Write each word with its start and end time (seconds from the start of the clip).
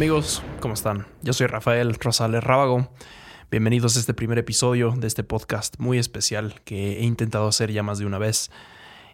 amigos, 0.00 0.42
¿cómo 0.60 0.72
están? 0.72 1.06
Yo 1.20 1.34
soy 1.34 1.46
Rafael 1.46 1.92
Rosales 1.92 2.42
Rábago. 2.42 2.88
Bienvenidos 3.50 3.98
a 3.98 4.00
este 4.00 4.14
primer 4.14 4.38
episodio 4.38 4.94
de 4.96 5.06
este 5.06 5.24
podcast 5.24 5.78
muy 5.78 5.98
especial 5.98 6.62
que 6.64 7.00
he 7.00 7.04
intentado 7.04 7.46
hacer 7.46 7.70
ya 7.70 7.82
más 7.82 7.98
de 7.98 8.06
una 8.06 8.16
vez. 8.16 8.50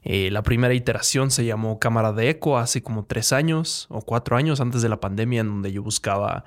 Eh, 0.05 0.31
la 0.31 0.45
primera 0.45 0.75
iteración 0.75 1.33
se 1.33 1.45
llamó 1.45 1.81
Cámara 1.81 2.13
de 2.13 2.31
Eco 2.31 2.57
hace 2.57 2.85
como 2.85 3.05
tres 3.05 3.33
años 3.33 3.89
o 3.91 4.01
cuatro 4.01 4.37
años 4.37 4.61
antes 4.61 4.81
de 4.81 4.89
la 4.89 5.01
pandemia, 5.01 5.41
en 5.41 5.49
donde 5.49 5.73
yo 5.73 5.83
buscaba 5.83 6.45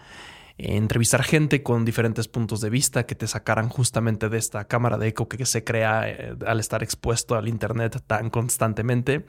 eh, 0.57 0.77
entrevistar 0.77 1.23
gente 1.23 1.61
con 1.61 1.83
diferentes 1.83 2.29
puntos 2.29 2.61
de 2.61 2.69
vista 2.69 3.05
que 3.05 3.15
te 3.15 3.27
sacaran 3.27 3.67
justamente 3.67 4.29
de 4.29 4.37
esta 4.37 4.69
cámara 4.69 4.97
de 4.97 5.09
eco 5.09 5.27
que 5.27 5.45
se 5.45 5.65
crea 5.65 6.07
eh, 6.07 6.37
al 6.47 6.61
estar 6.61 6.81
expuesto 6.81 7.35
al 7.35 7.49
Internet 7.49 8.01
tan 8.07 8.29
constantemente. 8.29 9.25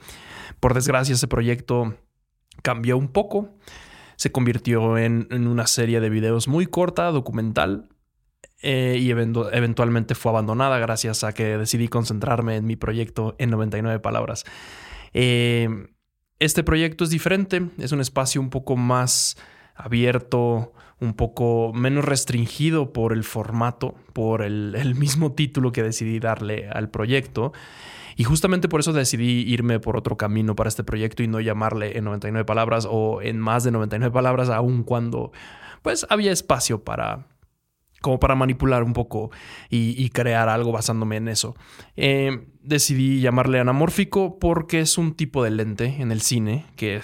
Por 0.61 0.73
desgracia, 0.73 1.15
ese 1.15 1.27
proyecto 1.27 1.97
cambió 2.63 2.97
un 2.97 3.09
poco 3.09 3.49
se 4.21 4.31
convirtió 4.31 4.99
en, 4.99 5.25
una 5.31 5.65
serie 5.65 5.99
de 5.99 6.11
videos 6.11 6.47
muy 6.47 6.67
corta, 6.67 7.09
documental, 7.09 7.89
eh, 8.61 8.99
y 8.99 9.09
eventualmente 9.09 10.13
fue 10.13 10.29
abandonada 10.29 10.77
gracias 10.77 11.23
a 11.23 11.33
que 11.33 11.57
decidí 11.57 11.87
concentrarme 11.87 12.55
en 12.57 12.67
mi 12.67 12.75
proyecto 12.75 13.33
en 13.39 13.49
99 13.49 13.99
palabras. 13.99 14.43
Eh, 15.15 15.87
este 16.37 16.63
proyecto 16.63 17.03
es 17.03 17.09
diferente, 17.09 17.63
es 17.79 17.93
un 17.93 17.99
espacio 17.99 18.39
un 18.41 18.51
poco 18.51 18.77
más 18.77 19.37
abierto, 19.73 20.73
un 20.99 21.15
poco 21.15 21.71
menos 21.73 22.05
restringido 22.05 22.93
por 22.93 23.13
el 23.13 23.23
formato, 23.23 23.95
por 24.13 24.43
el 24.43 24.93
mismo 24.93 25.31
título 25.31 25.71
que 25.71 25.81
decidí 25.81 26.19
darle 26.19 26.69
al 26.69 26.91
proyecto. 26.91 27.53
Y 28.15 28.23
justamente 28.23 28.69
por 28.69 28.79
eso 28.79 28.93
decidí 28.93 29.41
irme 29.41 29.79
por 29.79 29.97
otro 29.97 30.17
camino 30.17 30.55
para 30.55 30.67
este 30.67 30.83
proyecto 30.83 31.23
y 31.23 31.27
no 31.27 31.39
llamarle 31.39 31.97
en 31.97 32.05
99 32.05 32.45
palabras 32.45 32.87
o 32.89 33.21
en 33.21 33.39
más 33.39 33.63
de 33.63 33.71
99 33.71 34.13
palabras, 34.13 34.49
aun 34.49 34.83
cuando 34.83 35.31
pues 35.81 36.05
había 36.09 36.31
espacio 36.31 36.83
para, 36.83 37.27
como 38.01 38.19
para 38.19 38.35
manipular 38.35 38.83
un 38.83 38.93
poco 38.93 39.31
y, 39.69 40.09
crear 40.09 40.49
algo 40.49 40.71
basándome 40.71 41.17
en 41.17 41.27
eso. 41.27 41.55
Eh, 41.95 42.47
decidí 42.63 43.21
llamarle 43.21 43.59
anamórfico 43.59 44.37
porque 44.39 44.81
es 44.81 44.97
un 44.97 45.13
tipo 45.13 45.43
de 45.43 45.51
lente 45.51 45.95
en 45.99 46.11
el 46.11 46.21
cine 46.21 46.65
que 46.75 47.01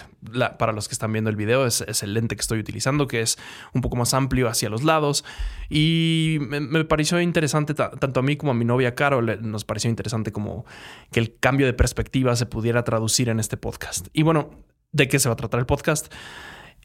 para 0.60 0.72
los 0.72 0.88
que 0.88 0.94
están 0.94 1.14
viendo 1.14 1.30
el 1.30 1.36
video 1.36 1.66
es, 1.66 1.82
el 1.82 2.14
lente 2.14 2.36
que 2.36 2.42
estoy 2.42 2.60
utilizando 2.60 3.08
que 3.08 3.22
es 3.22 3.38
un 3.74 3.82
poco 3.82 3.96
más 3.96 4.14
amplio 4.14 4.50
hacia 4.50 4.70
los 4.70 4.84
lados 4.84 5.24
y 5.70 6.38
me, 6.42 6.84
pareció 6.86 7.20
interesante 7.22 7.74
tanto 7.74 8.20
a 8.20 8.24
mí 8.24 8.36
como 8.36 8.52
a 8.52 8.56
mi 8.56 8.66
novia 8.66 8.94
Carol 8.94 9.40
nos 9.42 9.66
pareció 9.66 9.90
interesante 9.90 10.32
como 10.32 10.66
que 11.12 11.20
el 11.20 11.38
cambio 11.40 11.66
de 11.66 11.74
perspectiva 11.74 12.36
se 12.36 12.46
pudiera 12.46 12.84
traducir 12.84 13.30
en 13.30 13.40
este 13.40 13.58
podcast. 13.58 14.08
Y 14.14 14.24
bueno, 14.24 14.50
¿de 14.92 15.08
qué 15.08 15.20
se 15.20 15.30
va 15.30 15.34
a 15.34 15.38
tratar 15.38 15.60
el 15.60 15.66
podcast? 15.66 16.14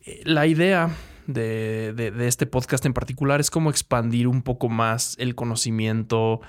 Eh, 0.05 0.23
la 0.25 0.47
idea 0.47 0.91
de, 1.27 2.13
este 2.21 2.47
podcast 2.47 2.85
en 2.87 2.93
particular 2.93 3.41
es 3.41 3.51
como 3.51 3.71
expandir 3.71 4.29
un 4.29 4.43
poco 4.43 4.69
más 4.69 5.17
el 5.19 5.35
conocimiento 5.35 6.41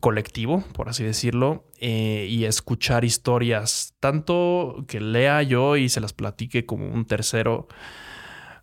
colectivo, 0.00 0.64
por 0.72 0.88
así 0.88 1.04
decirlo, 1.04 1.64
eh, 1.78 2.26
y 2.30 2.44
escuchar 2.44 3.04
historias, 3.04 3.94
tanto 4.00 4.84
que 4.88 5.00
lea 5.00 5.42
yo 5.42 5.76
y 5.76 5.88
se 5.88 6.00
las 6.00 6.12
platique 6.12 6.64
como 6.64 6.88
un 6.88 7.04
tercero, 7.04 7.68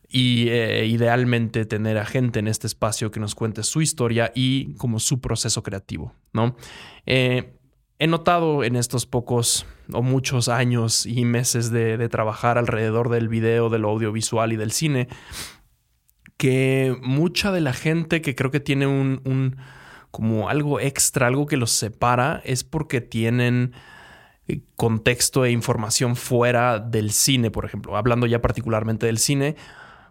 y 0.09 0.47
eh, 0.49 0.85
idealmente 0.85 1.65
tener 1.65 1.97
a 1.97 2.05
gente 2.05 2.39
en 2.39 2.47
este 2.47 2.67
espacio 2.67 3.11
que 3.11 3.19
nos 3.19 3.35
cuente 3.35 3.63
su 3.63 3.81
historia 3.81 4.31
y 4.33 4.73
como 4.75 4.99
su 4.99 5.19
proceso 5.19 5.63
creativo, 5.63 6.13
¿no? 6.31 6.55
Eh, 7.05 7.53
he 7.99 8.07
notado 8.07 8.63
en 8.63 8.75
estos 8.75 9.05
pocos 9.05 9.65
o 9.91 10.01
muchos 10.01 10.49
años 10.49 11.05
y 11.05 11.25
meses 11.25 11.71
de, 11.71 11.97
de 11.97 12.09
trabajar 12.09 12.57
alrededor 12.57 13.09
del 13.09 13.27
video, 13.27 13.69
del 13.69 13.83
audiovisual 13.83 14.53
y 14.53 14.55
del 14.55 14.71
cine, 14.71 15.07
que 16.37 16.95
mucha 17.01 17.51
de 17.51 17.61
la 17.61 17.73
gente 17.73 18.21
que 18.21 18.35
creo 18.35 18.51
que 18.51 18.59
tiene 18.59 18.87
un, 18.87 19.57
como 20.11 20.49
algo 20.49 20.79
extra, 20.79 21.27
algo 21.27 21.47
que 21.47 21.57
los 21.57 21.71
separa, 21.71 22.41
es 22.45 22.63
porque 22.63 23.01
tienen 23.01 23.73
eh, 24.47 24.61
contexto 24.75 25.45
e 25.45 25.51
información 25.51 26.15
fuera 26.15 26.79
del 26.79 27.11
cine, 27.11 27.51
por 27.51 27.65
ejemplo. 27.65 27.97
Hablando 27.97 28.27
ya 28.27 28.41
particularmente 28.41 29.07
del 29.07 29.17
cine, 29.17 29.55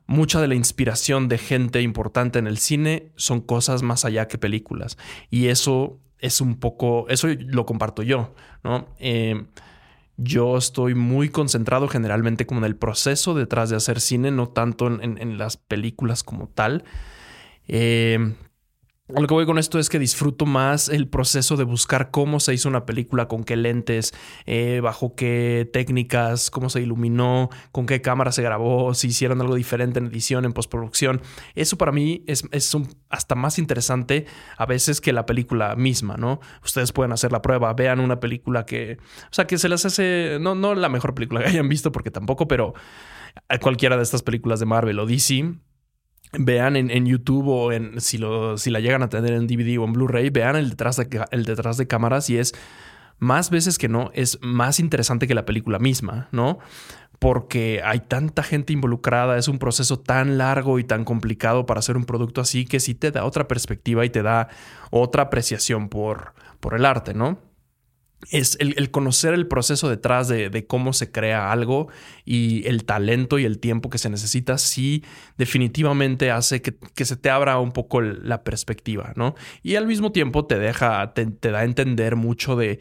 mucha 0.07 0.41
de 0.41 0.49
la 0.49 0.55
inspiración 0.57 1.29
de 1.29 1.39
gente 1.39 1.81
importante 1.81 2.39
en 2.39 2.47
el 2.47 2.59
cine 2.59 3.13
son 3.17 3.41
cosas 3.41 3.83
más 3.83 4.05
allá 4.05 4.29
que 4.29 4.39
películas. 4.39 4.99
Y 5.31 5.47
eso 5.47 6.01
es 6.19 6.41
un 6.41 6.57
poco, 6.57 7.07
eso 7.09 7.29
lo 7.39 7.67
comparto 7.67 8.03
yo, 8.03 8.35
¿no? 8.65 8.89
Eh, 8.99 9.45
yo 10.17 10.57
estoy 10.57 10.95
muy 10.95 11.29
concentrado 11.29 11.89
generalmente 11.89 12.47
como 12.47 12.61
en 12.61 12.65
el 12.65 12.77
proceso 12.77 13.35
detrás 13.35 13.71
de 13.71 13.77
hacer 13.77 14.01
cine, 14.01 14.31
no 14.31 14.49
tanto 14.49 14.87
en, 14.87 15.39
las 15.39 15.57
películas 15.57 16.23
como 16.23 16.49
tal. 16.49 16.85
Eh, 17.69 18.35
lo 19.09 19.27
que 19.29 19.35
voy 19.35 19.47
con 19.47 19.59
esto 19.59 19.79
es 19.79 19.89
que 19.89 20.01
disfruto 20.01 20.47
más 20.47 20.89
el 20.89 21.07
proceso 21.07 21.57
de 21.57 21.63
buscar 21.63 22.11
cómo 22.11 22.41
se 22.41 22.53
hizo 22.55 22.69
una 22.69 22.87
película, 22.87 23.29
con 23.29 23.45
qué 23.45 23.55
lentes, 23.55 24.13
eh, 24.47 24.81
bajo 24.83 25.15
qué 25.15 25.69
técnicas, 25.73 26.51
cómo 26.51 26.71
se 26.71 26.81
iluminó, 26.81 27.49
con 27.71 27.87
qué 27.87 28.01
cámara 28.01 28.33
se 28.33 28.43
grabó, 28.43 28.95
si 28.95 29.09
hicieron 29.09 29.41
algo 29.41 29.55
diferente 29.55 30.01
en 30.01 30.07
edición, 30.07 30.45
en 30.45 30.53
postproducción. 30.53 31.23
Eso 31.55 31.79
para 31.79 31.93
mí 31.93 32.25
es, 32.27 32.45
hasta 33.09 33.35
más 33.37 33.61
interesante 33.61 34.27
a 34.59 34.67
veces 34.67 35.01
que 35.01 35.13
la 35.13 35.25
película 35.25 35.77
misma, 35.77 36.17
¿no? 36.17 36.41
Ustedes 36.65 36.91
pueden 36.91 37.13
hacer 37.13 37.31
la 37.31 37.43
prueba, 37.43 37.73
vean 37.75 38.01
una 38.01 38.19
película 38.19 38.67
que, 38.67 38.99
o 39.31 39.33
sea, 39.33 39.47
que 39.47 39.59
se 39.59 39.69
les 39.69 39.85
hace, 39.85 40.39
no, 40.41 40.57
no 40.57 40.75
la 40.75 40.89
mejor 40.89 41.15
película 41.15 41.43
que 41.43 41.51
hayan 41.51 41.69
visto, 41.69 41.93
porque 41.93 42.11
tampoco, 42.11 42.49
pero 42.49 42.75
cualquiera 43.61 43.97
de 43.97 44.03
estas 44.03 44.23
películas 44.23 44.59
de 44.59 44.67
Marvel 44.67 44.99
o 44.99 45.07
DC 45.07 45.55
vean 46.33 46.77
en, 46.77 47.07
YouTube 47.07 47.49
o 47.49 47.73
en 47.73 48.01
si, 48.01 48.19
lo, 48.19 48.59
si 48.59 48.71
la 48.71 48.81
llegan 48.81 49.03
a 49.03 49.09
tener 49.09 49.33
en 49.33 49.47
DVD 49.47 49.79
o 49.79 49.85
en 49.85 49.93
Blu-ray, 49.93 50.31
vean 50.31 50.57
el 50.57 50.71
detrás, 50.71 50.97
de, 50.97 51.25
el 51.31 51.45
detrás 51.45 51.77
de 51.77 51.87
cámaras 51.87 52.29
y 52.31 52.39
es 52.39 52.55
más 53.19 53.51
veces 53.51 53.79
que 53.79 53.89
no, 53.89 54.11
es 54.15 54.39
más 54.43 54.79
interesante 54.79 55.27
que 55.27 55.35
la 55.35 55.47
película 55.47 55.79
misma, 55.79 56.29
¿no? 56.33 56.59
Porque 57.19 57.81
hay 57.83 58.01
tanta 58.01 58.43
gente 58.43 58.75
involucrada, 58.75 59.39
es 59.39 59.49
un 59.49 59.59
proceso 59.59 59.99
tan 59.99 60.37
largo 60.37 60.79
y 60.79 60.85
tan 60.85 61.05
complicado 61.05 61.65
para 61.65 61.79
hacer 61.79 61.97
un 61.97 62.05
producto 62.05 62.43
así 62.43 62.67
que 62.67 62.79
sí 62.79 62.95
te 62.95 63.11
da 63.11 63.25
otra 63.25 63.49
perspectiva 63.49 64.05
y 64.05 64.11
te 64.11 64.23
da 64.23 64.49
otra 64.91 65.25
apreciación 65.25 65.89
por, 65.89 66.35
por 66.61 66.75
el 66.75 66.85
arte, 66.85 67.15
¿no? 67.15 67.39
Es 68.31 68.57
el, 68.61 68.91
conocer 68.91 69.35
el 69.35 69.47
proceso 69.47 69.89
detrás 69.89 70.29
de, 70.29 70.67
cómo 70.67 70.93
se 70.93 71.11
crea 71.11 71.53
algo 71.53 71.89
y 72.25 72.67
el 72.67 72.85
talento 72.85 73.39
y 73.39 73.45
el 73.45 73.59
tiempo 73.59 73.91
que 73.91 73.99
se 73.99 74.11
necesita, 74.11 74.59
sí 74.59 75.05
definitivamente 75.37 76.31
hace 76.31 76.63
que, 76.63 77.05
se 77.05 77.17
te 77.17 77.31
abra 77.31 77.59
un 77.59 77.73
poco 77.73 78.01
la 78.01 78.43
perspectiva, 78.45 79.13
¿no? 79.17 79.35
Y 79.63 79.77
al 79.77 79.87
mismo 79.87 80.13
tiempo 80.13 80.47
te 80.47 80.59
deja, 80.59 81.13
te 81.15 81.51
da 81.51 81.61
a 81.61 81.65
entender 81.65 82.17
mucho 82.17 82.57
de... 82.57 82.81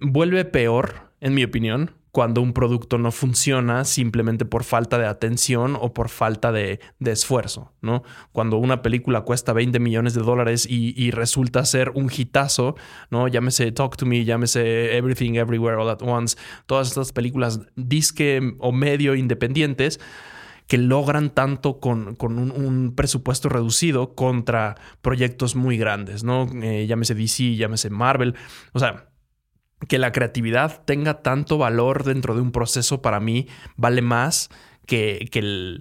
Vuelve 0.00 0.44
peor, 0.44 1.12
en 1.20 1.34
mi 1.34 1.44
opinión, 1.44 1.92
cuando 2.12 2.42
un 2.42 2.52
producto 2.52 2.98
no 2.98 3.10
funciona 3.10 3.86
simplemente 3.86 4.44
por 4.44 4.64
falta 4.64 4.98
de 4.98 5.06
atención 5.06 5.78
o 5.80 5.94
por 5.94 6.10
falta 6.10 6.52
de, 6.52 6.78
esfuerzo, 7.00 7.72
¿no? 7.80 8.02
Cuando 8.32 8.58
una 8.58 8.82
película 8.82 9.22
cuesta 9.22 9.54
20 9.54 9.80
millones 9.80 10.12
de 10.12 10.20
dólares 10.20 10.66
y, 10.68 11.10
resulta 11.10 11.64
ser 11.64 11.90
un 11.94 12.10
hitazo, 12.14 12.76
¿no? 13.10 13.28
Llámese 13.28 13.72
Talk 13.72 13.96
to 13.96 14.04
Me, 14.04 14.24
llámese 14.26 14.96
Everything 14.96 15.34
Everywhere 15.34 15.76
All 15.76 15.88
at 15.88 16.02
Once, 16.02 16.36
todas 16.66 16.88
estas 16.88 17.12
películas 17.12 17.60
disque 17.76 18.56
o 18.58 18.72
medio 18.72 19.14
independientes 19.14 19.98
que 20.68 20.76
logran 20.76 21.30
tanto 21.30 21.80
con, 21.80 22.16
un, 22.20 22.92
presupuesto 22.94 23.48
reducido 23.48 24.14
contra 24.14 24.76
proyectos 25.00 25.56
muy 25.56 25.78
grandes, 25.78 26.24
¿no? 26.24 26.46
Eh, 26.62 26.86
llámese 26.86 27.14
DC, 27.14 27.56
llámese 27.56 27.88
Marvel, 27.88 28.34
o 28.74 28.78
sea 28.78 29.11
que 29.88 29.98
la 29.98 30.12
creatividad 30.12 30.82
tenga 30.84 31.22
tanto 31.22 31.58
valor 31.58 32.04
dentro 32.04 32.34
de 32.34 32.40
un 32.40 32.52
proceso 32.52 33.02
para 33.02 33.20
mí 33.20 33.48
vale 33.76 34.02
más 34.02 34.50
que, 34.86 35.28
que, 35.30 35.80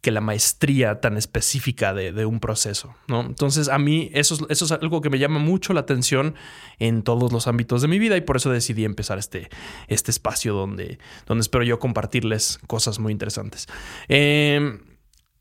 que 0.00 0.10
la 0.10 0.20
maestría 0.20 1.00
tan 1.00 1.16
específica 1.16 1.94
de, 1.94 2.26
un 2.26 2.40
proceso, 2.40 2.94
¿no? 3.08 3.20
Entonces 3.20 3.68
a 3.68 3.78
mí 3.78 4.10
eso, 4.14 4.46
eso, 4.48 4.64
es 4.64 4.72
algo 4.72 5.00
que 5.00 5.10
me 5.10 5.18
llama 5.18 5.38
mucho 5.38 5.72
la 5.72 5.80
atención 5.80 6.34
en 6.78 7.02
todos 7.02 7.32
los 7.32 7.46
ámbitos 7.46 7.82
de 7.82 7.88
mi 7.88 7.98
vida 7.98 8.16
y 8.16 8.20
por 8.20 8.36
eso 8.36 8.50
decidí 8.50 8.84
empezar 8.84 9.18
este, 9.18 9.48
este 9.88 10.10
espacio 10.10 10.54
donde, 10.54 10.98
donde 11.26 11.42
espero 11.42 11.64
yo 11.64 11.78
compartirles 11.78 12.58
cosas 12.66 12.98
muy 12.98 13.12
interesantes. 13.12 13.68
Eh, 14.08 14.78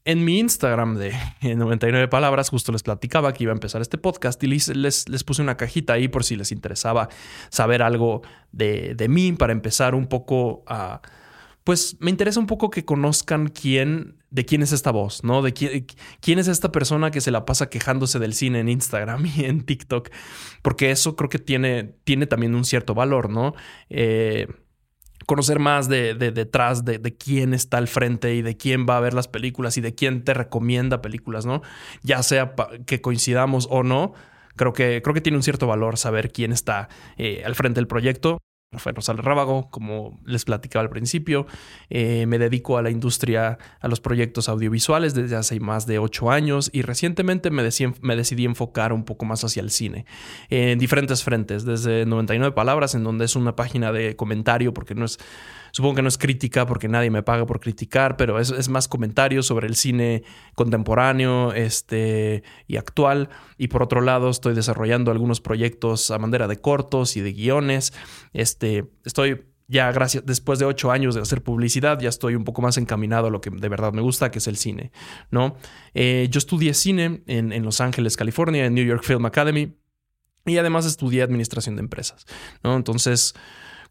en 0.06 0.26
mi 0.26 0.40
Instagram 0.40 0.98
de 0.98 1.14
99 1.56 2.08
palabras, 2.08 2.50
justo 2.50 2.72
les 2.72 2.84
platicaba 2.84 3.34
que 3.34 3.44
iba 3.44 3.52
a 3.52 3.56
empezar 3.56 3.82
este 3.82 3.98
podcast 3.98 4.42
y 4.44 4.48
les, 4.48 4.68
les, 5.08 5.24
puse 5.24 5.42
una 5.42 5.58
cajita 5.58 5.94
ahí 5.94 6.08
por 6.08 6.24
si 6.24 6.36
les 6.36 6.52
interesaba 6.52 7.10
saber 7.50 7.82
algo 7.82 8.22
de, 8.52 8.96
de, 8.96 9.08
mí 9.08 9.32
para 9.34 9.54
empezar 9.54 9.96
un 9.96 10.08
poco 10.08 10.64
a... 10.68 11.02
Pues 11.64 11.98
me 12.00 12.10
interesa 12.10 12.40
un 12.40 12.48
poco 12.48 12.72
que 12.72 12.86
conozcan 12.86 13.48
quién, 13.50 14.18
de 14.32 14.46
quién 14.46 14.64
es 14.64 14.72
esta 14.72 14.90
voz, 14.90 15.24
¿no? 15.24 15.44
De 15.44 15.54
quién, 15.54 15.86
quién 16.20 16.40
es 16.40 16.48
esta 16.48 16.72
persona 16.72 17.12
que 17.12 17.22
se 17.22 17.30
la 17.30 17.46
pasa 17.46 17.70
quejándose 17.70 18.18
del 18.18 18.34
cine 18.34 18.62
en 18.62 18.70
Instagram 18.70 19.26
y 19.38 19.46
en 19.46 19.62
TikTok, 19.62 20.10
porque 20.64 20.90
eso 20.90 21.16
creo 21.16 21.30
que 21.30 21.38
tiene, 21.38 21.94
tiene 22.04 22.26
también 22.26 22.56
un 22.56 22.66
cierto 22.66 22.96
valor, 22.96 23.30
¿no? 23.30 23.54
Eh, 23.90 24.48
conocer 25.26 25.60
más 25.60 25.88
de, 25.88 26.14
detrás 26.14 26.86
de, 26.86 26.98
de, 26.98 27.16
quién 27.16 27.54
está 27.54 27.78
al 27.78 27.88
frente 27.88 28.36
y 28.36 28.42
de 28.42 28.58
quién 28.58 28.86
va 28.90 28.98
a 28.98 29.00
ver 29.00 29.14
las 29.14 29.28
películas 29.28 29.78
y 29.78 29.82
de 29.82 29.94
quién 29.96 30.24
te 30.24 30.34
recomienda 30.34 31.02
películas, 31.02 31.46
¿no? 31.46 31.62
Ya 32.04 32.24
sea 32.24 32.54
que 32.86 33.02
coincidamos 33.02 33.68
o 33.70 33.84
no, 33.84 34.14
creo 34.56 34.74
que, 34.74 35.02
creo 35.02 35.14
que 35.14 35.22
tiene 35.22 35.38
un 35.38 35.44
cierto 35.44 35.68
valor 35.68 35.98
saber 35.98 36.32
quién 36.32 36.52
está 36.52 36.90
eh, 37.18 37.44
al 37.46 37.56
frente 37.56 37.80
del 37.80 37.88
proyecto. 37.88 38.40
Rafael 38.74 38.96
Rosales 38.96 39.26
Rábago, 39.26 39.70
como 39.70 40.18
les 40.26 40.46
platicaba 40.46 40.82
al 40.84 40.90
principio. 40.90 41.46
Eh, 41.90 42.26
me 42.26 42.40
dedico 42.40 42.78
a 42.78 42.82
la 42.82 42.90
industria, 42.90 43.58
a 43.82 43.88
los 43.90 44.00
proyectos 44.00 44.48
audiovisuales 44.48 45.14
desde 45.14 45.36
hace 45.36 45.60
más 45.60 45.88
de 45.88 46.00
ocho 46.00 46.32
años 46.32 46.70
y 46.72 46.82
recientemente 46.82 47.52
me, 47.52 47.68
me 48.02 48.16
decidí 48.16 48.46
enfocar 48.46 48.94
un 48.94 49.04
poco 49.04 49.26
más 49.26 49.44
hacia 49.44 49.62
el 49.62 49.72
cine 49.72 50.06
en 50.50 50.80
diferentes 50.80 51.22
frentes, 51.22 51.66
desde 51.66 52.06
99 52.06 52.56
Palabras, 52.56 52.96
en 52.96 53.04
donde 53.04 53.26
es 53.26 53.36
una 53.36 53.58
página 53.58 53.92
de 53.92 54.16
comentario, 54.16 54.74
porque 54.74 54.96
no 54.96 55.04
es 55.04 55.20
Supongo 55.72 55.96
que 55.96 56.02
no 56.02 56.08
es 56.08 56.18
crítica 56.18 56.66
porque 56.66 56.88
nadie 56.88 57.10
me 57.10 57.24
paga 57.24 57.46
por 57.46 57.60
criticar, 57.60 58.18
pero 58.18 58.40
es, 58.40 58.52
es 58.52 58.70
más 58.70 58.88
comentarios 58.88 59.46
sobre 59.46 59.68
el 59.68 59.76
cine 59.76 60.24
contemporáneo 60.56 61.54
este, 61.54 62.44
y 62.68 62.78
actual. 62.78 63.30
Y 63.58 63.68
por 63.68 63.84
otro 63.84 64.02
lado, 64.02 64.30
estoy 64.30 64.54
desarrollando 64.54 65.12
algunos 65.12 65.42
proyectos 65.42 66.12
a 66.12 66.18
manera 66.18 66.48
de 66.48 66.60
cortos 66.60 67.18
y 67.18 67.22
de 67.22 67.34
guiones. 67.34 67.94
Este, 68.34 68.86
estoy 69.06 69.46
ya 69.72 69.90
gracias, 69.94 70.26
después 70.26 70.60
de 70.60 70.66
ocho 70.66 70.92
años 70.92 71.16
de 71.16 71.22
hacer 71.22 71.44
publicidad, 71.44 71.98
ya 71.98 72.10
estoy 72.10 72.36
un 72.36 72.44
poco 72.44 72.62
más 72.62 72.78
encaminado 72.78 73.28
a 73.28 73.30
lo 73.30 73.40
que 73.40 73.50
de 73.50 73.70
verdad 73.70 73.94
me 73.94 74.02
gusta, 74.02 74.30
que 74.30 74.40
es 74.40 74.48
el 74.48 74.58
cine, 74.58 74.92
¿no? 75.32 75.56
Eh, 75.94 76.28
yo 76.30 76.40
estudié 76.40 76.74
cine 76.74 77.24
en, 77.26 77.54
en, 77.54 77.64
Los 77.64 77.80
Ángeles, 77.80 78.18
California, 78.18 78.66
en 78.66 78.74
New 78.74 78.86
York 78.86 79.04
Film 79.04 79.26
Academy, 79.26 79.78
y 80.46 80.58
además 80.58 80.86
estudié 80.86 81.22
administración 81.22 81.78
de 81.78 81.84
empresas, 81.84 82.26
¿no? 82.66 82.76
Entonces, 82.76 83.34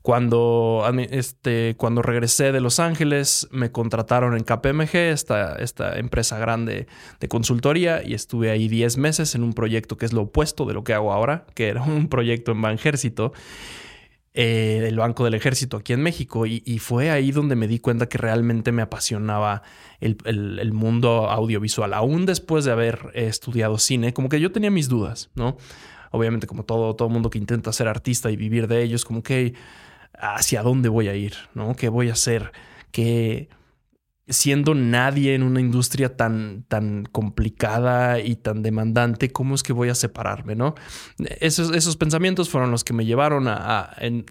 cuando, 0.02 0.90
este, 1.10 1.74
cuando 1.76 2.00
regresé 2.00 2.52
de 2.52 2.60
Los 2.60 2.80
Ángeles, 2.80 3.48
me 3.50 3.70
contrataron 3.70 4.34
en 4.34 4.44
KPMG, 4.44 4.96
esta, 4.96 5.56
esta 5.56 5.98
empresa 5.98 6.38
grande 6.38 6.86
de 7.20 7.28
consultoría, 7.28 8.02
y 8.02 8.14
estuve 8.14 8.50
ahí 8.50 8.68
10 8.68 8.96
meses 8.96 9.34
en 9.34 9.42
un 9.42 9.52
proyecto 9.52 9.98
que 9.98 10.06
es 10.06 10.12
lo 10.12 10.22
opuesto 10.22 10.64
de 10.64 10.72
lo 10.72 10.84
que 10.84 10.94
hago 10.94 11.12
ahora, 11.12 11.44
que 11.54 11.68
era 11.68 11.82
un 11.82 12.08
proyecto 12.08 12.52
en 12.52 12.62
Banjército, 12.62 13.32
eh, 14.32 14.86
el 14.86 14.96
Banco 14.96 15.24
del 15.24 15.34
Ejército 15.34 15.76
aquí 15.76 15.92
en 15.92 16.02
México, 16.02 16.46
y, 16.46 16.78
fue 16.78 17.10
ahí 17.10 17.30
donde 17.30 17.54
me 17.54 17.68
di 17.68 17.78
cuenta 17.78 18.08
que 18.08 18.16
realmente 18.16 18.72
me 18.72 18.80
apasionaba 18.80 19.62
el, 20.00 20.16
el 20.24 20.72
mundo 20.72 21.28
audiovisual, 21.28 21.92
aún 21.92 22.24
después 22.24 22.64
de 22.64 22.72
haber 22.72 23.10
estudiado 23.12 23.76
cine, 23.76 24.14
como 24.14 24.30
que 24.30 24.40
yo 24.40 24.50
tenía 24.50 24.70
mis 24.70 24.88
dudas, 24.88 25.30
¿no? 25.34 25.58
Obviamente, 26.10 26.46
como 26.46 26.64
todo, 26.64 26.96
todo 26.96 27.08
mundo 27.08 27.28
que 27.28 27.38
intenta 27.38 27.72
ser 27.72 27.86
artista 27.86 28.30
y 28.30 28.36
vivir 28.36 28.66
de 28.66 28.82
ellos, 28.82 29.04
como 29.04 29.22
que 29.22 29.54
hacia 30.18 30.62
dónde 30.62 30.88
voy 30.88 31.08
a 31.08 31.14
ir, 31.14 31.34
¿no? 31.54 31.74
¿Qué 31.74 31.88
voy 31.88 32.08
a 32.08 32.12
hacer? 32.12 32.52
Que 32.90 33.48
siendo 34.30 34.74
nadie 34.74 35.34
en 35.34 35.42
una 35.42 35.60
industria 35.60 36.16
tan, 36.16 36.64
tan 36.68 37.04
complicada 37.04 38.20
y 38.20 38.36
tan 38.36 38.62
demandante, 38.62 39.32
¿cómo 39.32 39.56
es 39.56 39.62
que 39.62 39.72
voy 39.72 39.88
a 39.88 39.94
separarme, 39.94 40.54
no? 40.54 40.76
Esos, 41.40 41.74
esos 41.74 41.96
pensamientos 41.96 42.48
fueron 42.48 42.70
los 42.70 42.84
que 42.84 42.92
me 42.92 43.04
llevaron 43.04 43.48
a, 43.48 43.90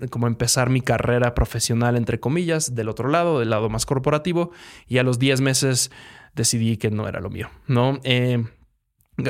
como 0.10 0.28
empezar 0.28 0.70
mi 0.70 0.82
carrera 0.82 1.36
profesional, 1.36 1.98
entre 1.98 2.20
comillas, 2.20 2.76
del 2.76 2.88
otro 2.88 3.10
lado, 3.10 3.40
del 3.40 3.50
lado 3.50 3.70
más 3.70 3.86
corporativo, 3.86 4.52
y 4.88 4.98
a 5.00 5.04
los 5.04 5.20
10 5.20 5.42
meses 5.42 5.92
decidí 6.34 6.78
que 6.78 6.92
no 6.92 7.08
era 7.08 7.20
lo 7.20 7.30
mío, 7.30 7.50
¿no? 7.68 8.00
Eh, 8.04 8.42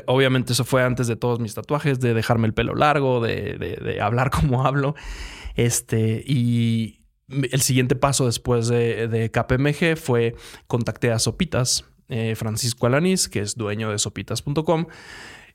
obviamente 0.06 0.54
eso 0.54 0.66
fue 0.66 0.84
antes 0.84 1.08
de 1.08 1.16
todos 1.16 1.40
mis 1.40 1.56
tatuajes, 1.56 2.00
de 2.00 2.14
dejarme 2.14 2.46
el 2.46 2.54
pelo 2.54 2.76
largo, 2.76 3.22
de, 3.22 3.58
de 3.58 4.02
hablar 4.02 4.30
como 4.30 4.66
hablo. 4.68 4.96
Este, 5.56 6.24
y 6.26 7.00
el 7.30 7.62
siguiente 7.62 7.96
paso 7.96 8.26
después 8.26 8.68
de, 8.68 9.30
KPMG 9.32 9.98
fue 9.98 10.36
contacté 10.68 11.12
a 11.12 11.20
Sopitas, 11.20 11.86
eh, 12.10 12.36
Francisco 12.36 12.88
Alanís, 12.88 13.30
que 13.30 13.40
es 13.40 13.56
dueño 13.56 13.92
de 13.92 14.00
sopitas.com, 14.00 14.88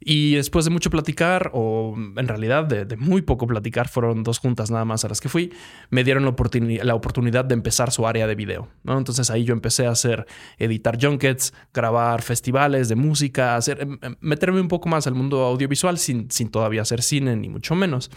y 0.01 0.35
después 0.35 0.65
de 0.65 0.71
mucho 0.71 0.91
platicar, 0.91 1.51
o 1.55 1.95
en 1.97 2.29
realidad 2.29 2.65
de, 2.65 2.97
muy 2.97 3.23
poco 3.23 3.47
platicar, 3.47 3.89
fueron 3.89 4.23
dos 4.23 4.39
juntas 4.39 4.71
nada 4.71 4.85
más 4.85 5.05
a 5.05 5.09
las 5.09 5.21
que 5.21 5.29
fui, 5.29 5.53
me 5.91 6.05
dieron 6.05 6.25
la, 6.25 6.95
oportunidad 6.95 7.45
de 7.45 7.55
empezar 7.55 7.91
su 7.91 8.07
área 8.07 8.27
de 8.27 8.35
video. 8.35 8.69
Entonces 8.87 9.31
ahí 9.31 9.45
yo 9.45 9.55
empecé 9.55 9.87
a 9.87 9.91
hacer, 9.91 10.27
editar 10.59 10.99
junkets, 11.01 11.55
grabar 11.73 12.23
festivales 12.23 12.89
de 12.89 12.97
música, 12.97 13.59
em, 13.67 13.99
em, 14.03 14.17
meterme 14.21 14.61
un 14.61 14.69
poco 14.69 14.89
más 14.89 15.07
al 15.07 15.15
mundo 15.15 15.43
audiovisual 15.43 15.99
sin, 15.99 16.31
sin 16.31 16.51
todavía 16.51 16.83
hacer 16.83 17.03
cine, 17.03 17.37
ni 17.37 17.49
mucho 17.49 17.75
menos. 17.75 18.11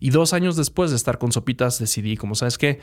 Y 0.00 0.10
dos 0.10 0.34
años 0.34 0.56
después 0.56 0.90
de 0.90 0.96
estar 0.96 1.18
con 1.18 1.32
Sopitas, 1.32 1.78
decidí, 1.78 2.16
como 2.16 2.34
sabes 2.34 2.58
qué, 2.58 2.80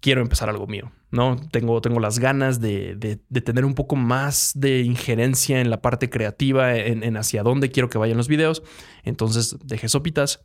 quiero 0.00 0.22
empezar 0.22 0.48
algo 0.48 0.66
mío, 0.66 0.92
¿no? 1.10 1.36
Tengo, 1.50 1.80
tengo 1.80 2.00
las 2.00 2.18
ganas 2.18 2.60
de, 2.60 2.96
tener 3.44 3.64
un 3.64 3.74
poco 3.74 3.96
más 3.96 4.52
de 4.54 4.80
injerencia 4.80 5.60
en 5.60 5.70
la 5.70 5.80
parte 5.80 6.10
creativa, 6.10 6.76
en, 6.76 7.16
hacia 7.16 7.42
dónde 7.42 7.70
quiero 7.70 7.88
que 7.88 7.98
vayan 7.98 8.16
los 8.16 8.28
videos. 8.28 8.62
Entonces 9.04 9.56
dejé 9.64 9.88
sopitas. 9.88 10.44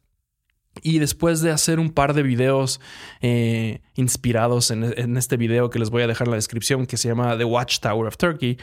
Y 0.82 1.00
después 1.00 1.40
de 1.40 1.52
hacer 1.52 1.80
un 1.80 1.90
par 1.90 2.14
de 2.14 2.22
videos 2.22 2.82
eh, 3.22 3.82
inspirados 3.96 4.72
en, 4.72 5.16
este 5.16 5.38
video 5.38 5.70
que 5.70 5.80
les 5.80 5.90
voy 5.90 6.02
a 6.02 6.08
dejar 6.08 6.28
en 6.28 6.32
la 6.32 6.36
descripción, 6.38 6.86
que 6.86 6.98
se 6.98 7.08
llama 7.08 7.38
The 7.38 7.46
Watchtower 7.46 8.08
of 8.08 8.18
Turkey, 8.18 8.58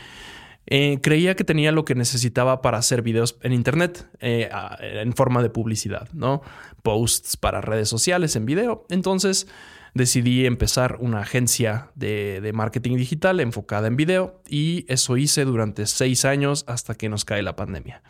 eh, 0.67 0.99
creía 1.03 1.35
que 1.37 1.43
tenía 1.43 1.73
lo 1.73 1.87
que 1.87 1.95
necesitaba 1.95 2.61
para 2.61 2.77
hacer 2.77 3.01
videos 3.01 3.39
en 3.41 3.55
Internet 3.55 4.07
eh, 4.21 4.51
en 4.81 5.15
forma 5.15 5.43
de 5.43 5.49
publicidad, 5.49 6.11
¿no? 6.13 6.43
Posts 6.83 7.39
para 7.39 7.63
redes 7.63 7.89
sociales 7.89 8.37
en 8.37 8.45
video. 8.45 8.87
Entonces 8.91 9.49
decidí 9.95 10.47
empezar 10.47 10.97
una 11.01 11.21
agencia 11.21 11.91
de, 11.95 12.51
marketing 12.55 12.97
digital 12.97 13.41
enfocada 13.41 13.89
en 13.89 13.97
video 13.97 14.43
y 14.49 14.85
eso 14.89 15.17
hice 15.17 15.45
durante 15.45 15.87
seis 15.87 16.25
años 16.25 16.65
hasta 16.67 16.95
que 16.95 17.09
nos 17.09 17.25
cae 17.25 17.43
la 17.43 17.57
pandemia. 17.57 18.03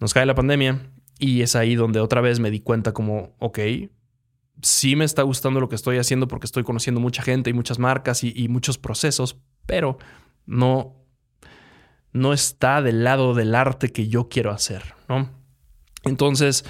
Nos 0.00 0.14
cae 0.14 0.26
la 0.26 0.34
pandemia 0.34 0.90
y 1.18 1.42
es 1.42 1.56
ahí 1.56 1.74
donde 1.74 2.00
otra 2.00 2.20
vez 2.20 2.40
me 2.40 2.50
di 2.50 2.60
cuenta 2.60 2.92
como, 2.92 3.34
ok, 3.38 3.58
sí 4.62 4.96
me 4.96 5.04
está 5.04 5.22
gustando 5.22 5.60
lo 5.60 5.68
que 5.68 5.76
estoy 5.76 5.98
haciendo 5.98 6.28
porque 6.28 6.46
estoy 6.46 6.64
conociendo 6.64 7.00
mucha 7.00 7.22
gente 7.22 7.50
y 7.50 7.52
muchas 7.52 7.78
marcas 7.78 8.24
y, 8.24 8.32
y 8.34 8.48
muchos 8.48 8.78
procesos, 8.78 9.38
pero 9.66 9.98
no, 10.46 10.96
no 12.12 12.32
está 12.32 12.80
del 12.80 13.04
lado 13.04 13.34
del 13.34 13.54
arte 13.54 13.92
que 13.92 14.08
yo 14.08 14.28
quiero 14.28 14.50
hacer, 14.50 14.94
¿no? 15.08 15.30
Entonces, 16.04 16.64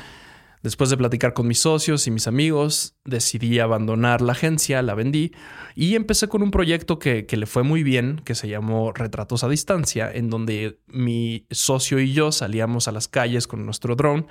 Después 0.66 0.90
de 0.90 0.96
platicar 0.96 1.32
con 1.32 1.46
mis 1.46 1.60
socios 1.60 2.08
y 2.08 2.10
mis 2.10 2.26
amigos, 2.26 2.96
decidí 3.04 3.60
abandonar 3.60 4.20
la 4.20 4.32
agencia, 4.32 4.82
la 4.82 4.96
vendí 4.96 5.30
y 5.76 5.94
empecé 5.94 6.26
con 6.26 6.42
un 6.42 6.50
proyecto 6.50 6.98
que, 6.98 7.24
le 7.30 7.46
fue 7.46 7.62
muy 7.62 7.84
bien, 7.84 8.20
que 8.24 8.34
se 8.34 8.48
llamó 8.48 8.90
Retratos 8.92 9.44
a 9.44 9.48
Distancia, 9.48 10.10
en 10.12 10.28
donde 10.28 10.80
mi 10.88 11.46
socio 11.52 12.00
y 12.00 12.12
yo 12.12 12.32
salíamos 12.32 12.88
a 12.88 12.92
las 12.92 13.06
calles 13.06 13.46
con 13.46 13.64
nuestro 13.64 13.94
drone 13.94 14.26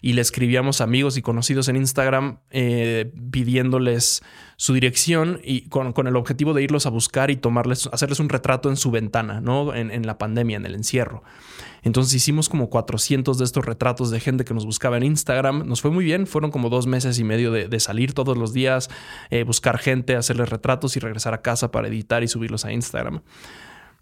y 0.00 0.12
le 0.12 0.20
escribíamos 0.20 0.80
amigos 0.80 1.16
y 1.16 1.22
conocidos 1.22 1.68
en 1.68 1.76
Instagram 1.76 2.38
eh, 2.50 3.12
pidiéndoles 3.30 4.22
su 4.56 4.74
dirección 4.74 5.40
y 5.44 5.68
con, 5.68 6.06
el 6.06 6.16
objetivo 6.16 6.52
de 6.52 6.62
irlos 6.62 6.86
a 6.86 6.90
buscar 6.90 7.30
y 7.30 7.36
tomarles, 7.36 7.88
hacerles 7.92 8.18
un 8.18 8.28
retrato 8.28 8.68
en 8.68 8.76
su 8.76 8.90
ventana, 8.90 9.40
¿no? 9.40 9.74
En, 9.74 9.90
en, 9.90 10.06
la 10.06 10.18
pandemia, 10.18 10.56
en 10.56 10.66
el 10.66 10.74
encierro. 10.74 11.22
Entonces 11.82 12.14
hicimos 12.14 12.48
como 12.48 12.68
400 12.68 13.38
de 13.38 13.44
estos 13.44 13.64
retratos 13.64 14.10
de 14.10 14.18
gente 14.20 14.44
que 14.44 14.54
nos 14.54 14.66
buscaba 14.66 14.96
en 14.96 15.04
Instagram. 15.04 15.66
Nos 15.66 15.80
fue 15.80 15.90
muy 15.90 16.04
bien, 16.04 16.26
fueron 16.26 16.50
como 16.50 16.70
dos 16.70 16.86
meses 16.86 17.18
y 17.18 17.24
medio 17.24 17.52
de, 17.52 17.80
salir 17.80 18.12
todos 18.14 18.36
los 18.36 18.52
días, 18.52 18.90
eh, 19.30 19.44
buscar 19.44 19.78
gente, 19.78 20.16
hacerles 20.16 20.48
retratos 20.48 20.96
y 20.96 21.00
regresar 21.00 21.34
a 21.34 21.42
casa 21.42 21.70
para 21.70 21.86
editar 21.86 22.24
y 22.24 22.28
subirlos 22.28 22.64
a 22.64 22.72
Instagram. 22.72 23.22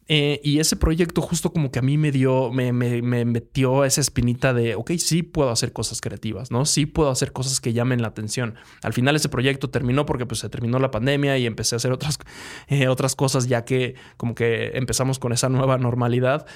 Eh, 0.09 0.41
y 0.45 0.61
ese 0.61 0.77
proyecto 0.77 1.21
justo 1.21 1.53
como 1.53 1.73
que 1.73 1.81
a 1.81 1.83
mí 1.83 1.99
me 1.99 2.13
dio, 2.13 2.53
me, 2.53 2.73
me, 2.73 3.03
metió 3.25 3.85
esa 3.85 4.01
espinita 4.01 4.55
de, 4.55 4.77
ok, 4.77 4.93
sí 4.99 5.25
puedo 5.25 5.51
hacer 5.51 5.73
cosas 5.73 6.01
creativas, 6.01 6.53
¿no? 6.53 6.65
Sí 6.65 6.87
puedo 6.87 7.11
hacer 7.11 7.33
cosas 7.33 7.61
que 7.61 7.73
llamen 7.73 8.03
la 8.03 8.09
atención. 8.09 8.55
Al 8.83 8.93
final 8.93 9.17
ese 9.17 9.29
proyecto 9.29 9.69
terminó 9.69 10.07
porque 10.07 10.25
pues 10.25 10.41
se 10.41 10.49
terminó 10.49 10.79
la 10.79 10.93
pandemia 10.93 11.39
y 11.39 11.47
empecé 11.47 11.75
a 11.75 11.79
hacer 11.79 11.91
otras, 11.91 12.19
eh, 12.69 12.87
otras 12.87 13.17
cosas 13.17 13.49
ya 13.49 13.65
que 13.65 13.97
como 14.17 14.37
que 14.37 14.73
empezamos 14.75 15.19
con 15.19 15.33
esa 15.33 15.49
nueva 15.49 15.77
normalidad. 15.77 16.47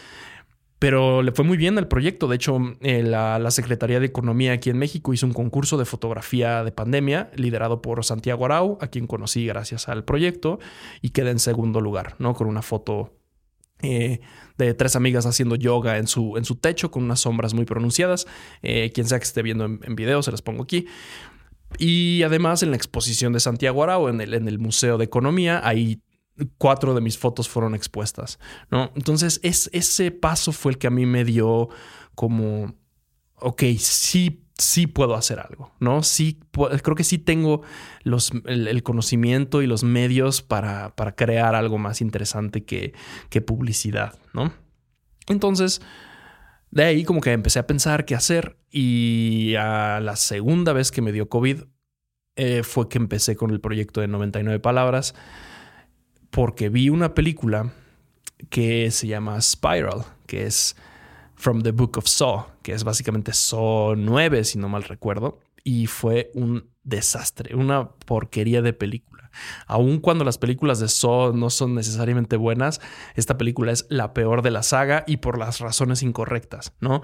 Pero 0.79 1.23
le 1.23 1.33
fue 1.33 1.45
muy 1.45 1.59
bien 1.59 1.77
al 1.77 1.89
proyecto. 1.89 2.27
De 2.27 2.37
hecho, 2.37 2.59
eh, 2.81 3.03
la, 3.03 3.39
la, 3.39 3.51
Secretaría 3.51 4.01
de 4.01 4.07
Economía 4.07 4.53
aquí 4.53 4.71
en 4.71 4.79
México 4.79 5.13
hizo 5.13 5.27
un 5.27 5.35
concurso 5.35 5.77
de 5.77 5.85
fotografía 5.85 6.65
de 6.65 6.73
pandemia 6.73 7.31
liderado 7.35 7.83
por 7.83 8.03
Santiago 8.03 8.47
Arau, 8.47 8.79
a 8.81 8.87
quien 8.87 9.07
conocí 9.07 9.45
gracias 9.47 9.91
al 9.91 10.05
proyecto, 10.05 10.59
y 11.03 11.11
quedé 11.11 11.33
en 11.33 11.39
segundo 11.39 11.83
lugar, 11.83 12.15
¿no? 12.19 12.33
Con 12.33 12.47
una 12.47 12.63
foto 12.63 13.20
eh, 13.83 14.21
de 14.59 14.75
tres 14.75 14.97
amigas 14.97 15.27
haciendo 15.27 15.57
yoga 15.57 15.99
en 15.99 16.07
su, 16.07 16.37
en 16.37 16.45
su 16.45 16.57
techo 16.57 16.91
con 16.91 17.05
unas 17.05 17.21
sombras 17.21 17.55
muy 17.55 17.65
pronunciadas. 17.65 18.27
Eh, 18.63 18.91
quien 18.95 19.07
sea 19.07 19.19
que 19.19 19.25
esté 19.25 19.43
viendo 19.43 19.65
en, 19.65 19.97
video, 19.97 20.23
se 20.23 20.31
las 20.31 20.43
pongo 20.43 20.63
aquí. 20.63 20.87
Y 21.79 22.23
además 22.23 22.63
en 22.63 22.71
la 22.71 22.77
exposición 22.77 23.33
de 23.33 23.41
Santiago 23.41 23.83
Arau, 23.83 24.09
en 24.09 24.21
el, 24.21 24.35
en 24.35 24.49
el 24.49 24.59
Museo 24.59 24.99
de 24.99 25.05
Economía, 25.05 25.61
ahí 25.65 26.03
cuatro 26.59 26.95
de 26.95 27.01
mis 27.01 27.19
fotos 27.19 27.49
fueron 27.49 27.75
expuestas, 27.75 28.39
¿no? 28.71 28.91
Entonces, 28.97 29.41
es, 29.43 29.69
ese 29.73 30.11
paso 30.11 30.53
fue 30.53 30.73
el 30.73 30.79
que 30.79 30.87
a 30.87 30.91
mí 30.91 31.07
me 31.07 31.25
dio 31.25 31.69
como, 32.15 32.75
ok, 33.37 33.63
sí 33.79 34.45
sí 34.61 34.87
puedo 34.87 35.15
hacer 35.15 35.41
algo, 35.41 35.73
¿no? 35.81 36.03
Sí, 36.03 36.39
creo 36.83 36.97
que 36.97 37.05
sí 37.05 37.19
tengo 37.19 37.63
los, 38.03 38.33
el, 38.47 38.83
conocimiento 38.83 39.63
y 39.63 39.67
los 39.67 39.85
medios 39.85 40.43
para, 40.43 40.95
para, 40.95 41.15
crear 41.15 41.55
algo 41.55 41.79
más 41.79 42.01
interesante 42.01 42.65
que, 42.65 42.95
que 43.29 43.41
publicidad, 43.41 44.19
¿no? 44.33 44.53
Entonces, 45.29 45.81
de 46.71 46.85
ahí 46.85 47.05
como 47.05 47.21
que 47.21 47.33
empecé 47.33 47.59
a 47.59 47.67
pensar 47.67 48.05
qué 48.05 48.15
hacer 48.15 48.57
y 48.71 49.55
a 49.57 50.01
la 50.01 50.17
segunda 50.17 50.73
vez 50.73 50.91
que 50.91 51.03
me 51.03 51.13
dio 51.13 51.29
COVID 51.29 51.63
eh, 52.37 52.63
fue 52.63 52.89
que 52.89 52.99
empecé 52.99 53.37
con 53.37 53.51
el 53.51 53.61
proyecto 53.61 54.01
de 54.01 54.09
99 54.09 54.61
palabras 54.61 55.15
porque 56.31 56.69
vi 56.69 56.89
una 56.89 57.15
película 57.15 57.73
que 58.49 58.91
se 58.91 59.07
llama 59.07 59.41
Spiral, 59.41 60.05
que 60.27 60.47
es 60.47 60.77
From 61.41 61.63
the 61.63 61.71
Book 61.71 61.97
of 61.97 62.07
Saw, 62.07 62.49
que 62.63 62.75
es 62.75 62.85
básicamente 62.85 63.33
Saw 63.33 63.97
9, 63.97 64.45
si 64.45 64.59
no 64.59 64.69
mal 64.69 64.83
recuerdo, 64.83 65.41
y 65.65 65.87
fue 65.87 66.31
un 66.35 66.69
desastre, 66.85 67.57
una 67.57 67.93
porquería 67.93 68.61
de 68.61 68.75
película. 68.75 69.31
Aun 69.67 70.01
cuando 70.01 70.23
las 70.23 70.37
películas 70.37 70.81
de 70.81 70.89
Saw 70.89 71.33
no 71.33 71.49
son 71.49 71.75
necesariamente 71.75 72.37
buenas, 72.37 72.83
esta 73.15 73.39
película 73.39 73.73
es 73.73 73.87
la 73.89 74.13
peor 74.13 74.43
de 74.43 74.51
la 74.51 74.63
saga 74.63 75.03
y 75.07 75.17
por 75.17 75.39
las 75.39 75.61
razones 75.61 76.03
incorrectas, 76.03 76.75
¿no? 76.79 77.01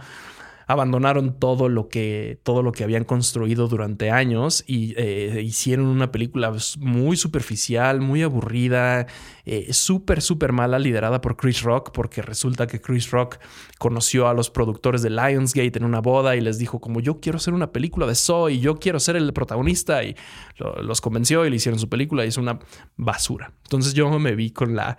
Abandonaron 0.66 1.38
todo 1.38 1.68
lo 1.68 1.88
que, 1.88 2.40
todo 2.42 2.62
lo 2.62 2.73
que 2.73 2.82
habían 2.82 3.04
construido 3.04 3.68
durante 3.68 4.11
años 4.11 4.64
y 4.66 4.94
eh, 4.96 5.40
hicieron 5.44 5.87
una 5.87 6.11
película 6.11 6.52
muy 6.78 7.16
superficial, 7.16 8.00
muy 8.00 8.23
aburrida, 8.23 9.06
eh, 9.44 9.73
súper, 9.73 10.20
súper 10.20 10.52
mala, 10.52 10.80
liderada 10.80 11.20
por 11.20 11.37
Chris 11.37 11.62
Rock, 11.62 11.92
porque 11.92 12.20
resulta 12.20 12.66
que 12.66 12.80
Chris 12.80 13.12
Rock 13.12 13.38
conoció 13.78 14.26
a 14.26 14.35
los 14.35 14.50
productores 14.50 15.02
de 15.02 15.11
Lionsgate 15.11 15.78
en 15.78 15.85
una 15.85 16.00
boda 16.00 16.35
y 16.35 16.40
les 16.40 16.58
dijo 16.58 16.80
como 16.80 17.00
yo 17.00 17.20
quiero 17.20 17.37
hacer 17.37 17.54
una 17.54 17.70
película 17.70 18.06
de 18.06 18.16
Saw 18.16 18.49
y 18.49 18.58
yo 18.58 18.76
quiero 18.76 18.99
ser 18.99 19.14
el 19.14 19.32
protagonista 19.32 20.02
y 20.02 20.16
los 20.82 21.00
convenció 21.00 21.46
y 21.46 21.50
le 21.50 21.56
hicieron 21.56 21.78
su 21.78 21.88
película 21.88 22.25
y 22.25 22.28
es 22.28 22.38
una 22.38 22.58
basura. 22.96 23.52
Entonces 23.62 23.94
yo 23.94 24.18
me 24.18 24.35
vi 24.35 24.50
con 24.50 24.75
la... 24.75 24.99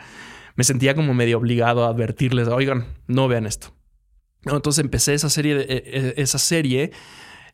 Me 0.55 0.63
sentía 0.63 0.95
como 0.95 1.13
medio 1.13 1.38
obligado 1.38 1.86
a 1.86 1.89
advertirles, 1.89 2.47
oigan, 2.47 2.86
no 3.05 3.27
vean 3.27 3.45
esto 3.45 3.76
entonces 4.46 4.84
empecé 4.84 5.13
esa 5.13 5.29
serie, 5.29 5.58
e, 5.60 5.84
e, 6.17 6.22
esa 6.22 6.38
serie 6.38 6.91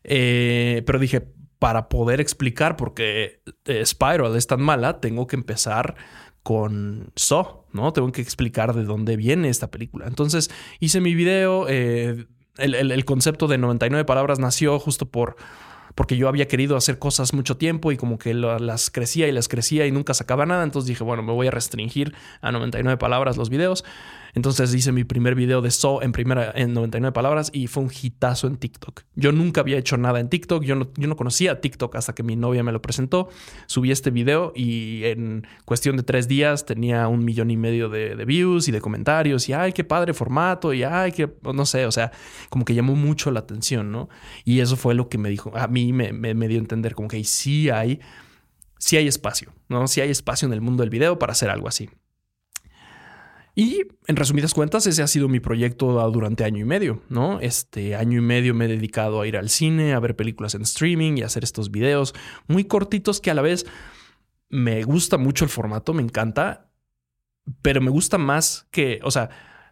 eh, 0.03 0.83
pero 0.85 0.99
dije, 0.99 1.21
para 1.59 1.87
poder 1.87 2.19
explicar 2.19 2.75
por 2.75 2.93
qué 2.93 3.41
eh, 3.65 3.85
Spiral 3.85 4.35
es 4.35 4.47
tan 4.47 4.61
mala, 4.61 4.99
tengo 4.99 5.27
que 5.27 5.35
empezar 5.35 5.95
con 6.43 7.11
So, 7.15 7.67
¿no? 7.71 7.93
Tengo 7.93 8.11
que 8.11 8.21
explicar 8.21 8.73
de 8.73 8.83
dónde 8.83 9.15
viene 9.15 9.49
esta 9.49 9.71
película. 9.71 10.07
Entonces 10.07 10.51
hice 10.81 10.99
mi 10.99 11.15
video, 11.15 11.67
eh, 11.69 12.25
el, 12.57 13.05
concepto 13.05 13.47
de 13.47 13.57
99 13.57 14.03
palabras 14.05 14.39
nació 14.39 14.77
justo 14.77 15.09
por 15.09 15.37
porque 15.95 16.17
yo 16.17 16.27
había 16.27 16.47
querido 16.47 16.75
hacer 16.75 16.97
cosas 16.97 17.33
mucho 17.33 17.55
tiempo 17.55 17.91
y 17.91 17.97
como 17.97 18.17
que 18.17 18.33
las 18.33 18.89
crecía 18.89 19.27
y 19.27 19.31
las 19.31 19.47
crecía 19.47 19.85
y 19.85 19.91
nunca 19.91 20.15
sacaba 20.15 20.45
nada. 20.45 20.63
Entonces 20.63 20.87
dije, 20.87 21.03
bueno, 21.03 21.21
me 21.21 21.31
voy 21.31 21.47
a 21.47 21.51
restringir 21.51 22.15
a 22.41 22.51
99 22.51 22.97
palabras 22.97 23.37
los 23.37 23.49
videos. 23.49 23.85
Entonces 24.35 24.73
hice 24.73 24.91
mi 24.91 25.03
primer 25.03 25.35
video 25.35 25.61
de 25.61 25.69
So 25.69 26.01
en 26.01 26.11
primera 26.11 26.51
en 26.55 26.73
99 26.73 27.13
palabras 27.13 27.51
y 27.53 27.67
fue 27.67 27.83
un 27.83 27.91
hitazo 27.91 28.47
en 28.47 28.57
TikTok. 28.57 29.01
Yo 29.15 29.31
nunca 29.31 29.61
había 29.61 29.77
hecho 29.77 29.95
nada 29.97 30.19
en 30.19 30.29
TikTok, 30.29 30.63
yo 30.63 30.75
no, 30.75 30.91
yo 30.95 31.07
no 31.07 31.15
conocía 31.15 31.61
TikTok 31.61 31.95
hasta 31.95 32.13
que 32.15 32.23
mi 32.23 32.35
novia 32.35 32.63
me 32.63 32.71
lo 32.71 32.81
presentó. 32.81 33.29
Subí 33.67 33.91
este 33.91 34.09
video 34.09 34.51
y 34.55 35.03
en 35.05 35.45
cuestión 35.65 35.97
de 35.97 36.03
tres 36.03 36.27
días 36.27 36.65
tenía 36.65 37.07
un 37.07 37.23
millón 37.23 37.51
y 37.51 37.57
medio 37.57 37.89
de, 37.89 38.23
views 38.25 38.67
y 38.67 38.71
de 38.71 38.81
comentarios 38.81 39.49
y 39.49 39.53
ay, 39.53 39.73
qué 39.73 39.83
padre 39.83 40.13
formato 40.13 40.73
y 40.73 40.83
ay, 40.83 41.11
que 41.11 41.29
no 41.53 41.65
sé, 41.65 41.85
o 41.85 41.91
sea, 41.91 42.11
como 42.49 42.65
que 42.65 42.73
llamó 42.73 42.95
mucho 42.95 43.31
la 43.31 43.41
atención, 43.41 43.91
¿no? 43.91 44.09
Y 44.45 44.61
eso 44.61 44.77
fue 44.77 44.95
lo 44.95 45.09
que 45.09 45.17
me 45.17 45.29
dijo, 45.29 45.51
a 45.55 45.67
mí 45.67 45.93
me, 45.93 46.13
me, 46.13 46.47
dio 46.47 46.57
a 46.57 46.61
entender 46.61 46.95
como 46.95 47.07
que 47.07 47.23
sí 47.23 47.69
hay, 47.69 47.99
sí 48.77 48.97
hay 48.97 49.07
espacio, 49.07 49.53
¿no? 49.69 49.87
Sí 49.87 50.01
hay 50.01 50.09
espacio 50.09 50.47
en 50.47 50.53
el 50.53 50.61
mundo 50.61 50.81
del 50.81 50.89
video 50.89 51.19
para 51.19 51.33
hacer 51.33 51.49
algo 51.49 51.67
así. 51.67 51.89
Y 53.55 53.83
en 54.07 54.15
resumidas 54.15 54.53
cuentas, 54.53 54.87
ese 54.87 55.03
ha 55.03 55.07
sido 55.07 55.29
mi 55.29 55.39
proyecto 55.39 56.09
durante 56.09 56.43
año 56.43 56.61
y 56.61 56.65
medio, 56.65 57.01
¿no? 57.09 57.39
Este 57.39 57.95
año 57.95 58.17
y 58.17 58.21
medio 58.21 58.55
me 58.55 58.65
he 58.65 58.67
dedicado 58.67 59.21
a 59.21 59.27
ir 59.27 59.37
al 59.37 59.49
cine, 59.49 59.93
a 59.93 59.99
ver 59.99 60.15
películas 60.15 60.55
en 60.55 60.63
streaming 60.63 61.17
y 61.17 61.21
a 61.21 61.27
hacer 61.27 61.43
estos 61.43 61.69
videos 61.69 62.15
muy 62.47 62.65
cortitos 62.65 63.21
que 63.21 63.29
a 63.29 63.35
la 63.35 63.43
vez 63.43 63.67
me 64.49 64.83
gusta 64.83 65.17
mucho 65.17 65.45
el 65.45 65.51
formato, 65.51 65.93
me 65.93 66.01
encanta, 66.01 66.71
pero 67.61 67.79
me 67.79 67.91
gusta 67.91 68.17
más 68.17 68.67
que, 68.71 68.99
o 69.03 69.11
sea, 69.11 69.29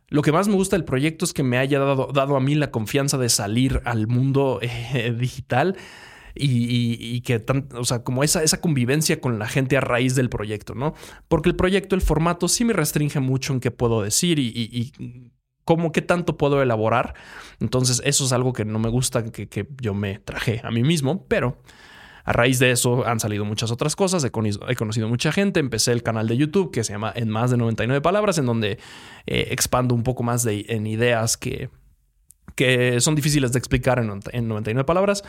lo 0.10 0.22
que 0.22 0.32
más 0.32 0.48
me 0.48 0.56
gusta 0.56 0.76
del 0.76 0.86
proyecto 0.86 1.26
es 1.26 1.34
que 1.34 1.42
me 1.42 1.58
haya 1.58 1.80
dado, 1.80 2.12
dado 2.14 2.36
a 2.36 2.40
mí 2.40 2.54
la 2.54 2.70
confianza 2.70 3.18
de 3.18 3.30
salir 3.30 3.82
al 3.86 4.08
mundo 4.08 4.60
eh, 4.62 5.16
digital 5.18 5.76
y, 6.36 7.22
que, 7.22 7.40
tan, 7.40 7.68
o 7.76 7.84
sea, 7.84 8.04
como 8.04 8.24
esa, 8.24 8.44
esa 8.44 8.62
convivencia 8.62 9.20
con 9.20 9.40
la 9.40 9.48
gente 9.48 9.78
a 9.78 9.82
raíz 9.82 10.16
del 10.16 10.30
proyecto, 10.30 10.76
¿no? 10.76 10.94
Porque 11.28 11.50
el 11.50 11.56
proyecto, 11.56 11.96
el 11.96 12.02
formato 12.02 12.48
sí 12.48 12.66
me 12.66 12.74
restringe 12.74 13.20
mucho 13.20 13.54
en 13.54 13.60
qué 13.60 13.72
puedo 13.72 14.02
decir 14.02 14.40
y, 14.40 14.92
cómo, 15.64 15.92
qué 15.92 16.02
tanto 16.02 16.38
puedo 16.38 16.62
elaborar. 16.62 17.14
Entonces, 17.60 18.02
eso 18.06 18.26
es 18.26 18.32
algo 18.34 18.54
que 18.54 18.66
no 18.66 18.80
me 18.80 18.90
gusta 18.90 19.24
que, 19.26 19.48
que 19.48 19.68
yo 19.82 19.94
me 19.94 20.20
traje 20.20 20.62
a 20.64 20.72
mí 20.72 20.84
mismo, 20.84 21.26
pero... 21.28 21.58
A 22.24 22.34
raíz 22.34 22.60
de 22.60 22.72
eso 22.72 23.08
han 23.08 23.20
salido 23.20 23.46
muchas 23.46 23.72
otras 23.72 23.96
cosas, 23.96 24.24
he 24.24 24.32
conocido, 24.32 24.70
he 24.70 24.76
conocido, 24.76 25.08
mucha 25.10 25.32
gente, 25.32 25.60
empecé 25.60 25.92
el 25.92 26.04
canal 26.04 26.28
de 26.28 26.38
YouTube 26.38 26.72
que 26.72 26.84
se 26.84 26.94
llama 26.94 27.12
En 27.16 27.30
más 27.30 27.52
de 27.52 27.58
99 27.58 28.02
palabras, 28.02 28.38
en 28.38 28.46
donde 28.46 28.78
eh, 29.26 29.48
expando 29.50 29.96
un 29.96 30.04
poco 30.04 30.24
más 30.24 30.44
de, 30.44 30.66
en 30.70 30.86
ideas 30.86 31.36
que, 31.36 31.70
que 32.56 33.00
son 33.02 33.16
difíciles 33.16 33.52
de 33.52 33.60
explicar 33.60 34.00
en, 34.00 34.20
en 34.32 34.48
99 34.48 34.86
palabras. 34.86 35.24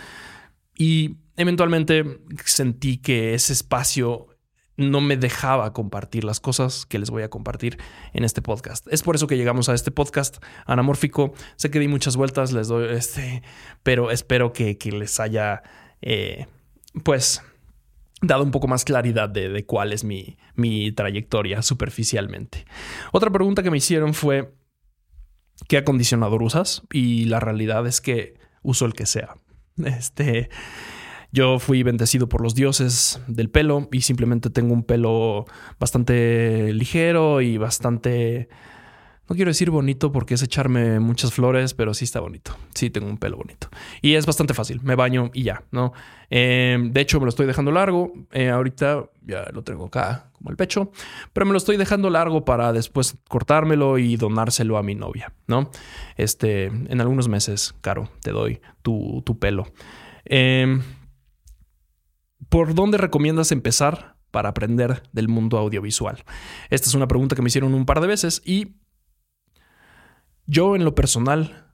Y 0.77 1.17
eventualmente 1.37 2.21
sentí 2.45 2.99
que 2.99 3.35
ese 3.35 3.53
espacio 3.53 4.29
no 4.77 5.01
me 5.01 5.17
dejaba 5.17 5.73
compartir 5.73 6.25
las 6.25 6.41
cosas 6.41 6.87
que 6.87 6.99
les 6.99 7.11
voy 7.11 7.23
a 7.23 7.31
compartir 7.31 7.79
en 8.13 8.25
este 8.25 8.43
podcast. 8.43 8.87
Es 8.91 9.03
por 9.03 9.15
eso 9.15 9.27
que 9.27 9.37
llegamos 9.37 9.69
a 9.69 9.75
este 9.75 9.91
podcast 9.91 10.43
anamórfico. 10.67 11.35
Sé 11.57 11.71
que 11.71 11.79
di 11.79 11.89
muchas 11.89 12.17
vueltas, 12.17 12.53
les 12.53 12.69
doy 12.69 12.89
este, 12.91 13.43
pero 13.83 14.11
espero 14.11 14.53
que, 14.53 14.77
les 14.93 15.21
haya, 15.21 15.63
eh, 16.01 16.47
pues, 17.05 17.43
dado 18.23 18.45
un 18.45 18.51
poco 18.51 18.69
más 18.69 18.85
claridad 18.85 19.29
de, 19.29 19.49
de 19.49 19.67
cuál 19.67 19.93
es 19.93 20.05
mi, 20.05 20.39
mi 20.55 20.93
trayectoria 20.93 21.63
superficialmente. 21.63 22.65
Otra 23.13 23.31
pregunta 23.31 23.63
que 23.63 23.71
me 23.71 23.79
hicieron 23.79 24.15
fue, 24.15 24.55
¿qué 25.69 25.79
acondicionador 25.79 26.43
usas? 26.43 26.83
Y 26.93 27.27
la 27.27 27.41
realidad 27.41 27.87
es 27.87 28.01
que 28.01 28.39
uso 28.63 28.87
el 28.87 28.95
que 28.95 29.07
sea. 29.07 29.35
Este, 29.85 30.51
yo 31.33 31.59
fui 31.59 31.83
bendecido 31.83 32.29
por 32.29 32.43
los 32.43 32.55
dioses 32.55 33.21
del 33.27 33.51
pelo 33.51 33.89
y 33.91 34.03
simplemente 34.03 34.51
tengo 34.51 34.75
un 34.75 34.85
pelo 34.85 35.47
bastante 35.79 36.73
ligero 36.73 37.41
y 37.41 37.59
bastante... 37.59 38.49
No 39.29 39.37
quiero 39.37 39.51
decir 39.51 39.71
bonito 39.71 40.11
porque 40.11 40.35
es 40.35 40.43
echarme 40.43 40.99
muchas 40.99 41.33
flores, 41.33 41.75
pero 41.75 41.95
sí 41.95 42.05
está 42.05 42.21
bonito. 42.21 42.57
Sí, 42.75 42.91
tengo 42.91 43.07
un 43.07 43.19
pelo 43.19 43.37
bonito. 43.37 43.69
Y 44.03 44.15
es 44.15 44.27
bastante 44.27 44.53
fácil. 44.53 44.81
Me 44.83 44.95
baño 44.95 45.31
y 45.33 45.45
ya, 45.45 45.63
¿no? 45.71 45.93
Em, 46.29 46.93
de 46.93 47.01
hecho, 47.01 47.21
me 47.21 47.27
lo 47.27 47.29
estoy 47.31 47.47
dejando 47.47 47.71
largo. 47.71 48.13
Eh, 48.33 48.51
ahorita 48.51 49.05
ya 49.23 49.47
lo 49.53 49.63
tengo 49.63 49.87
acá, 49.87 50.31
como 50.33 50.51
el 50.51 50.57
pecho. 50.57 50.91
Pero 51.33 51.47
me 51.47 51.53
lo 51.53 51.59
estoy 51.59 51.77
dejando 51.77 52.11
largo 52.11 52.45
para 52.45 52.73
después 52.73 53.17
cortármelo 53.29 53.99
y 53.99 54.17
donárselo 54.17 54.77
a 54.77 54.83
mi 54.83 54.95
novia, 54.97 55.33
¿no? 55.47 55.71
Este, 56.17 56.67
en 56.67 57.01
algunos 57.01 57.29
meses, 57.29 57.75
Caro, 57.81 58.11
te 58.23 58.33
doy 58.33 58.61
tu, 58.83 59.23
tu 59.25 59.39
pelo. 59.39 59.67
Eh, 60.25 60.81
¿Por 62.49 62.75
dónde 62.75 62.99
recomiendas 62.99 63.53
empezar 63.53 64.17
para 64.31 64.51
aprender 64.51 65.05
del 65.13 65.29
mundo 65.29 65.59
audiovisual? 65.59 66.25
Esta 66.71 66.89
es 66.89 66.95
una 66.95 67.09
pregunta 67.09 67.35
que 67.37 67.43
me 67.43 67.49
hicieron 67.49 67.73
un 67.73 67.87
par 67.87 68.01
de 68.01 68.09
veces 68.09 68.43
y 68.45 68.75
yo 70.47 70.77
en 70.77 70.85
lo 70.85 70.95
personal 70.95 71.73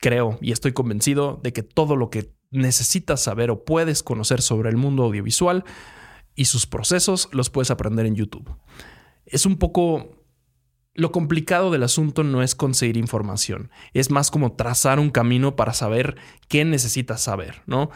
creo 0.00 0.38
y 0.40 0.52
estoy 0.52 0.72
convencido 0.72 1.40
de 1.42 1.52
que 1.52 1.62
todo 1.62 1.96
lo 1.96 2.10
que 2.10 2.34
necesitas 2.50 3.22
saber 3.22 3.50
o 3.50 3.64
puedes 3.64 4.02
conocer 4.02 4.42
sobre 4.42 4.70
el 4.70 4.76
mundo 4.76 5.04
audiovisual 5.04 5.64
y 6.34 6.46
sus 6.46 6.66
procesos 6.66 7.28
los 7.32 7.50
puedes 7.50 7.70
aprender 7.70 8.06
en 8.06 8.14
YouTube. 8.14 8.48
Es 9.24 9.46
un 9.46 9.56
poco... 9.56 10.12
Lo 10.98 11.12
complicado 11.12 11.70
del 11.70 11.82
asunto 11.82 12.24
no 12.24 12.42
es 12.42 12.54
conseguir 12.54 12.96
información, 12.96 13.70
es 13.92 14.10
más 14.10 14.30
como 14.30 14.52
trazar 14.52 14.98
un 14.98 15.10
camino 15.10 15.54
para 15.54 15.74
saber 15.74 16.16
qué 16.48 16.64
necesitas 16.64 17.20
saber, 17.20 17.60
¿no? 17.66 17.90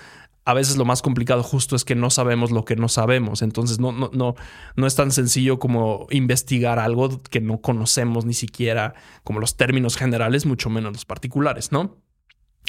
A 0.51 0.55
veces 0.55 0.77
lo 0.77 0.85
más 0.85 1.01
complicado 1.01 1.45
justo 1.45 1.77
es 1.77 1.85
que 1.85 1.95
no 1.95 2.11
sabemos 2.11 2.51
lo 2.51 2.65
que 2.65 2.75
no 2.75 2.89
sabemos. 2.89 3.43
Entonces 3.43 3.79
no, 3.79 3.93
no, 3.93 4.11
no, 4.13 4.35
no 4.75 4.87
es 4.87 4.97
tan 4.97 5.13
sencillo 5.13 5.61
como 5.61 6.09
investigar 6.11 6.81
algo 6.81 7.23
que 7.31 7.41
no 7.41 7.61
conocemos 7.61 8.25
ni 8.25 8.35
siquiera 8.35 8.95
como 9.23 9.39
los 9.39 9.57
términos 9.57 9.97
generales, 9.97 10.47
mucho 10.47 10.69
menos 10.69 10.93
los 10.93 11.05
particulares, 11.05 11.71
¿no? 11.71 11.97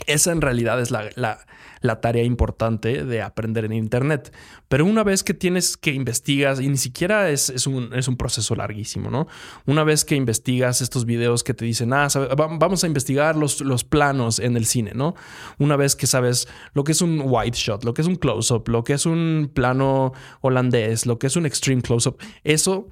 Esa 0.08 0.32
en 0.32 0.42
realidad 0.42 0.82
es 0.82 0.90
la, 0.90 1.10
la, 1.16 2.02
tarea 2.02 2.24
importante 2.24 3.06
de 3.06 3.22
aprender 3.22 3.66
en 3.66 3.74
Internet. 3.74 4.34
Pero 4.68 4.86
una 4.86 5.04
vez 5.04 5.24
que 5.24 5.34
tienes 5.34 5.78
que 5.78 5.92
investigas, 5.92 6.60
y 6.60 6.68
ni 6.68 6.78
siquiera 6.78 7.30
es, 7.30 7.50
es, 7.50 7.68
un, 7.68 7.94
es 7.94 8.08
un, 8.08 8.18
proceso 8.18 8.56
larguísimo, 8.56 9.12
¿no? 9.12 9.28
Una 9.66 9.84
vez 9.84 10.04
que 10.04 10.16
investigas 10.16 10.82
estos 10.82 11.06
videos 11.06 11.44
que 11.44 11.54
te 11.54 11.66
dicen, 11.66 11.94
ah, 11.94 12.08
vamos 12.36 12.84
a 12.84 12.88
investigar 12.88 13.36
los, 13.36 13.62
los 13.62 13.84
planos 13.84 14.40
en 14.40 14.58
el 14.58 14.66
cine, 14.66 14.94
¿no? 14.96 15.14
Una 15.60 15.76
vez 15.76 15.96
que 15.96 16.08
sabes 16.08 16.48
lo 16.74 16.84
que 16.84 16.94
es 16.94 17.02
un 17.02 17.22
wide 17.24 17.52
shot, 17.56 17.84
lo 17.84 17.94
que 17.94 18.02
es 18.02 18.08
un 18.08 18.16
close-up, 18.16 18.68
lo 18.70 18.84
que 18.84 18.94
es 18.94 19.06
un 19.06 19.52
plano 19.54 20.14
holandés, 20.42 21.06
lo 21.06 21.20
que 21.20 21.28
es 21.28 21.36
un 21.36 21.46
extreme 21.46 21.82
close-up, 21.82 22.18
eso 22.44 22.90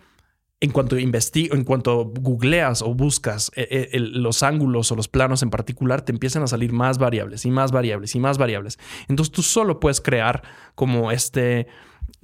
en 0.62 0.72
cuanto 0.72 0.98
en 0.98 1.64
cuanto 1.64 2.06
googleas 2.06 2.82
o 2.82 2.94
buscas 2.94 3.52
eh, 3.56 3.90
eh, 3.94 4.00
los 4.00 4.44
ángulos 4.44 4.92
o 4.92 4.96
los 4.96 5.08
planos 5.08 5.42
en 5.42 5.50
particular, 5.50 6.02
te 6.02 6.12
empiezan 6.12 6.44
a 6.44 6.48
salir 6.48 6.74
más 6.74 6.98
variables 6.98 7.46
y 7.46 7.52
más 7.52 7.72
variables 7.72 8.14
y 8.16 8.20
más 8.20 8.38
variables. 8.38 8.78
Entonces 9.08 9.32
tú 9.32 9.42
solo 9.42 9.80
puedes 9.80 10.02
crear 10.02 10.44
como 10.76 11.12
este, 11.12 11.68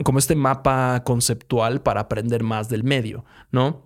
como 0.03 0.19
este 0.19 0.35
mapa 0.35 1.03
conceptual 1.05 1.81
para 1.81 2.01
aprender 2.01 2.43
más 2.43 2.67
del 2.67 2.83
medio, 2.83 3.23
¿no? 3.51 3.85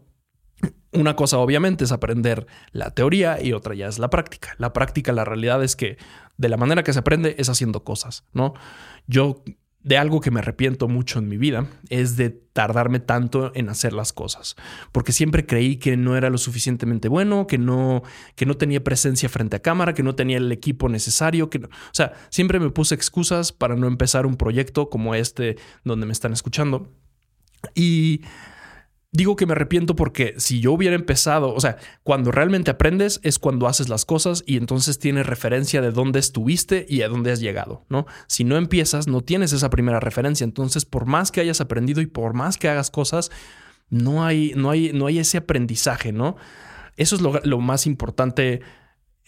Una 0.92 1.16
cosa 1.16 1.38
obviamente 1.38 1.84
es 1.84 1.92
aprender 1.92 2.48
la 2.72 2.90
teoría 2.90 3.42
y 3.42 3.54
otra 3.54 3.76
ya 3.76 3.88
es 3.88 4.00
la 4.00 4.10
práctica. 4.10 4.56
La 4.58 4.74
práctica, 4.74 5.14
la 5.14 5.24
realidad 5.24 5.64
es 5.64 5.76
que 5.76 5.98
de 6.38 6.50
la 6.50 6.58
manera 6.58 6.82
que 6.82 6.92
se 6.92 7.00
aprende 7.00 7.36
es 7.38 7.50
haciendo 7.50 7.84
cosas, 7.84 8.26
¿no? 8.34 8.56
Yo 9.06 9.44
de 9.82 9.98
algo 9.98 10.20
que 10.20 10.30
me 10.30 10.40
arrepiento 10.40 10.88
mucho 10.88 11.20
en 11.20 11.30
mi 11.30 11.38
vida 11.38 11.68
es 11.90 12.18
de 12.18 12.30
tardarme 12.30 13.00
tanto 13.00 13.52
en 13.56 13.70
hacer 13.70 13.94
las 13.94 14.12
cosas, 14.12 14.56
porque 14.92 15.14
siempre 15.14 15.46
creí 15.46 15.78
que 15.78 15.96
no 15.96 16.18
era 16.18 16.30
lo 16.30 16.38
suficientemente 16.38 17.08
bueno, 17.08 17.48
que 17.48 17.58
no 17.58 18.04
que 18.36 18.46
no 18.46 18.58
tenía 18.58 18.84
presencia 18.84 19.30
frente 19.30 19.56
a 19.56 19.62
cámara, 19.62 19.94
que 19.94 20.04
no 20.04 20.16
tenía 20.16 20.38
el 20.38 20.52
equipo 20.52 20.90
necesario, 20.90 21.50
que 21.50 21.60
o 21.60 21.70
sea, 21.94 22.14
siempre 22.30 22.60
me 22.60 22.72
puse 22.72 22.94
excusas 22.94 23.54
para 23.54 23.76
no 23.76 23.88
empezar 23.88 24.26
un 24.26 24.36
proyecto 24.36 24.90
como 24.90 25.16
este 25.16 25.58
donde 25.86 26.06
me 26.06 26.14
están 26.14 26.34
escuchando. 26.34 26.92
Y 27.74 28.22
Digo 29.12 29.36
que 29.36 29.48
me 29.48 29.54
arrepiento 29.54 29.96
porque 29.96 30.36
si 30.38 30.60
yo 30.60 30.72
hubiera 30.72 30.96
empezado, 30.96 31.56
o 31.56 31.60
sea, 31.60 31.78
cuando 32.04 32.32
realmente 32.32 32.70
aprendes 32.70 33.20
es 33.24 33.40
cuando 33.40 33.68
haces 33.68 33.90
las 33.90 34.06
cosas 34.06 34.44
y 34.46 34.56
entonces 34.56 35.00
tienes 35.00 35.26
referencia 35.26 35.82
de 35.82 35.92
dónde 35.92 36.20
estuviste 36.20 36.86
y 36.88 37.02
a 37.02 37.08
dónde 37.08 37.32
has 37.32 37.40
llegado, 37.40 37.86
¿no? 37.90 38.06
Si 38.28 38.44
no 38.44 38.56
empiezas, 38.56 39.08
no 39.08 39.22
tienes 39.22 39.52
esa 39.52 39.72
primera 39.72 40.00
referencia, 40.00 40.44
entonces 40.44 40.86
por 40.86 41.08
más 41.08 41.32
que 41.32 41.42
hayas 41.42 41.60
aprendido 41.60 42.02
y 42.02 42.06
por 42.06 42.36
más 42.36 42.58
que 42.58 42.70
hagas 42.70 42.92
cosas, 42.92 43.32
no 43.90 44.24
hay, 44.24 44.54
no 44.56 44.70
hay, 44.70 44.92
no 44.94 45.08
hay 45.08 45.18
ese 45.18 45.40
aprendizaje, 45.40 46.12
¿no? 46.12 46.38
Eso 46.96 47.16
es 47.16 47.22
lo, 47.22 47.40
lo 47.44 47.60
más 47.60 47.88
importante 47.88 48.62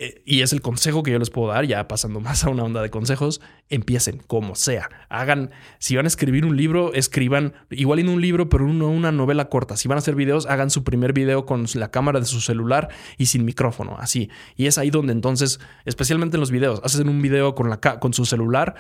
eh, 0.03 0.23
y 0.25 0.41
es 0.41 0.51
el 0.51 0.61
consejo 0.61 1.03
que 1.03 1.11
yo 1.11 1.19
les 1.19 1.29
puedo 1.29 1.49
dar, 1.49 1.63
ya 1.65 1.87
pasando 1.87 2.19
más 2.21 2.43
a 2.43 2.49
una 2.49 2.63
onda 2.63 2.81
de 2.81 2.89
consejos, 2.89 3.39
empiecen 3.69 4.17
como 4.25 4.55
sea. 4.55 4.89
Hagan, 5.09 5.51
si 5.77 5.95
van 5.95 6.05
a 6.05 6.07
escribir 6.07 6.43
un 6.43 6.57
libro, 6.57 6.91
escriban 6.95 7.53
igual 7.69 7.99
en 7.99 8.09
un 8.09 8.19
libro, 8.19 8.49
pero 8.49 8.65
no 8.65 8.89
una 8.89 9.11
novela 9.11 9.47
corta. 9.47 9.77
Si 9.77 9.87
van 9.87 9.97
a 9.97 9.99
hacer 9.99 10.15
videos, 10.15 10.47
hagan 10.47 10.71
su 10.71 10.83
primer 10.83 11.13
video 11.13 11.45
con 11.45 11.67
la 11.75 11.91
cámara 11.91 12.19
de 12.19 12.25
su 12.25 12.41
celular 12.41 12.89
y 13.19 13.27
sin 13.27 13.45
micrófono, 13.45 13.95
así. 13.99 14.31
Y 14.55 14.65
es 14.65 14.79
ahí 14.79 14.89
donde 14.89 15.13
entonces, 15.13 15.59
especialmente 15.85 16.37
en 16.37 16.41
los 16.41 16.49
videos, 16.49 16.81
hacen 16.83 17.07
un 17.07 17.21
video 17.21 17.53
con, 17.53 17.69
la, 17.69 17.79
con 17.79 18.11
su 18.11 18.25
celular, 18.25 18.73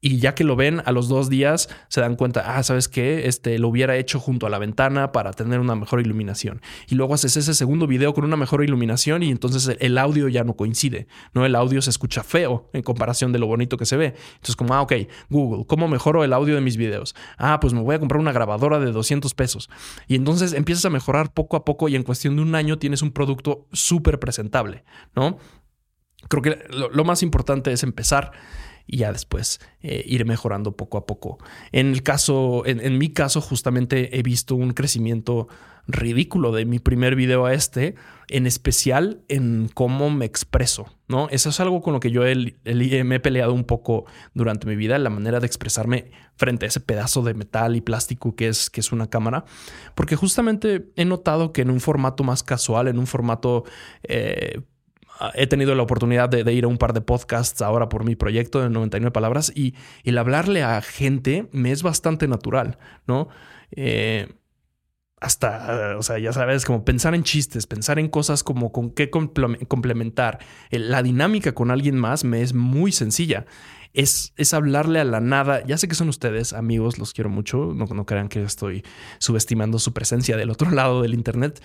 y 0.00 0.18
ya 0.18 0.34
que 0.34 0.44
lo 0.44 0.54
ven 0.54 0.82
a 0.84 0.92
los 0.92 1.08
dos 1.08 1.28
días 1.28 1.68
se 1.88 2.00
dan 2.00 2.16
cuenta, 2.16 2.56
ah, 2.56 2.62
¿sabes 2.62 2.88
qué? 2.88 3.26
Este 3.26 3.58
lo 3.58 3.68
hubiera 3.68 3.96
hecho 3.96 4.20
junto 4.20 4.46
a 4.46 4.50
la 4.50 4.58
ventana 4.58 5.10
para 5.10 5.32
tener 5.32 5.58
una 5.58 5.74
mejor 5.74 6.00
iluminación. 6.00 6.60
Y 6.88 6.94
luego 6.94 7.14
haces 7.14 7.36
ese 7.36 7.54
segundo 7.54 7.86
video 7.86 8.14
con 8.14 8.24
una 8.24 8.36
mejor 8.36 8.62
iluminación 8.62 9.22
y 9.22 9.30
entonces 9.30 9.76
el 9.80 9.98
audio 9.98 10.28
ya 10.28 10.44
no 10.44 10.54
coincide, 10.54 11.08
¿no? 11.34 11.44
El 11.44 11.54
audio 11.56 11.82
se 11.82 11.90
escucha 11.90 12.22
feo 12.22 12.70
en 12.72 12.82
comparación 12.82 13.32
de 13.32 13.40
lo 13.40 13.46
bonito 13.46 13.76
que 13.76 13.86
se 13.86 13.96
ve. 13.96 14.14
Entonces 14.34 14.56
como, 14.56 14.74
ah, 14.74 14.82
ok, 14.82 14.92
Google, 15.30 15.66
¿cómo 15.66 15.88
mejoro 15.88 16.22
el 16.22 16.32
audio 16.32 16.54
de 16.54 16.60
mis 16.60 16.76
videos? 16.76 17.16
Ah, 17.36 17.58
pues 17.60 17.72
me 17.72 17.80
voy 17.80 17.96
a 17.96 17.98
comprar 17.98 18.20
una 18.20 18.32
grabadora 18.32 18.78
de 18.78 18.92
200 18.92 19.34
pesos. 19.34 19.68
Y 20.06 20.14
entonces 20.14 20.52
empiezas 20.52 20.84
a 20.84 20.90
mejorar 20.90 21.32
poco 21.32 21.56
a 21.56 21.64
poco 21.64 21.88
y 21.88 21.96
en 21.96 22.04
cuestión 22.04 22.36
de 22.36 22.42
un 22.42 22.54
año 22.54 22.78
tienes 22.78 23.02
un 23.02 23.10
producto 23.10 23.66
súper 23.72 24.20
presentable, 24.20 24.84
¿no? 25.16 25.38
Creo 26.28 26.42
que 26.42 26.58
lo 26.92 27.04
más 27.04 27.22
importante 27.22 27.72
es 27.72 27.82
empezar 27.82 28.32
y 28.88 28.98
ya 28.98 29.12
después 29.12 29.60
eh, 29.82 30.02
ir 30.06 30.24
mejorando 30.24 30.76
poco 30.76 30.98
a 30.98 31.06
poco. 31.06 31.38
En 31.70 31.92
el 31.92 32.02
caso, 32.02 32.64
en, 32.66 32.98
mi 32.98 33.10
caso, 33.10 33.40
justamente 33.40 34.18
he 34.18 34.22
visto 34.22 34.56
un 34.56 34.72
crecimiento 34.72 35.46
ridículo 35.86 36.52
de 36.52 36.64
mi 36.64 36.78
primer 36.78 37.14
video 37.14 37.46
a 37.46 37.52
este, 37.52 37.94
en 38.28 38.46
especial 38.46 39.22
en 39.28 39.70
cómo 39.72 40.10
me 40.10 40.24
expreso, 40.24 40.86
¿no? 41.06 41.28
Eso 41.30 41.50
es 41.50 41.60
algo 41.60 41.80
con 41.80 41.92
lo 41.92 42.00
que 42.00 42.10
yo 42.10 42.22
me 42.22 43.14
he 43.14 43.20
peleado 43.20 43.52
un 43.52 43.64
poco 43.64 44.06
durante 44.34 44.66
mi 44.66 44.74
vida, 44.74 44.98
la 44.98 45.10
manera 45.10 45.38
de 45.38 45.46
expresarme 45.46 46.10
frente 46.36 46.66
a 46.66 46.68
ese 46.68 46.80
pedazo 46.80 47.22
de 47.22 47.34
metal 47.34 47.76
y 47.76 47.80
plástico 47.80 48.34
que 48.36 48.48
es, 48.48 48.70
que 48.70 48.80
es 48.80 48.90
una 48.90 49.08
cámara, 49.08 49.44
porque 49.94 50.16
justamente 50.16 50.90
he 50.96 51.04
notado 51.04 51.52
que 51.52 51.62
en 51.62 51.70
un 51.70 51.80
formato 51.80 52.24
más 52.24 52.42
casual, 52.42 52.88
en 52.88 52.98
un 52.98 53.06
formato... 53.06 53.64
Eh, 54.02 54.62
he 55.34 55.46
tenido 55.46 55.74
la 55.74 55.82
oportunidad 55.82 56.28
de, 56.28 56.52
ir 56.52 56.64
a 56.64 56.68
un 56.68 56.78
par 56.78 56.92
de 56.92 57.00
podcasts 57.00 57.62
ahora 57.62 57.88
por 57.88 58.04
mi 58.04 58.16
proyecto 58.16 58.60
de 58.60 58.70
99 58.70 59.12
palabras 59.12 59.52
y, 59.54 59.74
el 60.04 60.18
hablarle 60.18 60.62
a 60.62 60.80
gente 60.80 61.48
me 61.52 61.72
es 61.72 61.82
bastante 61.82 62.28
natural, 62.28 62.78
¿no? 63.06 63.28
Eh, 63.72 64.28
hasta, 65.20 65.96
o 65.98 66.02
sea, 66.02 66.18
ya 66.18 66.32
sabes, 66.32 66.64
como 66.64 66.84
pensar 66.84 67.14
en 67.14 67.24
chistes, 67.24 67.66
pensar 67.66 67.98
en 67.98 68.08
cosas 68.08 68.44
como 68.44 68.70
con 68.70 68.90
qué 68.90 69.10
complementar. 69.10 70.38
La 70.70 71.02
dinámica 71.02 71.52
con 71.52 71.70
alguien 71.70 71.96
más 71.96 72.24
me 72.24 72.42
es 72.42 72.54
muy 72.54 72.92
sencilla. 72.92 73.44
Es, 73.94 74.32
es, 74.36 74.54
hablarle 74.54 75.00
a 75.00 75.04
la 75.04 75.20
nada. 75.20 75.64
Ya 75.66 75.76
sé 75.76 75.88
que 75.88 75.96
son 75.96 76.08
ustedes, 76.08 76.52
amigos, 76.52 76.98
los 76.98 77.14
quiero 77.14 77.30
mucho. 77.30 77.72
No, 77.74 77.86
no 77.86 78.06
crean 78.06 78.28
que 78.28 78.42
estoy 78.42 78.84
subestimando 79.18 79.80
su 79.80 79.92
presencia 79.92 80.36
del 80.36 80.50
otro 80.50 80.70
lado 80.72 81.02
del 81.02 81.14
Internet 81.14 81.60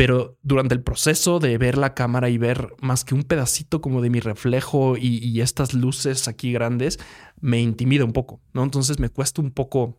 pero 0.00 0.38
durante 0.42 0.74
el 0.74 0.82
proceso 0.82 1.40
de 1.40 1.58
ver 1.58 1.76
la 1.76 1.92
cámara 1.92 2.30
y 2.30 2.38
ver 2.38 2.74
más 2.80 3.04
que 3.04 3.14
un 3.14 3.22
pedacito 3.22 3.82
como 3.82 4.00
de 4.00 4.08
mi 4.08 4.20
reflejo 4.20 4.96
y, 4.96 5.38
estas 5.42 5.74
luces 5.74 6.26
aquí 6.26 6.54
grandes, 6.54 6.98
me 7.42 7.60
intimida 7.60 8.06
un 8.06 8.14
poco, 8.14 8.40
¿no? 8.54 8.62
Entonces 8.62 8.98
me 8.98 9.10
cuesta 9.10 9.42
un 9.42 9.50
poco 9.50 9.98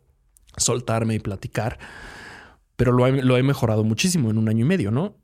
soltarme 0.57 1.13
y 1.13 1.19
platicar, 1.19 1.77
pero 2.77 2.91
lo 2.91 3.07
lo 3.11 3.37
he 3.37 3.43
mejorado 3.43 3.83
muchísimo 3.83 4.31
en 4.31 4.39
un 4.39 4.49
año 4.49 4.65
y 4.65 4.67
medio, 4.67 4.89
¿no? 4.89 5.20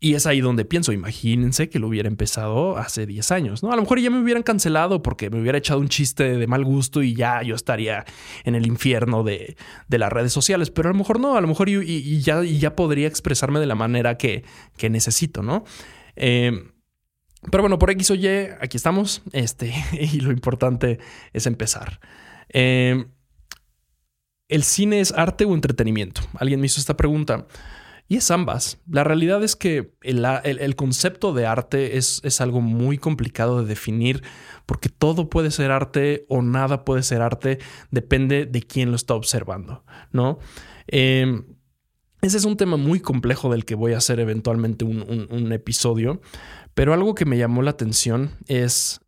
Y 0.00 0.14
es 0.14 0.26
ahí 0.26 0.40
donde 0.40 0.64
pienso, 0.64 0.92
imagínense 0.92 1.68
que 1.68 1.80
lo 1.80 1.88
hubiera 1.88 2.06
empezado 2.06 2.76
hace 2.76 3.04
10 3.04 3.32
años, 3.32 3.62
¿no? 3.64 3.72
A 3.72 3.76
lo 3.76 3.82
mejor 3.82 3.98
ya 3.98 4.10
me 4.10 4.20
hubieran 4.20 4.44
cancelado 4.44 5.02
porque 5.02 5.28
me 5.28 5.40
hubiera 5.40 5.58
echado 5.58 5.80
un 5.80 5.88
chiste 5.88 6.36
de 6.36 6.46
mal 6.46 6.64
gusto 6.64 7.02
y 7.02 7.14
ya 7.14 7.42
yo 7.42 7.56
estaría 7.56 8.04
en 8.44 8.54
el 8.54 8.64
infierno 8.66 9.24
de, 9.24 9.56
las 9.88 10.12
redes 10.12 10.32
sociales, 10.32 10.70
pero 10.70 10.88
a 10.88 10.92
lo 10.92 10.98
mejor 10.98 11.18
no, 11.18 11.36
a 11.36 11.40
lo 11.40 11.48
mejor 11.48 11.68
y, 11.68 12.20
ya, 12.20 12.44
ya, 12.44 12.76
podría 12.76 13.08
expresarme 13.08 13.58
de 13.58 13.66
la 13.66 13.74
manera 13.74 14.16
que, 14.16 14.44
necesito, 14.88 15.42
¿no? 15.42 15.64
Em, 16.14 16.70
pero 17.50 17.64
bueno, 17.64 17.80
por 17.80 17.90
X 17.90 18.12
o 18.12 18.14
Y, 18.14 18.28
aquí 18.60 18.76
estamos, 18.76 19.22
este, 19.32 19.74
y 19.92 20.20
lo 20.20 20.30
importante 20.30 21.00
es 21.32 21.46
empezar. 21.46 21.98
Em, 22.50 23.08
¿El 24.46 24.62
cine 24.62 25.00
es 25.00 25.12
arte 25.12 25.44
o 25.44 25.54
entretenimiento? 25.54 26.22
Alguien 26.38 26.60
me 26.60 26.66
hizo 26.66 26.80
esta 26.80 26.96
pregunta. 26.96 27.46
Y 28.10 28.16
es 28.16 28.30
ambas. 28.30 28.80
La 28.90 29.04
realidad 29.04 29.44
es 29.44 29.54
que 29.54 29.92
el, 30.00 30.76
concepto 30.76 31.34
de 31.34 31.44
arte 31.44 31.98
es, 31.98 32.20
es, 32.24 32.40
algo 32.40 32.62
muy 32.62 32.96
complicado 32.96 33.60
de 33.60 33.68
definir 33.68 34.22
porque 34.64 34.88
todo 34.88 35.28
puede 35.28 35.50
ser 35.50 35.70
arte 35.70 36.24
o 36.28 36.40
nada 36.40 36.84
puede 36.84 37.02
ser 37.02 37.20
arte, 37.20 37.58
depende 37.90 38.46
de 38.46 38.62
quién 38.62 38.90
lo 38.90 38.96
está 38.96 39.14
observando, 39.14 39.84
¿no? 40.10 40.38
Em, 40.86 41.44
ese 42.20 42.38
es 42.38 42.44
un 42.44 42.56
tema 42.56 42.76
muy 42.76 43.00
complejo 43.00 43.50
del 43.50 43.64
que 43.64 43.74
voy 43.74 43.92
a 43.92 43.98
hacer 43.98 44.20
eventualmente 44.20 44.84
un, 44.84 45.52
episodio, 45.52 46.20
pero 46.74 46.92
algo 46.92 47.14
que 47.14 47.24
me 47.24 47.38
llamó 47.38 47.62
la 47.62 47.70
atención 47.70 48.32
es 48.46 49.00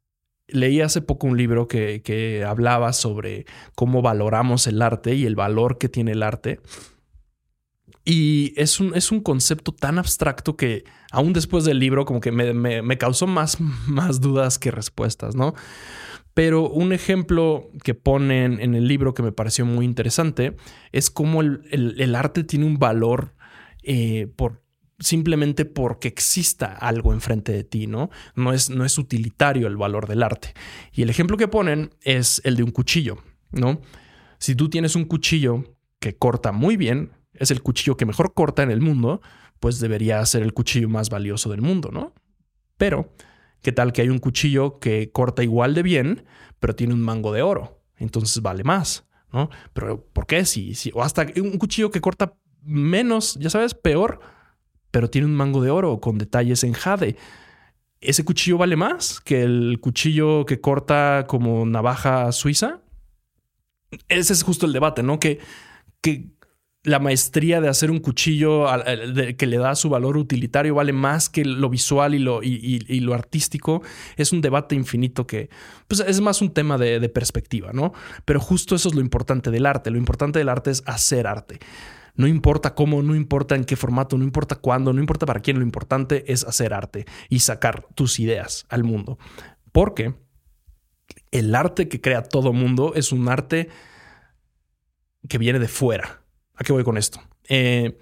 Leí 0.46 0.80
hace 0.80 1.00
poco 1.00 1.26
un 1.26 1.36
libro 1.36 1.68
que, 1.68 2.02
que, 2.02 2.44
hablaba 2.44 2.92
sobre 2.92 3.46
cómo 3.76 4.02
valoramos 4.02 4.66
el 4.66 4.82
arte 4.82 5.14
y 5.14 5.24
el 5.24 5.36
valor 5.36 5.78
que 5.78 5.88
tiene 5.88 6.12
el 6.12 6.24
arte. 6.24 6.60
Y 8.04 8.54
es 8.56 8.80
un, 8.80 8.94
es 8.94 9.12
un 9.12 9.20
concepto 9.20 9.72
tan 9.72 9.98
abstracto 9.98 10.56
que 10.56 10.84
aún 11.10 11.32
después 11.32 11.64
del 11.64 11.78
libro 11.78 12.04
como 12.04 12.20
que 12.20 12.32
me, 12.32 12.98
causó 12.98 13.26
más, 13.26 13.58
más 13.86 14.20
dudas 14.20 14.58
que 14.58 14.70
respuestas, 14.70 15.34
¿no? 15.34 15.54
Pero 16.32 16.68
un 16.70 16.92
ejemplo 16.92 17.70
que 17.82 17.94
ponen 17.94 18.60
en 18.60 18.74
el 18.74 18.86
libro 18.86 19.14
que 19.14 19.22
me 19.22 19.32
pareció 19.32 19.66
muy 19.66 19.84
interesante 19.84 20.56
es 20.92 21.10
cómo 21.10 21.42
el, 21.42 22.14
arte 22.14 22.44
tiene 22.44 22.66
un 22.66 22.78
valor 22.78 23.34
eh, 23.82 24.28
por, 24.36 24.62
simplemente 25.00 25.64
porque 25.64 26.08
exista 26.08 26.66
algo 26.66 27.12
enfrente 27.12 27.52
de 27.52 27.64
ti, 27.64 27.86
¿no? 27.86 28.10
No 28.36 28.52
es, 28.52 28.70
no 28.70 28.84
es 28.84 28.96
utilitario 28.96 29.66
el 29.66 29.76
valor 29.76 30.06
del 30.06 30.22
arte. 30.22 30.54
Y 30.92 31.02
el 31.02 31.10
ejemplo 31.10 31.36
que 31.36 31.48
ponen 31.48 31.90
es 32.02 32.40
el 32.44 32.56
de 32.56 32.62
un 32.62 32.70
cuchillo, 32.70 33.18
¿no? 33.50 33.80
Si 34.38 34.54
tú 34.54 34.70
tienes 34.70 34.94
un 34.94 35.04
cuchillo 35.04 35.64
que 35.98 36.16
corta 36.16 36.52
muy 36.52 36.76
bien, 36.76 37.10
es 37.40 37.50
el 37.50 37.60
cuchillo 37.60 37.96
que 37.96 38.06
mejor 38.06 38.34
corta 38.34 38.62
en 38.62 38.70
el 38.70 38.80
mundo, 38.80 39.20
pues 39.58 39.80
debería 39.80 40.24
ser 40.26 40.42
el 40.42 40.54
cuchillo 40.54 40.88
más 40.88 41.10
valioso 41.10 41.50
del 41.50 41.60
mundo, 41.60 41.90
¿no? 41.92 42.14
Pero 42.76 43.10
¿Qué 43.62 43.72
tal 43.72 43.92
que 43.92 44.02
hay 44.02 44.08
un 44.08 44.18
cuchillo 44.18 44.78
que 44.78 45.10
corta 45.12 45.42
igual 45.42 45.74
de 45.74 45.82
bien, 45.82 46.24
pero 46.60 46.74
tiene 46.74 46.94
un 46.94 47.02
mango 47.02 47.32
de 47.32 47.42
oro? 47.42 47.82
Entonces 47.96 48.42
vale 48.42 48.64
más, 48.64 49.06
¿no? 49.32 49.50
Pero 49.74 50.02
¿por 50.02 50.26
qué? 50.26 50.44
Si, 50.46 50.74
si, 50.74 50.90
o 50.94 51.02
hasta 51.02 51.26
un 51.36 51.58
cuchillo 51.58 51.90
que 51.90 52.00
corta 52.00 52.34
menos, 52.62 53.36
ya 53.38 53.50
sabes, 53.50 53.74
peor, 53.74 54.20
pero 54.90 55.10
tiene 55.10 55.26
un 55.26 55.34
mango 55.34 55.62
de 55.62 55.70
oro 55.70 56.00
con 56.00 56.16
detalles 56.16 56.64
en 56.64 56.72
jade. 56.72 57.16
¿Ese 58.00 58.24
cuchillo 58.24 58.56
vale 58.56 58.76
más 58.76 59.20
que 59.20 59.42
el 59.42 59.78
cuchillo 59.80 60.46
que 60.46 60.60
corta 60.60 61.26
como 61.28 61.66
navaja 61.66 62.32
suiza? 62.32 62.80
Ese 64.08 64.32
es 64.32 64.42
justo 64.42 64.64
el 64.64 64.72
debate, 64.72 65.02
¿no? 65.02 65.20
Que, 65.20 65.38
que 66.00 66.30
la 66.82 66.98
maestría 66.98 67.60
de 67.60 67.68
hacer 67.68 67.90
un 67.90 67.98
cuchillo 67.98 68.66
que 69.36 69.46
le 69.46 69.58
da 69.58 69.74
su 69.74 69.90
valor 69.90 70.16
utilitario 70.16 70.74
vale 70.74 70.94
más 70.94 71.28
que 71.28 71.44
lo 71.44 71.68
visual 71.68 72.14
y 72.14 72.18
lo, 72.18 72.42
y, 72.42 73.00
lo 73.00 73.14
artístico. 73.14 73.82
Es 74.16 74.32
un 74.32 74.40
debate 74.40 74.74
infinito 74.74 75.26
que 75.26 75.50
pues, 75.88 76.00
es 76.00 76.20
más 76.20 76.40
un 76.40 76.52
tema 76.52 76.78
de, 76.78 76.98
de 76.98 77.08
perspectiva, 77.10 77.72
¿no? 77.72 77.92
Pero 78.24 78.40
justo 78.40 78.74
eso 78.74 78.88
es 78.88 78.94
lo 78.94 79.02
importante 79.02 79.50
del 79.50 79.66
arte. 79.66 79.90
Lo 79.90 79.98
importante 79.98 80.38
del 80.38 80.48
arte 80.48 80.70
es 80.70 80.82
hacer 80.86 81.26
arte. 81.26 81.58
No 82.14 82.26
importa 82.26 82.74
cómo, 82.74 83.02
no 83.02 83.14
importa 83.14 83.56
en 83.56 83.64
qué 83.64 83.76
formato, 83.76 84.16
no 84.16 84.24
importa 84.24 84.56
cuándo, 84.56 84.92
no 84.92 85.00
importa 85.00 85.26
para 85.26 85.40
quién, 85.40 85.58
lo 85.58 85.64
importante 85.64 86.32
es 86.32 86.44
hacer 86.44 86.74
arte 86.74 87.04
y 87.28 87.40
sacar 87.40 87.86
tus 87.94 88.18
ideas 88.18 88.66
al 88.68 88.84
mundo. 88.84 89.18
Porque 89.70 90.14
el 91.30 91.54
arte 91.54 91.88
que 91.88 92.00
crea 92.00 92.22
todo 92.22 92.52
mundo 92.52 92.92
es 92.94 93.12
un 93.12 93.28
arte 93.28 93.68
que 95.28 95.38
viene 95.38 95.58
de 95.58 95.68
fuera. 95.68 96.22
¿A 96.60 96.62
qué 96.62 96.74
voy 96.74 96.84
con 96.84 96.98
esto? 96.98 97.22
Eh, 97.48 97.98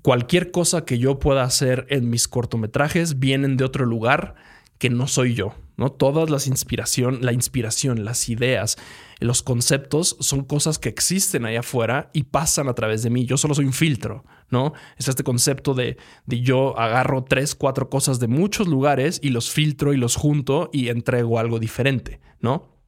cualquier 0.00 0.50
cosa 0.50 0.86
que 0.86 0.98
yo 0.98 1.18
pueda 1.18 1.42
hacer 1.42 1.86
en 1.90 2.08
mis 2.08 2.26
cortometrajes 2.26 3.18
vienen 3.18 3.58
de 3.58 3.64
otro 3.64 3.84
lugar 3.84 4.36
que 4.78 4.88
no 4.88 5.06
soy 5.06 5.34
yo, 5.34 5.54
¿no? 5.76 5.92
Todas 5.92 6.30
las 6.30 6.46
inspiración, 6.46 7.18
la 7.20 7.34
inspiración, 7.34 8.06
las 8.06 8.30
ideas, 8.30 8.78
los 9.20 9.42
conceptos 9.42 10.16
son 10.20 10.44
cosas 10.44 10.78
que 10.78 10.88
existen 10.88 11.44
allá 11.44 11.60
afuera 11.60 12.08
y 12.14 12.22
pasan 12.22 12.68
a 12.68 12.74
través 12.74 13.02
de 13.02 13.10
mí. 13.10 13.26
Yo 13.26 13.36
solo 13.36 13.54
soy 13.54 13.66
un 13.66 13.74
filtro, 13.74 14.24
¿no? 14.48 14.72
Es 14.96 15.08
este 15.08 15.22
concepto 15.22 15.74
de, 15.74 15.98
de 16.24 16.40
yo 16.40 16.78
agarro 16.78 17.24
tres, 17.24 17.54
cuatro 17.54 17.90
cosas 17.90 18.18
de 18.18 18.28
muchos 18.28 18.66
lugares 18.66 19.20
y 19.22 19.28
los 19.28 19.50
filtro 19.50 19.92
y 19.92 19.98
los 19.98 20.16
junto 20.16 20.70
y 20.72 20.88
entrego 20.88 21.38
algo 21.38 21.58
diferente, 21.58 22.18
¿no? 22.40 22.78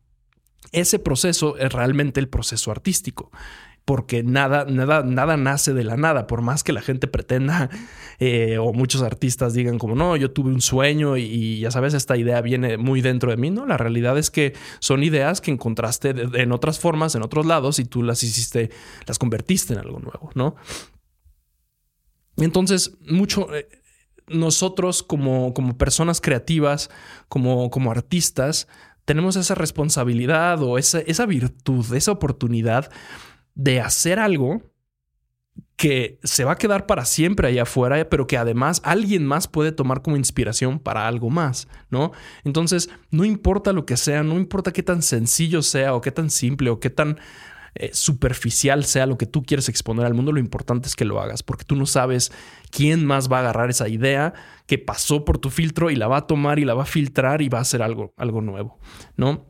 Ese 0.73 1.01
proceso 1.01 1.57
es 1.57 1.73
realmente 1.73 2.21
el 2.21 2.29
proceso 2.29 2.71
artístico 2.71 3.31
porque 3.90 4.22
nada, 4.22 4.66
nada, 4.66 5.03
nada 5.03 5.37
nace 5.37 5.74
de 5.74 5.83
la 5.83 5.96
nada, 5.96 6.29
por 6.29 6.42
más 6.42 6.62
que 6.62 6.72
la 6.72 6.81
gente 6.81 7.09
pretenda 7.09 7.70
eh, 8.20 8.57
o 8.57 8.72
muchos 8.72 9.03
artistas 9.03 9.53
digan 9.53 9.81
como, 9.81 9.96
no, 9.96 10.14
yo 10.14 10.31
tuve 10.31 10.53
un 10.53 10.61
sueño 10.61 11.16
y, 11.16 11.59
ya 11.59 11.72
sabes, 11.72 11.92
esta 11.94 12.16
idea 12.16 12.40
viene 12.40 12.76
muy 12.76 13.00
dentro 13.00 13.33
de 13.33 13.37
mí, 13.37 13.50
¿no? 13.50 13.66
La 13.66 13.76
realidad 13.76 14.16
es 14.16 14.31
que 14.31 14.53
son 14.79 15.03
ideas 15.03 15.40
que 15.40 15.50
encontraste 15.50 16.11
en 16.11 16.53
otras 16.53 16.79
formas, 16.79 17.16
en 17.16 17.24
otros 17.24 17.46
lados, 17.46 17.81
y 17.81 17.85
tú 17.85 18.05
las 18.05 18.22
hiciste, 18.22 18.70
las 19.09 19.18
convertiste 19.18 19.72
en 19.72 19.81
algo 19.81 19.98
nuevo, 19.98 20.31
¿no? 20.37 20.55
Entonces, 22.37 22.96
mucho... 23.09 23.53
Eh, 23.53 23.66
nosotros 24.29 25.03
como, 25.03 25.53
como 25.55 25.76
personas 25.76 26.20
creativas, 26.20 26.88
como, 27.29 27.68
como 27.68 27.90
artistas, 27.90 28.68
tenemos 29.05 29.35
esa 29.35 29.57
responsabilidad 29.57 30.62
o 30.62 30.79
esa, 30.79 31.00
esa 31.00 31.26
virtud, 31.26 31.92
esa 31.94 32.12
oportunidad 32.12 32.92
de 33.61 33.81
hacer 33.81 34.18
algo 34.18 34.62
que 35.77 36.18
se 36.23 36.44
va 36.44 36.53
a 36.53 36.59
quedar 36.59 36.87
para 36.87 37.05
siempre 37.05 37.49
allá 37.49 37.62
afuera, 37.62 38.09
pero 38.09 38.27
que 38.27 38.37
además 38.37 38.81
alguien 38.85 39.27
más 39.27 39.49
puede 39.49 39.73
tomar 39.73 40.03
como 40.03 40.16
inspiración 40.16 40.79
para 40.79 41.07
algo 41.07 41.31
más, 41.31 41.68
¿no? 41.90 42.12
Entonces, 42.44 42.90
no 43.11 43.25
importa 43.25 43.73
lo 43.73 43.87
que 43.87 43.96
sea, 43.96 44.23
no 44.23 44.37
importa 44.37 44.73
qué 44.73 44.83
tan 44.83 45.03
sencillo 45.03 45.62
sea 45.62 45.94
o 45.94 46.01
qué 46.01 46.11
tan 46.11 46.31
simple 46.31 46.70
o 46.70 46.81
qué 46.81 46.90
tan 46.90 47.18
eh, 47.75 47.90
superficial 47.92 48.85
sea 48.85 49.07
lo 49.07 49.16
que 49.16 49.27
tú 49.27 49.42
quieres 49.42 49.68
exponer 49.68 50.07
al 50.07 50.14
mundo, 50.14 50.33
lo 50.33 50.40
importante 50.40 50.88
es 50.88 50.96
que 50.96 51.05
lo 51.05 51.20
hagas, 51.20 51.42
porque 51.42 51.64
tú 51.64 51.77
no 51.77 51.87
sabes 51.87 52.33
quién 52.70 53.05
más 53.05 53.31
va 53.31 53.38
a 53.38 53.40
agarrar 53.40 53.70
esa 53.70 53.88
idea 53.88 54.33
que 54.66 54.79
pasó 54.79 55.25
por 55.25 55.38
tu 55.38 55.51
filtro 55.51 55.90
y 55.90 55.96
la 55.96 56.09
va 56.09 56.18
a 56.18 56.27
tomar 56.27 56.59
y 56.59 56.64
la 56.64 56.75
va 56.75 56.85
a 56.85 56.87
filtrar 56.87 57.42
y 57.42 57.49
va 57.49 57.59
a 57.59 57.62
hacer 57.62 57.83
algo, 57.83 58.14
algo 58.16 58.40
nuevo, 58.40 58.79
¿no? 59.16 59.50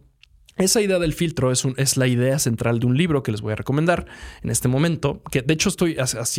Esa 0.61 0.83
idea 0.83 0.99
del 0.99 1.15
filtro 1.15 1.51
es, 1.51 1.65
es, 1.77 1.97
la 1.97 2.07
idea 2.07 2.39
central 2.39 2.81
de 2.81 2.87
un 2.87 2.97
libro 2.97 3.23
que 3.23 3.33
les 3.33 3.41
voy 3.41 3.53
a 3.53 3.57
recomendar 3.57 4.07
en 4.43 4.51
este 4.51 4.69
momento, 4.69 5.23
que 5.31 5.41
de 5.41 5.55
hecho 5.55 5.71
estoy 5.71 5.97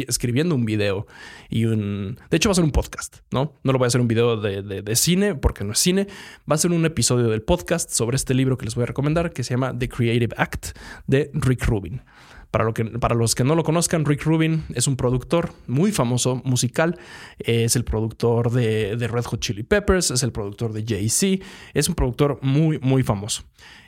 escribiendo 0.07 0.53
un 0.53 0.63
video 0.63 1.07
y 1.49 1.65
un... 1.65 2.19
De 2.29 2.37
hecho 2.37 2.49
va 2.49 2.51
a 2.51 2.55
ser 2.55 2.63
un 2.63 2.71
podcast, 2.71 3.17
¿no? 3.31 3.59
No 3.63 3.71
lo 3.71 3.79
voy 3.79 3.85
a 3.85 3.87
hacer 3.87 3.99
un 3.99 4.07
video 4.07 4.37
de, 4.37 4.61
de, 4.61 4.95
cine 4.95 5.33
porque 5.33 5.63
no 5.63 5.73
es 5.73 5.79
cine, 5.79 6.07
va 6.49 6.55
a 6.55 6.59
ser 6.59 6.71
un 6.71 6.85
episodio 6.85 7.29
del 7.29 7.41
podcast 7.41 7.89
sobre 7.89 8.15
este 8.15 8.35
libro 8.35 8.57
que 8.57 8.65
les 8.65 8.75
voy 8.75 8.83
a 8.83 8.87
recomendar 8.87 9.33
que 9.33 9.43
se 9.43 9.55
llama 9.55 9.77
The 9.77 9.89
Creative 9.89 10.35
Act 10.37 10.77
de 11.07 11.31
Rick 11.33 11.65
Rubin. 11.65 12.03
Para, 12.51 12.65
lo 12.65 12.73
que, 12.73 12.85
para, 12.85 13.15
los 13.15 13.33
que 13.33 13.43
no 13.43 13.55
lo 13.55 13.63
conozcan, 13.63 14.05
Rick 14.05 14.23
Rubin 14.25 14.65
es 14.75 14.87
un 14.87 14.97
productor 14.97 15.53
muy 15.67 15.91
famoso 15.91 16.41
musical. 16.43 16.97
Es 17.39 17.75
el 17.75 17.83
productor 17.83 18.51
de, 18.51 18.97
de 18.97 19.07
Red 19.07 19.23
Hot 19.23 19.39
Chili 19.39 19.63
Peppers, 19.63 20.11
es 20.11 20.21
el 20.23 20.31
productor 20.31 20.73
de 20.73 20.83
Jay-Z, 20.85 21.43
es 21.73 21.89
un 21.89 21.95
productor 21.95 22.39
muy, 22.41 22.77
muy 22.79 23.03
famoso. 23.03 23.43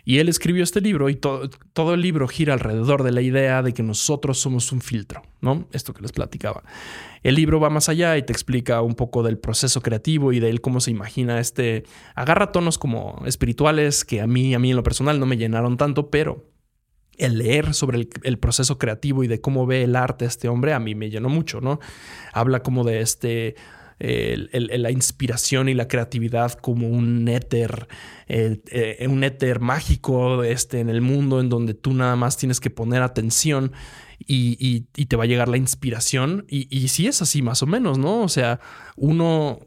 Y 0.06 0.20
él 0.20 0.28
escribió 0.28 0.64
este 0.64 0.82
libro 0.82 1.10
y 1.10 1.16
todo 1.16 1.94
el 1.94 2.02
libro 2.02 2.28
gira 2.28 2.54
alrededor 2.54 3.04
de 3.04 3.14
la 3.14 3.22
idea 3.22 3.62
de 3.62 3.74
que 3.74 3.84
nosotros 3.84 4.38
somos 4.38 4.72
un 4.74 4.82
filtro, 4.82 5.22
¿no? 5.40 5.66
Esto 5.72 5.94
que 5.94 6.02
les 6.02 6.12
platicaba. 6.12 6.64
El 7.22 7.36
libro 7.36 7.62
va 7.62 7.70
más 7.70 7.88
allá 7.88 8.18
y 8.18 8.24
te 8.24 8.34
explica 8.34 8.82
un 8.82 8.96
poco 8.96 9.24
del 9.24 9.38
proceso 9.38 9.82
creativo 9.82 10.34
y 10.34 10.42
de 10.42 10.50
él 10.50 10.60
cómo 10.60 10.82
se 10.82 10.92
imagina 10.92 11.40
este... 11.40 11.86
Agarra 12.16 12.52
tonos 12.52 12.78
como 12.78 13.24
espirituales 13.26 14.04
que 14.04 14.20
a 14.20 14.28
mí, 14.28 14.54
a 14.54 14.60
mí 14.60 14.72
en 14.72 14.76
lo 14.76 14.84
personal 14.84 15.22
no 15.22 15.26
me 15.26 15.38
llenaron 15.38 15.78
tanto, 15.78 16.10
pero 16.10 16.53
el 17.18 17.38
leer 17.38 17.74
sobre 17.74 18.08
el, 18.24 18.40
proceso 18.40 18.78
creativo 18.78 19.24
y 19.24 19.28
de 19.28 19.42
cómo 19.42 19.66
ve 19.66 19.84
el 19.84 19.96
arte 19.96 20.26
este 20.26 20.48
hombre 20.48 20.74
a 20.74 20.80
mí 20.80 20.96
me 20.96 21.10
llenó 21.10 21.30
mucho, 21.30 21.62
¿no? 21.62 21.80
Habla 22.34 22.64
como 22.64 22.84
de 22.84 23.02
este 23.02 23.56
la 24.00 24.92
inspiración 24.92 25.70
y 25.70 25.74
la 25.74 25.88
creatividad 25.88 26.54
como 26.54 26.90
un 26.90 27.26
éter, 27.30 27.88
eh, 28.28 29.08
un 29.08 29.24
éter 29.24 29.62
mágico 29.62 30.44
este, 30.44 30.82
en 30.82 30.90
el 30.90 31.00
mundo 31.00 31.40
en 31.40 31.48
donde 31.48 31.74
tú 31.74 31.94
nada 31.94 32.18
más 32.18 32.36
tienes 32.36 32.60
que 32.60 32.70
poner 32.70 33.02
atención 33.02 33.72
y, 34.20 34.82
te 34.82 35.16
va 35.16 35.24
a 35.24 35.28
llegar 35.28 35.48
la 35.48 35.58
inspiración. 35.58 36.46
Y, 36.50 36.68
y 36.76 36.90
sí 36.90 37.08
es 37.08 37.22
así 37.22 37.42
más 37.42 37.64
o 37.64 37.66
menos, 37.66 37.98
¿no? 37.98 38.22
O 38.22 38.30
sea, 38.30 38.60
uno, 38.98 39.60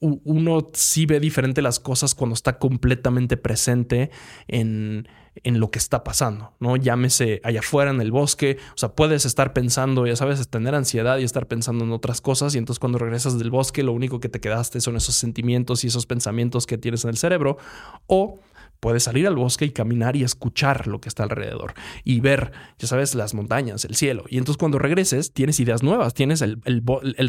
uno 0.00 0.70
sí 0.72 1.06
ve 1.06 1.20
diferente 1.20 1.62
las 1.62 1.80
cosas 1.80 2.14
cuando 2.14 2.34
está 2.34 2.58
completamente 2.58 3.36
presente 3.36 4.10
en 4.48 5.08
en 5.42 5.58
lo 5.58 5.70
que 5.70 5.78
está 5.78 6.04
pasando, 6.04 6.52
¿no? 6.60 6.76
Llámese 6.76 7.40
allá 7.42 7.60
afuera 7.60 7.90
en 7.90 8.00
el 8.00 8.12
bosque, 8.12 8.58
o 8.74 8.78
sea, 8.78 8.90
puedes 8.90 9.26
estar 9.26 9.52
pensando, 9.52 10.06
ya 10.06 10.16
sabes, 10.16 10.46
tener 10.48 10.74
ansiedad 10.74 11.18
y 11.18 11.24
estar 11.24 11.48
pensando 11.48 11.84
en 11.84 11.92
otras 11.92 12.20
cosas 12.20 12.54
y 12.54 12.58
entonces 12.58 12.78
cuando 12.78 12.98
regresas 12.98 13.38
del 13.38 13.50
bosque 13.50 13.82
lo 13.82 13.92
único 13.92 14.20
que 14.20 14.28
te 14.28 14.40
quedaste 14.40 14.80
son 14.80 14.96
esos 14.96 15.16
sentimientos 15.16 15.84
y 15.84 15.88
esos 15.88 16.06
pensamientos 16.06 16.66
que 16.66 16.78
tienes 16.78 17.04
en 17.04 17.10
el 17.10 17.16
cerebro 17.16 17.58
o 18.06 18.38
puedes 18.84 19.04
salir 19.04 19.26
al 19.26 19.34
bosque 19.34 19.64
y 19.64 19.70
caminar 19.70 20.14
y 20.14 20.24
escuchar 20.24 20.86
lo 20.86 21.00
que 21.00 21.08
está 21.08 21.22
alrededor 21.22 21.72
y 22.04 22.20
ver, 22.20 22.52
ya 22.78 22.86
sabes, 22.86 23.14
las 23.14 23.32
montañas, 23.32 23.86
el 23.86 23.94
cielo. 23.94 24.24
Y 24.28 24.36
entonces 24.36 24.58
cuando 24.58 24.78
regreses 24.78 25.32
tienes 25.32 25.58
ideas 25.58 25.82
nuevas, 25.82 26.12
tienes 26.12 26.42
el, 26.42 26.60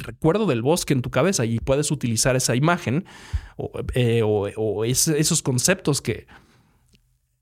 recuerdo 0.04 0.48
del 0.48 0.62
bosque 0.62 0.94
en 0.94 1.02
tu 1.02 1.12
cabeza 1.12 1.46
y 1.46 1.60
puedes 1.60 1.92
utilizar 1.92 2.36
esa 2.36 2.56
imagen 2.58 3.06
o, 3.56 3.72
eh, 3.94 4.22
esos 4.92 5.42
conceptos 5.42 6.02
que, 6.02 6.28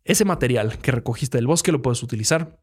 ese 0.06 0.26
material 0.26 0.78
que 0.80 0.92
recogiste 0.92 1.38
del 1.38 1.48
bosque 1.48 1.72
lo 1.72 1.82
puedes 1.82 2.04
utilizar 2.04 2.60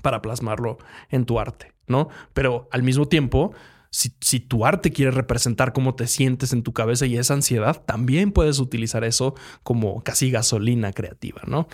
para 0.00 0.22
plasmarlo 0.22 0.78
en 1.10 1.26
tu 1.26 1.38
arte, 1.38 1.72
¿no? 1.86 2.08
Pero 2.32 2.68
al 2.72 2.82
mismo 2.82 3.06
tiempo, 3.06 3.52
si, 3.90 4.40
tu 4.40 4.64
arte 4.64 4.90
quiere 4.90 5.10
representar 5.10 5.74
cómo 5.74 5.94
te 5.94 6.06
sientes 6.06 6.54
en 6.54 6.62
tu 6.62 6.72
cabeza 6.72 7.04
y 7.04 7.18
esa 7.18 7.34
ansiedad, 7.34 7.84
también 7.84 8.32
puedes 8.32 8.58
utilizar 8.58 9.04
eso 9.04 9.34
como 9.62 10.02
casi 10.02 10.30
gasolina 10.30 10.92
creativa, 10.92 11.42
¿no? 11.46 11.68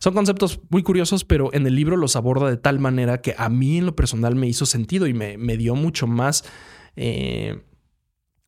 Son 0.00 0.12
conceptos 0.12 0.60
muy 0.68 0.82
curiosos, 0.82 1.24
pero 1.24 1.54
en 1.54 1.66
el 1.66 1.76
libro 1.76 1.96
los 1.96 2.16
aborda 2.16 2.50
de 2.50 2.56
tal 2.56 2.80
manera 2.80 3.20
que 3.20 3.36
a 3.38 3.48
mí 3.48 3.78
en 3.78 3.86
lo 3.86 3.94
personal 3.94 4.34
me 4.34 4.48
hizo 4.48 4.66
sentido 4.66 5.06
y 5.06 5.14
me, 5.14 5.56
dio 5.56 5.74
mucho 5.74 6.06
más... 6.06 6.44
Eh, 6.96 7.62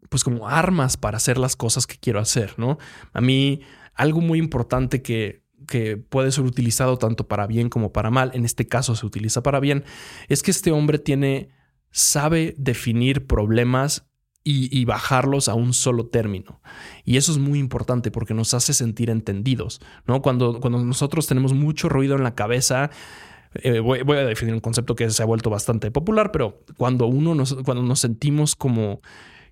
pues 0.08 0.24
como 0.24 0.46
armas 0.46 0.98
para 0.98 1.16
hacer 1.16 1.38
las 1.38 1.56
cosas 1.56 1.86
que 1.86 1.96
quiero 1.96 2.20
hacer, 2.20 2.58
¿no? 2.58 2.76
A 3.14 3.22
mí 3.22 3.62
algo 3.94 4.20
muy 4.20 4.38
importante 4.38 5.00
que, 5.00 5.41
que 5.66 5.96
puede 5.96 6.32
ser 6.32 6.44
utilizado 6.44 6.98
tanto 6.98 7.28
para 7.28 7.46
bien 7.46 7.68
como 7.68 7.92
para 7.92 8.10
mal, 8.10 8.30
en 8.34 8.44
este 8.44 8.66
caso 8.66 8.96
se 8.96 9.06
utiliza 9.06 9.42
para 9.42 9.60
bien, 9.60 9.84
es 10.28 10.42
que 10.42 10.50
este 10.50 10.70
hombre 10.70 10.98
tiene, 10.98 11.50
sabe 11.90 12.54
definir 12.58 13.26
problemas 13.26 14.06
y, 14.44 14.84
bajarlos 14.84 15.48
a 15.48 15.54
un 15.54 15.72
solo 15.72 16.06
término. 16.06 16.60
Y 17.04 17.16
eso 17.16 17.30
es 17.30 17.38
muy 17.38 17.60
importante 17.60 18.10
porque 18.10 18.34
nos 18.34 18.54
hace 18.54 18.74
sentir 18.74 19.08
entendidos, 19.08 19.80
¿no? 20.06 20.20
Cuando, 20.20 20.60
cuando 20.60 20.84
nosotros 20.84 21.28
tenemos 21.28 21.54
mucho 21.54 21.88
ruido 21.88 22.16
en 22.16 22.24
la 22.24 22.34
cabeza, 22.34 22.90
eh, 23.54 23.80
voy, 23.80 24.00
a 24.00 24.24
definir 24.24 24.54
un 24.54 24.60
concepto 24.60 24.96
que 24.96 25.08
se 25.10 25.22
ha 25.22 25.26
vuelto 25.26 25.50
bastante 25.50 25.90
popular, 25.90 26.32
pero 26.32 26.64
cuando 26.76 27.06
uno 27.06 27.34
nos, 27.34 27.54
cuando 27.64 27.82
nos 27.82 28.00
sentimos 28.00 28.56
como 28.56 29.00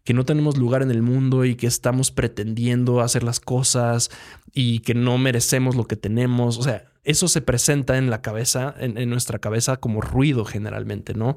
que 0.05 0.15
no 0.15 0.25
tenemos 0.25 0.57
lugar 0.57 0.83
en 0.83 0.91
el 0.91 1.03
mundo 1.03 1.45
y 1.45 1.57
que 1.57 1.67
estamos 1.67 2.11
pretendiendo 2.11 3.01
hacer 3.01 3.23
las 3.23 3.39
cosas 3.39 4.11
y 4.53 4.81
que 4.81 4.95
no 4.95 5.19
merecemos 5.19 5.77
lo 5.77 5.87
que 5.87 5.97
tenemos. 5.97 6.59
O 6.59 6.63
sea, 6.63 6.85
eso 7.05 7.29
se 7.29 7.41
presenta 7.41 7.99
en 7.99 8.11
la 8.11 8.23
cabeza, 8.23 8.75
en, 8.79 9.09
nuestra 9.09 9.39
cabeza 9.39 9.79
como 9.79 10.01
ruido 10.01 10.45
generalmente, 10.45 11.15
¿no? 11.15 11.37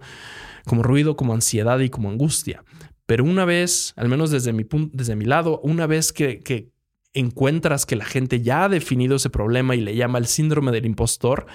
Como 0.65 0.83
ruido, 0.83 1.15
como 1.15 1.33
ansiedad 1.33 1.79
y 1.79 1.89
como 1.89 2.09
angustia. 2.09 2.63
Pero 3.05 3.23
una 3.23 3.45
vez, 3.45 3.93
al 3.95 4.09
menos 4.09 4.31
desde 4.31 4.53
mi, 4.53 4.65
desde 4.91 5.15
mi 5.15 5.25
lado, 5.25 5.59
una 5.63 5.87
vez 5.87 6.13
que, 6.13 6.39
que 6.39 6.71
encuentras 7.13 7.85
que 7.85 7.95
la 7.95 8.05
gente 8.05 8.41
ya 8.41 8.65
ha 8.65 8.69
definido 8.69 9.15
ese 9.15 9.29
problema 9.29 9.75
y 9.75 9.81
le 9.81 9.95
llama 9.95 10.17
el 10.17 10.27
síndrome 10.27 10.71
del 10.71 10.85
impostor, 10.85 11.45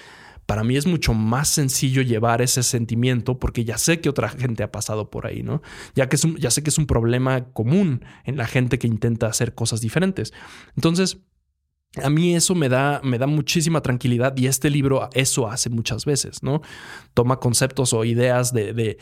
para 0.49 0.63
mí 0.63 0.77
es 0.77 0.87
mucho 0.87 1.13
más 1.13 1.47
sencillo 1.47 2.01
llevar 2.01 2.41
ese 2.41 2.63
sentimiento 2.63 3.37
porque 3.37 3.65
ya 3.65 3.77
sé 3.77 4.01
que 4.01 4.09
otra 4.09 4.29
gente 4.29 4.63
ha 4.63 4.71
pasado 4.71 5.11
por 5.11 5.27
ahí, 5.27 5.43
¿no? 5.43 5.61
Ya 5.93 6.09
que 6.09 6.15
es 6.15 6.25
ya 6.39 6.49
sé 6.49 6.63
que 6.63 6.71
es 6.71 6.79
un 6.79 6.87
problema 6.87 7.51
común 7.53 8.03
en 8.23 8.35
la 8.35 8.47
gente 8.47 8.79
que 8.79 8.87
intenta 8.87 9.27
hacer 9.27 9.53
cosas 9.53 9.79
diferentes. 9.79 10.33
Entonces, 10.75 11.19
a 11.95 12.09
mí 12.09 12.35
eso 12.35 12.53
me 12.55 12.69
da, 12.69 13.01
me 13.03 13.17
da 13.17 13.27
muchísima 13.27 13.81
tranquilidad 13.81 14.37
y 14.37 14.47
este 14.47 14.69
libro 14.69 15.09
eso 15.13 15.49
hace 15.49 15.69
muchas 15.69 16.05
veces, 16.05 16.43
¿no? 16.43 16.61
Toma 17.13 17.39
conceptos 17.39 17.93
o 17.93 18.05
ideas 18.05 18.53
de, 18.53 18.73
de 18.73 18.97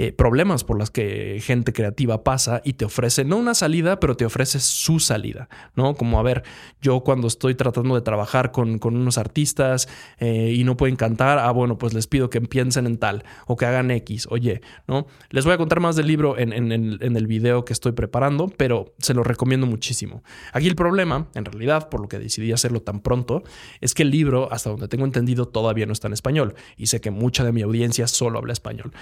eh, 0.00 0.12
problemas 0.12 0.62
por 0.62 0.78
las 0.78 0.92
que 0.92 1.40
gente 1.42 1.72
creativa 1.72 2.22
pasa 2.22 2.62
y 2.64 2.74
te 2.74 2.84
ofrece 2.84 3.24
no 3.24 3.36
una 3.36 3.52
salida, 3.52 3.98
pero 3.98 4.16
te 4.16 4.24
ofrece 4.24 4.60
su 4.60 5.00
salida, 5.00 5.48
¿no? 5.74 5.96
Como 5.96 6.20
a 6.20 6.22
ver, 6.22 6.44
yo 6.80 7.00
cuando 7.00 7.26
estoy 7.26 7.56
tratando 7.56 7.96
de 7.96 8.02
trabajar 8.02 8.52
con, 8.52 8.78
unos 8.80 9.18
artistas 9.18 9.88
eh, 10.20 10.54
y 10.54 10.62
no 10.62 10.76
pueden 10.76 10.94
cantar, 10.94 11.40
ah, 11.40 11.50
bueno, 11.50 11.78
pues 11.78 11.94
les 11.94 12.06
pido 12.06 12.30
que 12.30 12.40
piensen 12.40 12.86
en 12.86 12.98
tal 12.98 13.24
o 13.48 13.56
que 13.56 13.66
hagan 13.66 13.90
X, 13.90 14.28
oye, 14.30 14.60
¿no? 14.86 15.08
Les 15.30 15.44
voy 15.44 15.54
a 15.54 15.58
contar 15.58 15.80
más 15.80 15.96
del 15.96 16.06
libro 16.06 16.38
en, 16.38 16.52
en, 16.52 16.70
el, 16.70 16.98
en 17.02 17.16
el 17.16 17.26
video 17.26 17.64
que 17.64 17.72
estoy 17.72 17.90
preparando, 17.90 18.46
pero 18.56 18.94
se 18.98 19.14
lo 19.14 19.24
recomiendo 19.24 19.66
muchísimo. 19.66 20.22
Aquí 20.52 20.68
el 20.68 20.76
problema, 20.76 21.26
en 21.34 21.44
realidad, 21.44 21.88
por 21.88 22.00
lo 22.00 22.06
que 22.06 22.20
decidí 22.20 22.52
hacerlo 22.52 22.82
tan 22.82 23.00
pronto, 23.00 23.42
es 23.80 23.94
que 23.94 24.04
el 24.04 24.12
libro, 24.12 24.46
hasta 24.52 24.70
donde 24.70 24.86
tengo 24.86 25.06
entendido, 25.06 25.48
todavía 25.48 25.86
no 25.86 25.92
está 25.92 26.06
en 26.06 26.12
español 26.12 26.54
y 26.76 26.86
sé 26.86 27.00
que 27.00 27.10
mucha 27.10 27.42
de 27.42 27.50
mi 27.50 27.62
audiencia 27.62 28.06
solo 28.06 28.38
habla 28.38 28.52
español 28.52 28.92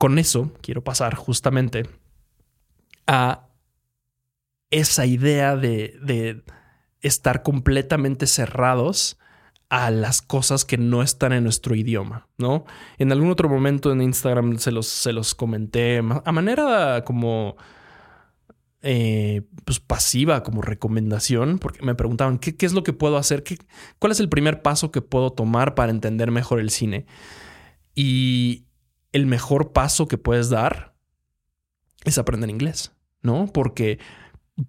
con 0.00 0.18
eso 0.18 0.50
quiero 0.62 0.82
pasar 0.82 1.14
justamente 1.14 1.82
a 3.06 3.50
esa 4.70 5.04
idea 5.04 5.56
de, 5.56 6.42
estar 7.02 7.42
completamente 7.42 8.26
cerrados 8.26 9.18
a 9.68 9.90
las 9.90 10.22
cosas 10.22 10.64
que 10.64 10.78
no 10.78 11.02
están 11.02 11.34
en 11.34 11.44
nuestro 11.44 11.74
idioma, 11.74 12.28
¿no? 12.38 12.64
En 12.96 13.12
algún 13.12 13.30
otro 13.30 13.50
momento 13.50 13.92
en 13.92 14.00
Instagram 14.00 14.56
se 14.56 14.72
los, 14.72 14.86
se 14.86 15.12
los 15.12 15.34
comenté 15.34 15.98
a 15.98 16.32
manera 16.32 17.04
como 17.04 17.56
eh, 18.80 19.42
pues 19.66 19.80
pasiva, 19.80 20.42
como 20.42 20.62
recomendación, 20.62 21.58
porque 21.58 21.84
me 21.84 21.94
preguntaban 21.94 22.38
¿qué, 22.38 22.54
es 22.64 22.72
lo 22.72 22.84
que 22.84 22.94
puedo 22.94 23.18
hacer, 23.18 23.42
¿Qué, 23.42 23.58
cuál 23.98 24.12
es 24.12 24.20
el 24.20 24.30
primer 24.30 24.62
paso 24.62 24.90
que 24.90 25.02
puedo 25.02 25.30
tomar 25.30 25.74
para 25.74 25.90
entender 25.90 26.30
mejor 26.30 26.58
el 26.58 26.70
cine. 26.70 27.04
Y 27.94 28.64
el 29.12 29.26
mejor 29.26 29.72
paso 29.72 30.08
que 30.08 30.18
puedes 30.18 30.50
dar 30.50 30.94
es 32.04 32.18
aprender 32.18 32.50
inglés, 32.50 32.92
¿no? 33.22 33.46
Porque 33.52 33.98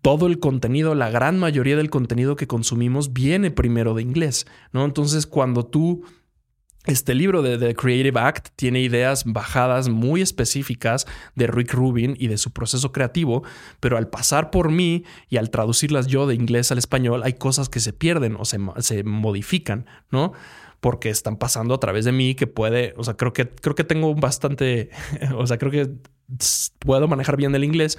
todo 0.01 0.27
el 0.27 0.39
contenido, 0.39 0.95
la 0.95 1.09
gran 1.09 1.37
mayoría 1.39 1.75
del 1.75 1.89
contenido 1.89 2.35
que 2.35 2.47
consumimos 2.47 3.13
viene 3.13 3.51
primero 3.51 3.93
de 3.93 4.01
inglés, 4.01 4.45
¿no? 4.71 4.85
Entonces, 4.85 5.27
cuando 5.27 5.65
tú 5.65 6.03
este 6.85 7.13
libro 7.13 7.43
de 7.43 7.59
The 7.59 7.75
Creative 7.75 8.19
Act 8.19 8.49
tiene 8.55 8.81
ideas 8.81 9.23
bajadas 9.25 9.87
muy 9.87 10.21
específicas 10.21 11.05
de 11.35 11.45
Rick 11.45 11.73
Rubin 11.73 12.15
y 12.17 12.27
de 12.27 12.39
su 12.39 12.51
proceso 12.51 12.91
creativo, 12.91 13.43
pero 13.79 13.97
al 13.97 14.07
pasar 14.07 14.49
por 14.49 14.71
mí 14.71 15.03
y 15.29 15.37
al 15.37 15.51
traducirlas 15.51 16.07
yo 16.07 16.25
de 16.25 16.33
inglés 16.33 16.71
al 16.71 16.79
español, 16.79 17.21
hay 17.23 17.33
cosas 17.33 17.69
que 17.69 17.79
se 17.79 17.93
pierden 17.93 18.35
o 18.35 18.45
se, 18.45 18.57
se 18.79 19.03
modifican, 19.03 19.85
¿no? 20.09 20.33
Porque 20.81 21.09
están 21.09 21.37
pasando 21.37 21.73
a 21.75 21.79
través 21.79 22.05
de 22.05 22.11
mí 22.11 22.35
que 22.35 22.47
puede, 22.47 22.93
o 22.97 23.03
sea, 23.03 23.15
creo 23.15 23.31
que, 23.31 23.47
creo 23.47 23.75
que 23.75 23.83
tengo 23.83 24.13
bastante, 24.15 24.89
o 25.37 25.47
sea, 25.47 25.57
creo 25.57 25.71
que 25.71 25.89
puedo 26.79 27.07
manejar 27.07 27.37
bien 27.37 27.55
el 27.55 27.63
inglés, 27.63 27.97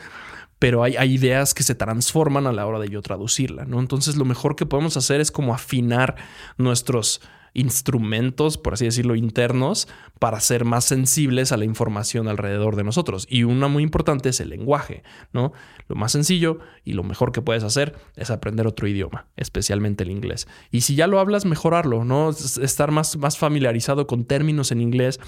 pero 0.58 0.82
hay, 0.82 0.96
hay, 0.96 1.14
ideas 1.14 1.54
que 1.54 1.62
se 1.62 1.74
transforman 1.74 2.46
a 2.46 2.52
la 2.52 2.66
hora 2.66 2.78
de 2.78 2.88
yo 2.88 3.00
traducirla, 3.00 3.64
¿no? 3.64 3.80
Entonces 3.80 4.16
lo 4.16 4.24
mejor 4.24 4.54
que 4.56 4.66
podemos 4.66 4.96
hacer 4.96 5.20
es 5.20 5.32
como 5.32 5.54
afinar 5.54 6.16
nuestros 6.56 7.20
instrumentos, 7.54 8.58
por 8.58 8.74
así 8.74 8.84
decirlo, 8.84 9.14
internos 9.14 9.88
para 10.18 10.40
ser 10.40 10.64
más 10.64 10.84
sensibles 10.84 11.52
a 11.52 11.56
la 11.56 11.64
información 11.64 12.28
alrededor 12.28 12.76
de 12.76 12.84
nosotros. 12.84 13.26
Y 13.28 13.44
una 13.44 13.68
muy 13.68 13.82
importante 13.82 14.30
es 14.30 14.40
el 14.40 14.50
lenguaje, 14.50 15.02
¿no? 15.32 15.52
Lo 15.88 15.96
más 15.96 16.12
sencillo 16.12 16.58
y 16.84 16.92
lo 16.94 17.02
mejor 17.02 17.32
que 17.32 17.42
puedes 17.42 17.64
hacer 17.64 17.94
es 18.16 18.30
aprender 18.30 18.66
otro 18.66 18.88
idioma, 18.88 19.26
especialmente 19.36 20.04
el 20.04 20.10
inglés. 20.10 20.48
Y 20.70 20.82
si 20.82 20.94
ya 20.94 21.06
lo 21.06 21.20
hablas, 21.20 21.44
mejorarlo, 21.44 22.04
¿no? 22.04 22.30
Estar 22.30 22.90
más, 22.90 23.16
más 23.16 23.38
familiarizado 23.38 24.06
con 24.06 24.24
términos 24.24 24.72
en 24.72 24.80
inglés 24.80 25.20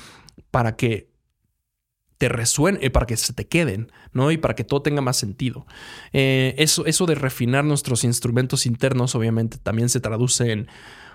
para 0.50 0.76
que 0.76 1.14
te 2.18 2.28
resuene, 2.28 2.78
eh, 2.80 2.90
para 2.90 3.06
que 3.06 3.16
se 3.16 3.32
te 3.32 3.46
queden, 3.46 3.90
¿no? 4.12 4.30
Y 4.30 4.38
para 4.38 4.54
que 4.54 4.64
todo 4.64 4.82
tenga 4.82 5.00
más 5.00 5.16
sentido. 5.16 5.66
Eh, 6.12 6.54
eso, 6.58 6.86
eso 6.86 7.06
de 7.06 7.14
refinar 7.14 7.64
nuestros 7.64 8.04
instrumentos 8.04 8.66
internos, 8.66 9.14
obviamente, 9.14 9.58
también 9.58 9.88
se 9.88 10.00
traduce 10.00 10.52
en 10.52 10.68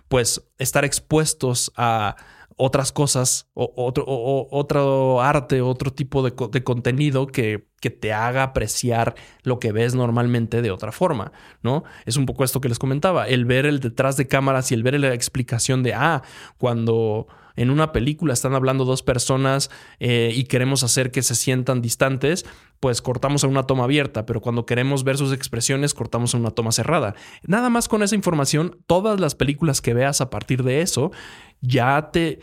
pues 0.09 0.43
estar 0.57 0.83
expuestos 0.83 1.71
a 1.77 2.17
otras 2.61 2.91
cosas, 2.91 3.47
o, 3.53 3.71
otro, 3.77 4.03
otro 4.05 5.21
arte, 5.21 5.61
otro 5.61 5.91
tipo 5.91 6.21
de, 6.21 6.33
contenido 6.63 7.27
que, 7.27 7.69
que, 7.79 7.89
te 7.89 8.11
haga 8.11 8.43
apreciar 8.43 9.15
lo 9.43 9.59
que 9.59 9.71
ves 9.71 9.95
normalmente 9.95 10.61
de 10.61 10.69
otra 10.69 10.91
forma, 10.91 11.31
¿no? 11.63 11.85
Es 12.05 12.17
un 12.17 12.25
poco 12.25 12.43
esto 12.43 12.59
que 12.59 12.67
les 12.67 12.77
comentaba, 12.77 13.29
el 13.29 13.45
ver 13.45 13.65
el 13.65 13.79
detrás 13.79 14.17
de 14.17 14.27
cámaras 14.27 14.71
y 14.71 14.75
el 14.75 14.83
ver 14.83 14.99
la 14.99 15.13
explicación 15.13 15.83
de, 15.83 15.93
ah, 15.93 16.21
cuando 16.57 17.27
en 17.55 17.69
una 17.69 17.91
película 17.91 18.33
están 18.33 18.53
hablando 18.53 18.85
dos 18.85 19.03
personas 19.03 19.69
eh, 19.99 20.31
y 20.33 20.45
queremos 20.45 20.83
hacer 20.83 21.11
que 21.11 21.21
se 21.21 21.35
sientan 21.35 21.81
distantes, 21.81 22.45
pues 22.79 23.01
cortamos 23.01 23.43
a 23.43 23.47
una 23.47 23.63
toma 23.63 23.83
abierta, 23.83 24.25
pero 24.25 24.41
cuando 24.41 24.65
queremos 24.65 25.03
ver 25.03 25.17
sus 25.17 25.33
expresiones, 25.33 25.93
cortamos 25.93 26.33
a 26.33 26.37
una 26.37 26.51
toma 26.51 26.71
cerrada. 26.71 27.15
Nada 27.45 27.69
más 27.69 27.87
con 27.87 28.03
esa 28.03 28.15
información, 28.15 28.77
todas 28.87 29.19
las 29.19 29.35
películas 29.35 29.81
que 29.81 29.93
veas 29.93 30.21
a 30.21 30.29
partir 30.29 30.63
de 30.63 30.81
eso 30.81 31.11
ya 31.61 32.09
te 32.11 32.39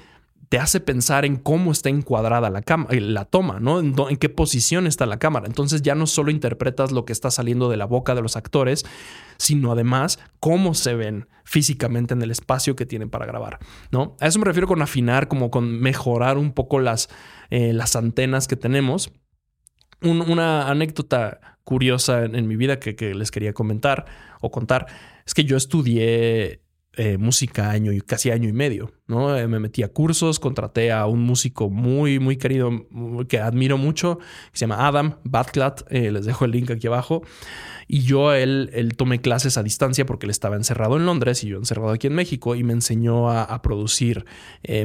te 0.48 0.59
hace 0.59 0.80
pensar 0.80 1.24
en 1.24 1.37
cómo 1.37 1.72
está 1.72 1.88
encuadrada 1.88 2.50
la, 2.50 2.62
eh, 2.90 3.00
la 3.00 3.24
toma, 3.24 3.59
¿no? 3.61 3.80
En, 3.80 3.94
en, 3.98 4.16
qué 4.16 4.28
posición 4.28 4.87
está 4.87 5.06
la 5.06 5.18
cámara. 5.18 5.46
Entonces 5.46 5.82
ya 5.82 5.94
no 5.94 6.06
solo 6.06 6.30
interpretas 6.30 6.92
lo 6.92 7.04
que 7.04 7.12
está 7.12 7.30
saliendo 7.30 7.68
de 7.68 7.76
la 7.76 7.87
boca 7.87 8.14
de 8.14 8.22
los 8.22 8.37
actores, 8.37 8.85
sino 9.38 9.72
además 9.72 10.18
cómo 10.38 10.74
se 10.74 10.94
ven 10.94 11.28
físicamente 11.44 12.14
en 12.14 12.22
el 12.22 12.30
espacio 12.30 12.76
que 12.76 12.87
tienen 12.87 13.11
para 13.11 13.26
grabar, 13.26 13.59
¿no? 13.90 14.16
A 14.20 14.26
eso 14.26 14.38
me 14.38 14.44
refiero 14.44 14.66
con 14.66 14.82
afinar, 14.82 15.28
como 15.28 15.50
con 15.50 15.80
mejorar 15.80 16.38
un 16.38 16.52
poco 16.52 16.80
las, 16.80 17.09
eh, 17.50 17.72
las 17.72 17.96
antenas 17.96 18.48
que 18.48 18.56
tenemos. 18.56 19.12
una 20.02 20.68
anécdota 20.68 21.56
curiosa 21.64 22.24
en, 22.24 22.46
mi 22.46 22.54
vida 22.54 22.78
que, 22.78 22.94
que 22.94 23.14
les 23.14 23.32
quería 23.32 23.52
comentar 23.52 24.04
o 24.40 24.52
contar 24.52 24.87
es 25.26 25.35
que 25.35 25.44
yo 25.44 25.56
estudié 25.56 26.62
eh, 26.98 27.18
música 27.18 27.70
año 27.70 27.92
y 27.92 28.00
casi 28.00 28.30
año 28.30 28.48
y 28.48 28.54
medio, 28.54 28.90
¿no? 29.06 29.37
Eh, 29.37 29.46
me 29.48 29.61
metí 29.61 29.82
a 29.82 29.88
cursos, 29.88 30.40
contraté 30.40 30.92
a 30.92 31.04
un 31.04 31.20
músico 31.20 31.68
muy, 31.68 32.18
muy 32.18 32.38
querido 32.38 32.70
que 33.28 33.38
admiro 33.38 33.76
mucho, 33.76 34.18
que 34.50 34.59
se 34.59 34.61
llama 34.61 34.87
Adam 34.87 35.16
Batclat, 35.22 35.82
eh, 35.90 36.11
les 36.11 36.24
dejo 36.24 36.46
el 36.46 36.52
link 36.52 36.70
aquí 36.70 36.87
abajo. 36.87 37.20
Y 37.87 38.00
yo 38.00 38.32
él, 38.32 38.70
él 38.72 38.96
tomé 38.96 39.20
clases 39.20 39.59
a 39.59 39.62
distancia 39.62 40.06
porque 40.06 40.24
él 40.24 40.30
estaba 40.30 40.56
encerrado 40.56 40.96
en 40.96 41.04
Londres 41.04 41.44
y 41.44 41.48
yo 41.48 41.59
encerrado 41.59 41.90
aquí 41.90 42.06
en 42.06 42.14
México 42.14 42.54
y 42.54 42.64
me 42.64 42.72
enseñó 42.72 43.30
a, 43.30 43.61
producir 43.61 44.24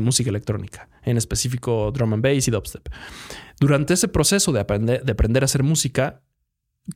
música 0.01 0.29
electrónica, 0.29 0.89
en 1.03 1.15
específico 1.15 1.91
drum 1.93 2.13
and 2.13 2.23
bass 2.23 2.47
y 2.47 2.51
dubstep. 2.51 2.89
Durante 3.59 3.93
ese 3.93 4.09
proceso 4.09 4.51
de 4.51 4.59
aprender, 4.59 5.03
de 5.03 5.11
aprender 5.13 5.43
a 5.43 5.45
hacer 5.45 5.63
música, 5.63 6.21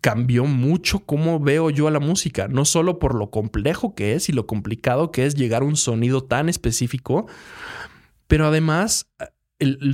cambió 0.01 0.45
mucho 0.45 0.99
cómo 0.99 1.39
veo 1.39 1.69
yo 1.69 1.87
a 1.87 1.91
la 1.91 1.99
música, 1.99 2.47
no 2.47 2.65
solo 2.65 2.99
por 2.99 3.15
lo 3.15 3.29
complejo 3.29 3.95
que 3.95 4.13
es 4.13 4.29
y 4.29 4.31
lo 4.33 4.47
complicado 4.47 5.11
que 5.11 5.25
es 5.25 5.35
llegar 5.35 5.61
a 5.61 5.65
un 5.65 5.75
sonido 5.75 6.23
tan 6.23 6.49
específico, 6.49 7.27
pero 8.27 8.47
además 8.47 9.11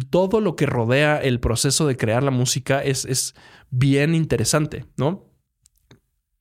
todo 0.09 0.41
lo 0.41 0.55
que 0.55 0.65
rodea 0.65 1.17
el 1.21 1.39
proceso 1.39 1.85
de 1.87 1.97
crear 1.97 2.23
la 2.23 2.31
música 2.31 2.83
es, 2.83 3.05
es 3.05 3.35
bien 3.69 4.15
interesante, 4.15 4.85
¿no? 4.97 5.25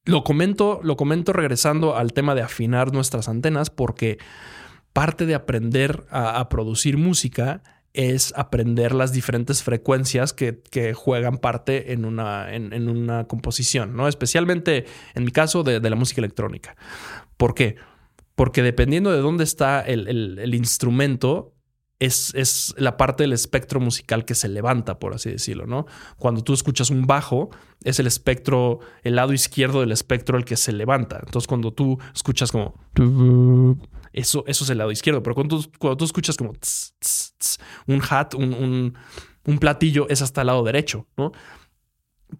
Lo 0.05 0.25
comento, 0.25 0.81
lo 0.83 0.97
comento 0.97 1.33
regresando 1.33 1.97
al 1.97 2.13
tema 2.15 2.35
de 2.35 2.43
afinar 2.43 2.93
nuestras 2.93 3.29
antenas 3.29 3.69
porque 3.69 4.19
parte 4.95 5.27
de 5.27 5.35
aprender 5.35 6.07
a 6.11 6.49
producir 6.49 6.97
música 6.97 7.63
es 7.93 8.33
aprender 8.37 8.95
las 8.95 9.13
diferentes 9.13 9.63
frecuencias 9.63 10.33
que, 10.33 10.95
juegan 10.95 11.39
parte 11.39 11.93
en 11.93 12.05
una, 12.05 12.55
en, 12.55 12.89
una, 12.89 13.25
composición, 13.25 13.97
¿no? 13.97 14.07
Especialmente 14.09 14.87
en 15.15 15.25
mi 15.25 15.33
caso 15.33 15.63
de, 15.63 15.81
la 15.81 15.97
música 15.97 16.21
electrónica. 16.21 16.77
¿Por 17.37 17.55
qué? 17.55 17.77
Porque 18.37 18.63
dependiendo 18.63 19.11
de 19.11 19.19
dónde 19.19 19.45
está 19.45 19.81
el, 19.81 20.55
instrumento, 20.55 21.53
es, 22.01 22.35
es, 22.35 22.75
la 22.79 22.97
parte 22.97 23.23
del 23.23 23.33
espectro 23.33 23.79
musical 23.79 24.25
que 24.25 24.35
se 24.35 24.49
levanta, 24.49 24.99
por 24.99 25.15
así 25.15 25.31
decirlo, 25.31 25.67
¿no? 25.67 25.87
Cuando 26.17 26.43
tú 26.43 26.55
escuchas 26.55 26.91
un 26.91 27.07
bajo, 27.07 27.51
es 27.85 28.01
el 28.01 28.07
espectro, 28.07 28.81
el 29.03 29.17
lado 29.17 29.33
izquierdo 29.35 29.81
del 29.81 29.93
espectro 29.93 30.39
el 30.39 30.47
que 30.47 30.57
se 30.57 30.73
levanta. 30.73 31.21
Entonces, 31.25 31.47
cuando 31.47 31.73
tú 31.73 31.99
escuchas 32.15 32.51
como... 32.51 32.75
Eso, 34.13 34.43
eso 34.49 34.65
es 34.65 34.71
el 34.71 34.79
lado 34.79 34.91
izquierdo, 34.91 35.23
pero 35.23 35.37
cuando 35.37 35.63
cuando 35.79 35.97
tú 35.97 36.05
escuchas 36.05 36.37
como 36.37 36.53
un 37.87 38.03
hat, 38.11 38.35
un, 38.35 38.95
un 39.45 39.59
platillo, 39.59 40.09
es 40.09 40.21
hasta 40.21 40.41
el 40.41 40.49
lado 40.49 40.65
derecho, 40.65 41.07
¿no? 41.17 41.31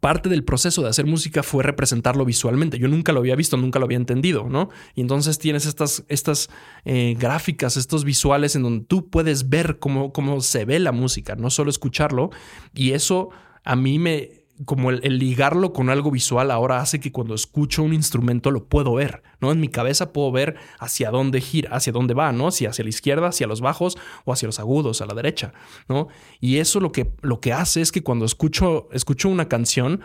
Parte 0.01 0.29
del 0.29 0.45
proceso 0.45 0.83
de 0.83 0.89
hacer 0.89 1.07
música 1.07 1.43
fue 1.43 1.63
representarlo 1.65 2.25
visualmente. 2.25 2.79
Yo 2.79 2.89
nunca 2.89 3.13
lo 3.13 3.21
había 3.21 3.35
visto, 3.35 3.57
nunca 3.57 3.79
lo 3.79 3.87
había 3.87 3.97
entendido, 3.97 4.49
¿no? 4.49 4.71
Y 4.95 5.01
entonces 5.01 5.39
tienes 5.39 5.67
estas, 5.67 6.05
estas 6.09 6.49
eh, 6.85 7.17
gráficas, 7.19 7.77
estos 7.77 8.05
visuales 8.05 8.57
en 8.57 8.63
donde 8.63 8.85
tú 8.85 9.09
puedes 9.11 9.49
ver 9.49 9.79
cómo, 9.79 10.13
cómo 10.13 10.41
se 10.41 10.65
ve 10.65 10.79
la 10.79 10.93
música, 10.93 11.35
no 11.37 11.51
solo 11.51 11.71
escucharlo. 11.71 12.31
Y 12.75 12.93
eso 12.93 13.31
a 13.65 13.77
mí 13.77 13.99
me, 13.99 14.40
como 14.65 14.91
el, 14.91 15.19
ligarlo 15.19 15.73
con 15.73 15.89
algo 15.89 16.11
visual 16.11 16.51
ahora 16.51 16.81
hace 16.81 17.01
que 17.01 17.13
cuando 17.13 17.35
escucho 17.35 17.83
un 17.83 17.95
instrumento 17.95 18.51
lo 18.51 18.69
puedo 18.69 18.95
ver, 18.95 19.23
¿no? 19.41 19.53
En 19.53 19.61
mi 19.61 19.69
cabeza 19.69 20.13
puedo 20.13 20.31
ver 20.33 20.57
hacia 20.79 21.11
dónde 21.11 21.41
gira, 21.41 21.75
hacia 21.75 21.93
dónde 21.93 22.15
va, 22.15 22.33
¿no? 22.33 22.51
Si 22.51 22.67
hacia 22.67 22.85
la 22.85 22.91
izquierda, 22.91 23.29
hacia 23.29 23.47
los 23.47 23.61
bajos 23.61 23.97
o 24.25 24.33
hacia 24.33 24.47
los 24.47 24.61
agudos, 24.61 25.01
a 25.01 25.07
la 25.07 25.15
derecha, 25.15 25.53
¿no? 25.89 26.09
Y 26.41 26.59
eso 26.59 26.81
lo 26.81 26.93
que, 26.93 27.13
lo 27.23 27.41
que 27.41 27.53
hace 27.53 27.81
es 27.81 27.93
que 27.93 28.03
cuando 28.03 28.25
escucho, 28.25 28.89
escucho 28.93 29.29
una 29.29 29.49
canción, 29.49 30.01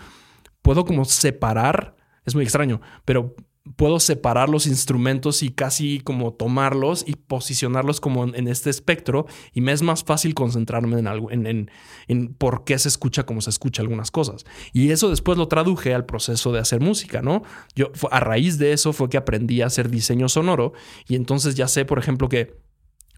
puedo 0.61 0.85
como 0.85 1.05
separar, 1.05 1.95
es 2.25 2.33
muy 2.35 2.43
extraño, 2.43 2.81
pero 3.03 3.35
puedo 3.75 3.99
separar 3.99 4.49
los 4.49 4.67
instrumentos 4.67 5.41
y 5.41 5.49
casi 5.49 5.99
como 5.99 6.33
tomarlos 6.33 7.03
y 7.07 7.15
posicionarlos 7.15 7.99
como 7.99 8.23
en, 8.23 8.47
este 8.47 8.69
espectro 8.69 9.25
y 9.53 9.61
me 9.61 9.71
es 9.71 9.81
más 9.81 10.03
fácil 10.03 10.35
concentrarme 10.35 10.99
en 10.99 11.07
algo, 11.07 11.31
en, 11.31 11.69
en, 12.07 12.33
por 12.35 12.63
qué 12.63 12.77
se 12.77 12.89
escucha 12.89 13.25
como 13.25 13.41
se 13.41 13.49
escucha 13.49 13.81
algunas 13.81 14.11
cosas. 14.11 14.45
Y 14.71 14.91
eso 14.91 15.09
después 15.09 15.37
lo 15.37 15.47
traduje 15.47 15.93
al 15.93 16.05
proceso 16.05 16.51
de 16.51 16.59
hacer 16.59 16.79
música, 16.79 17.21
¿no? 17.21 17.43
Yo 17.75 17.91
a 18.11 18.19
raíz 18.19 18.59
de 18.59 18.73
eso 18.73 18.93
fue 18.93 19.09
que 19.09 19.17
aprendí 19.17 19.61
a 19.61 19.67
hacer 19.67 19.89
diseño 19.89 20.29
sonoro 20.29 20.73
y 21.07 21.15
entonces 21.15 21.55
ya 21.55 21.67
sé, 21.67 21.85
por 21.85 21.97
ejemplo, 21.97 22.29
que 22.29 22.65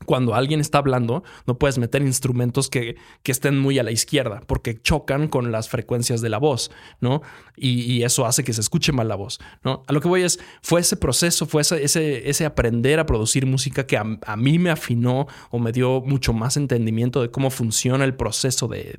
cuando 0.07 0.35
alguien 0.35 0.61
está 0.61 0.77
hablando, 0.77 1.25
no 1.45 1.59
puedes 1.59 1.77
meter 1.77 2.01
instrumentos 2.01 2.69
que, 2.69 2.95
que, 3.23 3.31
estén 3.33 3.59
muy 3.59 3.77
a 3.77 3.83
la 3.83 3.91
izquierda 3.91 4.41
porque 4.47 4.81
chocan 4.81 5.27
con 5.27 5.51
las 5.51 5.67
frecuencias 5.67 6.21
de 6.21 6.29
la 6.29 6.37
voz, 6.37 6.71
¿no? 7.01 7.21
Y, 7.57 8.03
eso 8.03 8.25
hace 8.25 8.43
que 8.43 8.53
se 8.53 8.61
escuche 8.61 8.93
mal 8.93 9.09
la 9.09 9.15
voz, 9.15 9.39
¿no? 9.63 9.83
A 9.87 9.91
lo 9.91 9.99
que 9.99 10.07
voy 10.07 10.21
es, 10.21 10.39
fue 10.61 10.79
ese 10.79 10.95
proceso, 10.95 11.45
fue 11.45 11.61
ese, 11.61 12.29
ese, 12.29 12.45
aprender 12.45 12.99
a 12.99 13.05
producir 13.05 13.45
música 13.45 13.85
que 13.85 13.97
a, 13.97 14.35
mí 14.37 14.59
me 14.59 14.69
afinó 14.69 15.27
o 15.49 15.59
me 15.59 15.73
dio 15.73 15.99
mucho 16.01 16.31
más 16.31 16.55
entendimiento 16.55 17.21
de 17.21 17.29
cómo 17.29 17.49
funciona 17.49 18.05
el 18.05 18.13
proceso 18.13 18.69
de, 18.69 18.95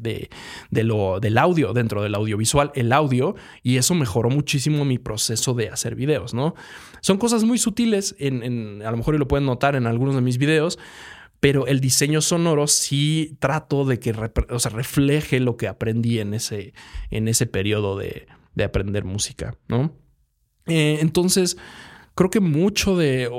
de, 0.71 0.85
lo, 0.85 1.21
del 1.21 1.39
audio 1.39 1.73
dentro 1.73 2.03
del 2.03 2.15
audiovisual, 2.15 2.71
el 2.75 2.93
audio, 2.93 3.35
y 3.63 3.79
eso 3.79 3.95
mejoró 3.95 4.29
muchísimo 4.29 4.85
mi 4.85 4.99
proceso 4.99 5.55
de 5.55 5.71
hacer 5.71 5.95
videos, 5.95 6.35
¿no? 6.35 6.55
Son 7.01 7.17
cosas 7.17 7.45
muy 7.45 7.57
sutiles, 7.57 8.15
en, 8.19 8.83
a 8.85 8.91
lo 8.91 8.97
mejor 8.97 9.19
lo 9.19 9.29
pueden 9.29 9.47
notar 9.47 9.77
en 9.77 9.87
algunos 9.87 10.15
de 10.15 10.21
mis 10.21 10.37
videos, 10.39 10.79
pero 11.41 11.67
el 11.67 11.81
diseño 11.81 12.21
sonoro 12.21 12.67
sí 12.67 13.37
trato 13.39 13.85
de 13.85 14.01
que 14.01 14.13
refleje 14.13 15.41
lo 15.41 15.57
que 15.57 15.69
aprendí 15.69 16.19
en 16.19 16.35
ese, 16.35 16.75
en 17.11 17.29
ese 17.29 17.47
periodo 17.47 17.97
de, 17.97 18.27
aprender 18.65 19.05
música, 19.05 19.57
¿no? 19.69 19.93
Eh, 20.67 20.99
entonces, 21.01 21.57
creo 22.17 22.29
que 22.29 22.41
mucho 22.41 22.97
de 22.97 23.31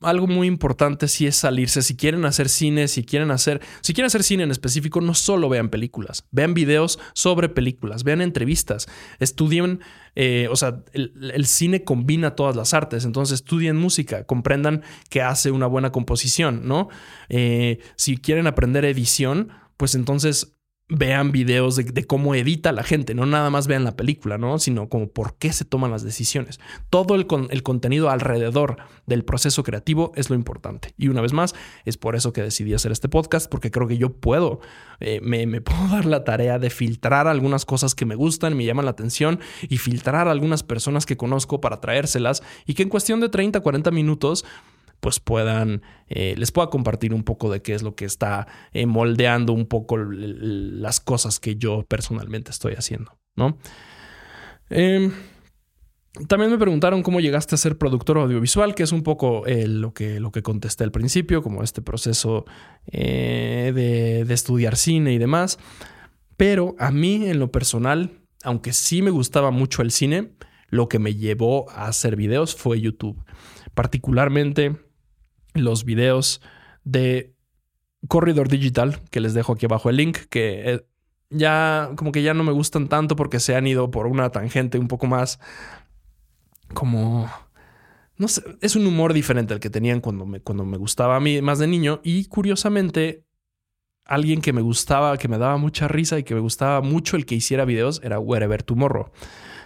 algo 0.00 0.26
muy 0.26 0.46
importante 0.46 1.08
sí 1.08 1.26
es 1.26 1.36
salirse. 1.36 1.82
Si 1.82 1.96
quieren 1.96 2.24
hacer 2.24 2.48
cine, 2.48 2.88
si 2.88 3.04
quieren 3.04 3.30
hacer, 3.30 3.60
si 3.80 3.94
quieren 3.94 4.06
hacer 4.06 4.22
cine 4.22 4.44
en 4.44 4.50
específico, 4.50 5.00
no 5.00 5.14
solo 5.14 5.48
vean 5.48 5.70
películas, 5.70 6.26
vean 6.30 6.54
videos 6.54 6.98
sobre 7.14 7.48
películas, 7.48 8.04
vean 8.04 8.20
entrevistas, 8.20 8.88
estudien, 9.18 9.80
eh, 10.20 10.48
o 10.50 10.56
sea, 10.56 10.82
el, 10.94 11.46
cine 11.46 11.84
combina 11.84 12.34
todas 12.34 12.56
las 12.56 12.74
artes, 12.74 13.04
entonces 13.04 13.36
estudien 13.36 13.76
música, 13.76 14.24
comprendan 14.24 14.82
que 15.10 15.22
hace 15.22 15.52
una 15.52 15.68
buena 15.68 15.92
composición, 15.92 16.66
¿no? 16.66 16.88
Eh, 17.28 17.78
si 17.94 18.16
quieren 18.16 18.48
aprender 18.48 18.84
edición, 18.84 19.50
pues 19.76 19.94
entonces 19.94 20.57
vean 20.88 21.32
videos 21.32 21.76
de, 21.76 22.06
cómo 22.06 22.34
edita 22.34 22.72
la 22.72 22.82
gente, 22.82 23.14
no 23.14 23.26
nada 23.26 23.50
más 23.50 23.66
vean 23.66 23.84
la 23.84 23.94
película, 23.94 24.38
¿no? 24.38 24.58
Sino 24.58 24.88
como 24.88 25.08
por 25.08 25.34
qué 25.34 25.52
se 25.52 25.66
toman 25.66 25.90
las 25.90 26.02
decisiones. 26.02 26.60
Todo 26.88 27.14
el, 27.14 27.26
el, 27.50 27.62
contenido 27.62 28.08
alrededor 28.08 28.78
del 29.06 29.22
proceso 29.22 29.62
creativo 29.62 30.12
es 30.16 30.30
lo 30.30 30.36
importante. 30.36 30.94
Y 30.96 31.08
una 31.08 31.20
vez 31.20 31.34
más, 31.34 31.54
es 31.84 31.98
por 31.98 32.16
eso 32.16 32.32
que 32.32 32.42
decidí 32.42 32.72
hacer 32.72 32.90
este 32.90 33.10
podcast, 33.10 33.50
porque 33.50 33.70
creo 33.70 33.86
que 33.86 33.98
yo 33.98 34.14
puedo, 34.14 34.60
eh, 35.00 35.20
me, 35.22 35.46
me, 35.46 35.60
puedo 35.60 35.88
dar 35.88 36.06
la 36.06 36.24
tarea 36.24 36.58
de 36.58 36.70
filtrar 36.70 37.28
algunas 37.28 37.66
cosas 37.66 37.94
que 37.94 38.06
me 38.06 38.14
gustan, 38.14 38.56
me 38.56 38.64
llaman 38.64 38.86
la 38.86 38.92
atención, 38.92 39.40
y 39.68 39.76
filtrar 39.76 40.26
algunas 40.26 40.62
personas 40.62 41.04
que 41.04 41.18
conozco 41.18 41.60
para 41.60 41.82
traérselas, 41.82 42.42
y 42.64 42.72
que 42.72 42.82
en 42.82 42.88
cuestión 42.88 43.20
de 43.20 43.28
30, 43.28 43.60
40 43.60 43.90
minutos 43.90 44.44
pues 45.00 45.20
puedan, 45.20 45.82
eh, 46.08 46.34
les 46.36 46.52
pueda 46.52 46.70
compartir 46.70 47.14
un 47.14 47.22
poco 47.22 47.50
de 47.50 47.62
qué 47.62 47.74
es 47.74 47.82
lo 47.82 47.94
que 47.94 48.04
está 48.04 48.46
eh, 48.72 48.86
moldeando 48.86 49.52
un 49.52 49.66
poco 49.66 49.96
las 49.96 51.00
cosas 51.00 51.38
que 51.40 51.56
yo 51.56 51.84
personalmente 51.88 52.50
estoy 52.50 52.74
haciendo, 52.74 53.18
¿no? 53.36 53.58
Em, 54.70 55.12
también 56.26 56.50
me 56.50 56.58
preguntaron 56.58 57.02
cómo 57.02 57.20
llegaste 57.20 57.54
a 57.54 57.58
ser 57.58 57.78
productor 57.78 58.18
audiovisual, 58.18 58.74
que 58.74 58.82
es 58.82 58.92
un 58.92 59.02
poco 59.02 59.46
eh, 59.46 59.68
lo, 59.68 59.92
que, 59.94 60.18
lo 60.18 60.32
que 60.32 60.42
contesté 60.42 60.82
al 60.82 60.90
principio, 60.90 61.42
como 61.42 61.62
este 61.62 61.80
proceso 61.80 62.44
de, 62.86 64.24
de 64.26 64.34
estudiar 64.34 64.76
cine 64.76 65.12
y 65.12 65.18
demás. 65.18 65.58
Pero 66.36 66.74
a 66.78 66.90
mí, 66.90 67.28
en 67.28 67.38
lo 67.38 67.52
personal, 67.52 68.20
aunque 68.42 68.72
sí 68.72 69.02
me 69.02 69.10
gustaba 69.10 69.50
mucho 69.50 69.82
el 69.82 69.90
cine, 69.92 70.32
lo 70.70 70.88
que 70.88 70.98
me 70.98 71.14
llevó 71.14 71.70
a 71.70 71.86
hacer 71.86 72.16
videos 72.16 72.54
fue 72.54 72.80
YouTube. 72.80 73.22
Particularmente 73.74 74.76
los 75.58 75.84
videos 75.84 76.40
de 76.84 77.34
Corridor 78.06 78.48
Digital, 78.48 79.00
que 79.10 79.20
les 79.20 79.34
dejo 79.34 79.52
aquí 79.52 79.66
abajo 79.66 79.90
el 79.90 79.96
link, 79.96 80.18
que 80.30 80.72
eh, 80.72 80.86
ya 81.30 81.90
como 81.96 82.12
que 82.12 82.22
ya 82.22 82.34
no 82.34 82.44
me 82.44 82.52
gustan 82.52 82.88
tanto 82.88 83.16
porque 83.16 83.40
se 83.40 83.56
han 83.56 83.66
ido 83.66 83.90
por 83.90 84.06
una 84.06 84.30
tangente 84.30 84.78
un 84.78 84.88
poco 84.88 85.06
más 85.06 85.40
como... 86.74 87.30
No 88.16 88.26
sé, 88.26 88.42
es 88.60 88.74
un 88.74 88.84
humor 88.84 89.12
diferente 89.12 89.54
al 89.54 89.60
que 89.60 89.70
tenían 89.70 90.00
cuando 90.00 90.26
me, 90.26 90.40
cuando 90.40 90.64
me 90.64 90.76
gustaba 90.76 91.14
a 91.14 91.20
mí 91.20 91.40
más 91.40 91.60
de 91.60 91.68
niño. 91.68 92.00
Y 92.02 92.24
curiosamente 92.24 93.24
alguien 94.04 94.40
que 94.40 94.52
me 94.52 94.60
gustaba, 94.60 95.16
que 95.18 95.28
me 95.28 95.38
daba 95.38 95.56
mucha 95.56 95.86
risa 95.86 96.18
y 96.18 96.24
que 96.24 96.34
me 96.34 96.40
gustaba 96.40 96.80
mucho 96.80 97.16
el 97.16 97.26
que 97.26 97.36
hiciera 97.36 97.64
videos 97.64 98.00
era 98.02 98.18
Wherever 98.18 98.62
Tomorrow 98.64 99.12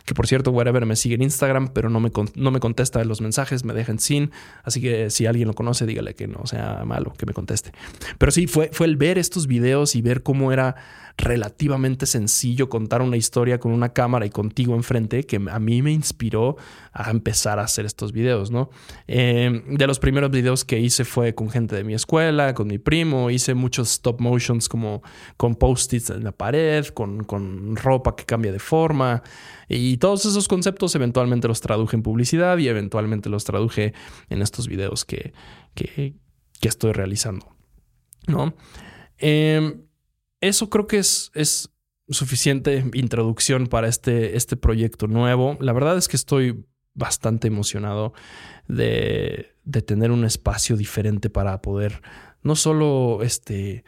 que 0.04 0.14
por 0.14 0.26
cierto, 0.26 0.50
whatever 0.50 0.86
me 0.86 0.96
sigue 0.96 1.14
en 1.14 1.22
Instagram, 1.22 1.68
pero 1.68 1.90
no 1.90 2.00
me, 2.00 2.10
no 2.34 2.50
me 2.50 2.60
contesta 2.60 3.04
los 3.04 3.20
mensajes, 3.20 3.64
me 3.64 3.74
dejan 3.74 3.98
sin. 3.98 4.30
Así 4.64 4.80
que 4.80 5.10
si 5.10 5.26
alguien 5.26 5.48
lo 5.48 5.54
conoce, 5.54 5.86
dígale 5.86 6.14
que 6.14 6.28
no 6.28 6.46
sea 6.46 6.84
malo, 6.84 7.12
que 7.16 7.26
me 7.26 7.32
conteste. 7.32 7.72
Pero 8.18 8.32
sí, 8.32 8.46
fue, 8.46 8.70
fue 8.72 8.86
el 8.86 8.96
ver 8.96 9.18
estos 9.18 9.46
videos 9.46 9.94
y 9.94 10.02
ver 10.02 10.22
cómo 10.22 10.52
era 10.52 10.76
relativamente 11.16 12.06
sencillo 12.06 12.68
contar 12.68 13.02
una 13.02 13.16
historia 13.16 13.60
con 13.60 13.72
una 13.72 13.90
cámara 13.90 14.26
y 14.26 14.30
contigo 14.30 14.74
enfrente 14.74 15.24
que 15.24 15.36
a 15.36 15.58
mí 15.58 15.82
me 15.82 15.92
inspiró 15.92 16.56
a 16.92 17.10
empezar 17.10 17.58
a 17.58 17.62
hacer 17.62 17.84
estos 17.84 18.12
videos, 18.12 18.50
¿no? 18.50 18.70
Eh, 19.08 19.62
de 19.66 19.86
los 19.86 19.98
primeros 19.98 20.30
videos 20.30 20.64
que 20.64 20.78
hice 20.78 21.04
fue 21.04 21.34
con 21.34 21.50
gente 21.50 21.76
de 21.76 21.84
mi 21.84 21.94
escuela, 21.94 22.54
con 22.54 22.68
mi 22.68 22.78
primo, 22.78 23.30
hice 23.30 23.54
muchos 23.54 23.90
stop 23.92 24.20
motions 24.20 24.68
como 24.68 25.02
con 25.36 25.54
post-its 25.54 26.10
en 26.10 26.24
la 26.24 26.32
pared, 26.32 26.86
con, 26.88 27.24
con 27.24 27.76
ropa 27.76 28.16
que 28.16 28.24
cambia 28.24 28.52
de 28.52 28.58
forma 28.58 29.22
y 29.76 29.96
todos 29.96 30.24
esos 30.26 30.48
conceptos 30.48 30.94
eventualmente 30.94 31.48
los 31.48 31.60
traduje 31.60 31.96
en 31.96 32.02
publicidad 32.02 32.58
y 32.58 32.68
eventualmente 32.68 33.28
los 33.28 33.44
traduje 33.44 33.94
en 34.28 34.42
estos 34.42 34.68
videos 34.68 35.04
que, 35.04 35.32
que, 35.74 36.14
estoy 36.60 36.92
realizando, 36.92 37.56
¿no? 38.26 38.54
Eh, 39.18 39.80
eso 40.40 40.70
creo 40.70 40.86
que 40.86 40.98
es, 40.98 41.30
es 41.34 41.72
suficiente 42.08 42.84
introducción 42.94 43.66
para 43.66 43.88
este, 43.88 44.36
este 44.36 44.56
proyecto 44.56 45.06
nuevo. 45.06 45.56
La 45.60 45.72
verdad 45.72 45.96
es 45.96 46.08
que 46.08 46.16
estoy 46.16 46.64
bastante 46.94 47.48
emocionado 47.48 48.12
de, 48.68 49.54
de 49.64 49.82
tener 49.82 50.10
un 50.10 50.24
espacio 50.24 50.76
diferente 50.76 51.30
para 51.30 51.62
poder 51.62 52.02
no 52.42 52.56
solo 52.56 53.22
este, 53.22 53.84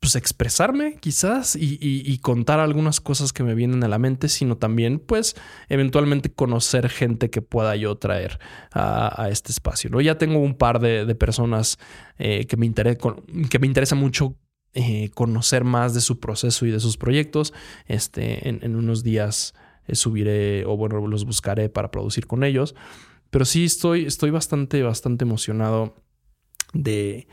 pues 0.00 0.14
expresarme 0.14 0.96
quizás 1.00 1.56
y, 1.56 2.18
contar 2.18 2.60
algunas 2.60 3.00
cosas 3.00 3.32
que 3.32 3.42
me 3.42 3.54
vienen 3.54 3.82
a 3.82 3.88
la 3.88 3.98
mente, 3.98 4.28
sino 4.28 4.56
también 4.56 5.00
pues 5.00 5.34
eventualmente 5.68 6.30
conocer 6.30 6.88
gente 6.88 7.30
que 7.30 7.42
pueda 7.42 7.74
yo 7.76 7.96
traer 7.96 8.38
a, 8.72 9.28
este 9.30 9.50
espacio. 9.50 9.90
¿no? 9.90 10.00
Ya 10.00 10.16
tengo 10.16 10.38
un 10.38 10.54
par 10.54 10.78
de, 10.80 11.14
personas 11.14 11.78
eh, 12.18 12.46
que, 12.46 12.56
me 12.56 12.72
que 12.72 13.58
me 13.58 13.66
interesa 13.66 13.94
mucho 13.96 14.36
eh, 14.74 15.10
conocer 15.14 15.64
más 15.64 15.94
de 15.94 16.00
su 16.00 16.20
proceso 16.20 16.66
y 16.66 16.70
de 16.70 16.78
sus 16.78 16.96
proyectos. 16.96 17.52
Este, 17.86 18.48
en, 18.48 18.76
unos 18.76 19.02
días 19.02 19.54
eh, 19.86 19.96
subiré 19.96 20.64
o 20.66 20.76
bueno, 20.76 21.04
los 21.06 21.24
buscaré 21.24 21.68
para 21.68 21.90
producir 21.90 22.26
con 22.26 22.44
ellos. 22.44 22.74
Pero 23.30 23.44
sí 23.44 23.64
estoy, 23.64 24.04
estoy 24.04 24.30
bastante, 24.30 24.82
bastante 24.82 25.24
emocionado 25.24 25.96
de, 26.72 27.26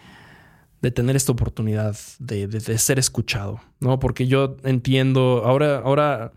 de 0.86 0.91
tener 0.91 1.15
esta 1.15 1.31
oportunidad 1.31 1.97
de, 2.19 2.45
de, 2.45 2.77
ser 2.77 2.99
escuchado, 2.99 3.59
¿no? 3.79 3.97
Porque 3.97 4.27
yo 4.27 4.55
entiendo, 4.63 5.41
ahora, 5.43 5.79
ahora 5.79 6.33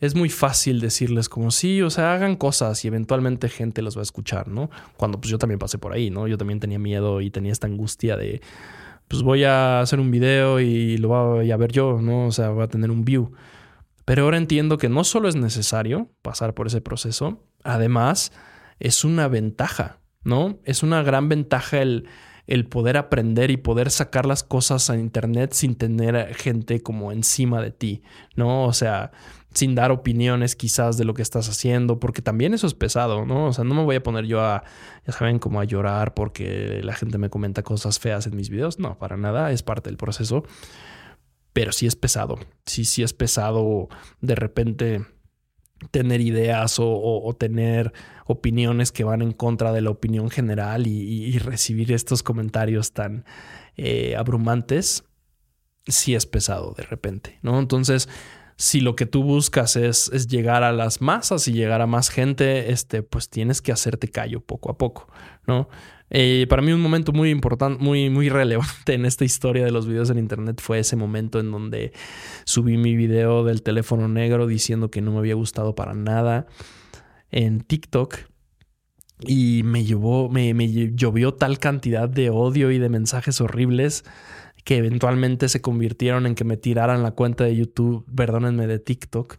es 0.00 0.14
muy 0.14 0.30
fácil 0.30 0.80
decirles 0.80 1.28
como 1.28 1.50
sí, 1.50 1.82
o 1.82 1.90
sea, 1.90 2.14
hagan 2.14 2.36
cosas 2.36 2.82
y 2.86 2.88
eventualmente 2.88 3.50
gente 3.50 3.82
los 3.82 3.94
va 3.94 4.00
a 4.00 4.02
escuchar, 4.04 4.48
¿no? 4.48 4.70
Cuando 4.96 5.20
pues 5.20 5.30
yo 5.30 5.36
también 5.36 5.58
pasé 5.58 5.76
por 5.76 5.92
ahí, 5.92 6.08
¿no? 6.08 6.26
Yo 6.26 6.38
también 6.38 6.58
tenía 6.58 6.78
miedo 6.78 7.20
y 7.20 7.30
tenía 7.30 7.52
esta 7.52 7.66
angustia 7.66 8.16
de, 8.16 8.40
pues 9.08 9.20
voy 9.22 9.44
a 9.44 9.80
hacer 9.80 10.00
un 10.00 10.10
video 10.10 10.58
y 10.58 10.96
lo 10.96 11.08
voy 11.08 11.50
a 11.50 11.56
ver 11.58 11.70
yo, 11.70 12.00
¿no? 12.00 12.28
O 12.28 12.32
sea, 12.32 12.48
va 12.48 12.64
a 12.64 12.68
tener 12.68 12.90
un 12.90 13.04
view. 13.04 13.32
Pero 14.06 14.24
ahora 14.24 14.38
entiendo 14.38 14.78
que 14.78 14.88
no 14.88 15.04
solo 15.04 15.28
es 15.28 15.36
necesario 15.36 16.08
pasar 16.22 16.54
por 16.54 16.66
ese 16.66 16.80
proceso, 16.80 17.44
además 17.62 18.32
es 18.80 19.04
una 19.04 19.28
ventaja, 19.28 19.98
¿no? 20.24 20.60
Es 20.64 20.82
una 20.82 21.02
gran 21.02 21.28
ventaja 21.28 21.82
el, 21.82 22.08
el 22.46 22.66
poder 22.66 22.96
aprender 22.96 23.50
y 23.50 23.56
poder 23.56 23.90
sacar 23.90 24.26
las 24.26 24.42
cosas 24.42 24.90
a 24.90 24.96
internet 24.96 25.52
sin 25.52 25.76
tener 25.76 26.34
gente 26.34 26.82
como 26.82 27.12
encima 27.12 27.62
de 27.62 27.70
ti, 27.70 28.02
¿no? 28.34 28.64
O 28.64 28.72
sea, 28.72 29.12
sin 29.54 29.74
dar 29.74 29.90
opiniones 29.90 30.56
quizás 30.56 30.96
de 30.96 31.04
lo 31.04 31.14
que 31.14 31.22
estás 31.22 31.48
haciendo, 31.48 32.00
porque 32.00 32.22
también 32.22 32.54
eso 32.54 32.66
es 32.66 32.74
pesado, 32.74 33.24
¿no? 33.26 33.46
O 33.46 33.52
sea, 33.52 33.64
no 33.64 33.74
me 33.74 33.84
voy 33.84 33.96
a 33.96 34.02
poner 34.02 34.26
yo 34.26 34.40
a, 34.40 34.64
ya 35.06 35.12
saben, 35.12 35.38
como 35.38 35.60
a 35.60 35.64
llorar 35.64 36.14
porque 36.14 36.80
la 36.82 36.94
gente 36.94 37.18
me 37.18 37.30
comenta 37.30 37.62
cosas 37.62 37.98
feas 37.98 38.26
en 38.26 38.36
mis 38.36 38.50
videos, 38.50 38.78
no, 38.78 38.98
para 38.98 39.16
nada, 39.16 39.52
es 39.52 39.62
parte 39.62 39.90
del 39.90 39.96
proceso, 39.96 40.44
pero 41.52 41.72
sí 41.72 41.86
es 41.86 41.96
pesado, 41.96 42.38
sí, 42.66 42.84
sí 42.84 43.02
es 43.02 43.12
pesado 43.12 43.88
de 44.20 44.34
repente 44.34 45.04
tener 45.90 46.20
ideas 46.20 46.76
o, 46.78 47.36
tener 47.38 47.92
opiniones 48.26 48.92
que 48.92 49.04
van 49.04 49.22
en 49.22 49.32
contra 49.32 49.72
de 49.72 49.80
la 49.80 49.90
opinión 49.90 50.30
general 50.30 50.86
y, 50.86 51.38
recibir 51.38 51.92
estos 51.92 52.22
comentarios 52.22 52.92
tan 52.92 53.24
eh, 53.76 54.14
abrumantes, 54.16 55.04
sí 55.86 56.14
es 56.14 56.26
pesado 56.26 56.74
de 56.76 56.84
repente, 56.84 57.38
¿no? 57.42 57.58
Entonces, 57.58 58.08
si 58.62 58.80
lo 58.80 58.94
que 58.94 59.06
tú 59.06 59.24
buscas 59.24 59.74
es, 59.74 60.08
es, 60.12 60.28
llegar 60.28 60.62
a 60.62 60.70
las 60.70 61.00
masas 61.00 61.48
y 61.48 61.52
llegar 61.52 61.80
a 61.80 61.88
más 61.88 62.10
gente, 62.10 62.70
este, 62.70 63.02
pues 63.02 63.28
tienes 63.28 63.60
que 63.60 63.72
hacerte 63.72 64.06
callo 64.06 64.40
poco 64.40 64.70
a 64.70 64.78
poco, 64.78 65.08
¿no? 65.48 65.68
Eh, 66.10 66.46
para 66.48 66.62
mí 66.62 66.70
un 66.70 66.80
momento 66.80 67.12
muy 67.12 67.30
importante, 67.30 67.82
muy, 67.82 68.08
muy 68.08 68.28
relevante 68.28 68.94
en 68.94 69.04
esta 69.04 69.24
historia 69.24 69.64
de 69.64 69.72
los 69.72 69.88
videos 69.88 70.10
en 70.10 70.18
internet 70.18 70.60
fue 70.62 70.78
ese 70.78 70.94
momento 70.94 71.40
en 71.40 71.50
donde 71.50 71.92
subí 72.44 72.76
mi 72.76 72.94
video 72.94 73.42
del 73.42 73.64
teléfono 73.64 74.06
negro 74.06 74.46
diciendo 74.46 74.92
que 74.92 75.00
no 75.00 75.10
me 75.10 75.18
había 75.18 75.34
gustado 75.34 75.74
para 75.74 75.94
nada 75.94 76.46
en 77.32 77.62
TikTok 77.62 78.14
y 79.26 79.62
me 79.64 79.82
llevó, 79.82 80.28
me, 80.28 80.54
me 80.54 80.70
llovió 80.94 81.34
tal 81.34 81.58
cantidad 81.58 82.08
de 82.08 82.30
odio 82.30 82.70
y 82.70 82.78
de 82.78 82.88
mensajes 82.88 83.40
horribles 83.40 84.04
que 84.64 84.76
eventualmente 84.76 85.48
se 85.48 85.60
convirtieron 85.60 86.26
en 86.26 86.34
que 86.34 86.44
me 86.44 86.56
tiraran 86.56 87.02
la 87.02 87.12
cuenta 87.12 87.44
de 87.44 87.56
YouTube, 87.56 88.04
perdónenme, 88.14 88.66
de 88.66 88.78
TikTok. 88.78 89.36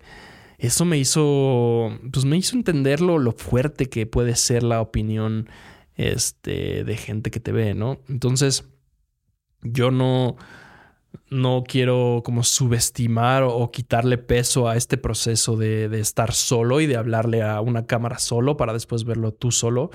Eso 0.58 0.86
me 0.86 0.98
hizo, 0.98 1.98
pues 2.12 2.26
me 2.26 2.38
hizo 2.38 2.56
entender 2.56 3.02
lo, 3.02 3.32
fuerte 3.32 3.90
que 3.90 4.06
puede 4.06 4.36
ser 4.36 4.64
la 4.64 4.82
opinión 4.82 5.50
este, 5.96 6.84
de 6.84 6.98
gente 6.98 7.32
que 7.32 7.40
te 7.40 7.52
ve, 7.52 7.74
¿no? 7.74 8.00
Entonces, 8.08 8.70
yo 9.62 9.92
no, 9.92 10.36
no 11.30 11.64
quiero 11.66 12.22
como 12.24 12.44
subestimar 12.44 13.44
o, 13.44 13.72
quitarle 13.72 14.18
peso 14.18 14.68
a 14.68 14.76
este 14.76 14.98
proceso 14.98 15.56
de, 15.58 15.90
de, 15.90 16.00
estar 16.00 16.34
solo 16.34 16.82
y 16.82 16.88
de 16.88 16.98
hablarle 16.98 17.42
a 17.42 17.62
una 17.62 17.86
cámara 17.86 18.20
solo 18.20 18.58
para 18.58 18.74
después 18.74 19.06
verlo 19.06 19.34
tú 19.34 19.52
solo. 19.52 19.90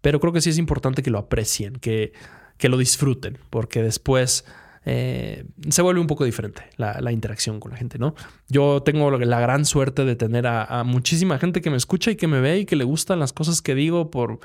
Pero 0.00 0.20
creo 0.20 0.32
que 0.32 0.40
sí 0.40 0.50
es 0.50 0.58
importante 0.58 1.02
que 1.02 1.10
lo 1.10 1.18
aprecien, 1.18 1.74
que 1.74 2.12
que 2.58 2.68
lo 2.68 2.76
disfruten, 2.76 3.38
porque 3.50 3.82
después 3.82 4.44
eh, 4.84 5.44
se 5.68 5.82
vuelve 5.82 6.00
un 6.00 6.08
poco 6.08 6.24
diferente 6.24 6.62
la, 6.76 7.12
interacción 7.12 7.60
con 7.60 7.70
la 7.70 7.76
gente, 7.76 7.98
¿no? 7.98 8.14
Yo 8.48 8.82
tengo 8.82 9.10
la 9.12 9.40
gran 9.40 9.64
suerte 9.64 10.04
de 10.04 10.16
tener 10.16 10.46
a, 10.46 10.82
muchísima 10.84 11.38
gente 11.38 11.60
que 11.60 11.70
me 11.70 11.76
escucha 11.76 12.10
y 12.10 12.16
que 12.16 12.26
me 12.26 12.40
ve 12.40 12.60
y 12.60 12.64
que 12.64 12.76
le 12.76 12.84
gustan 12.84 13.20
las 13.20 13.32
cosas 13.32 13.62
que 13.62 13.74
digo 13.74 14.10
por 14.10 14.40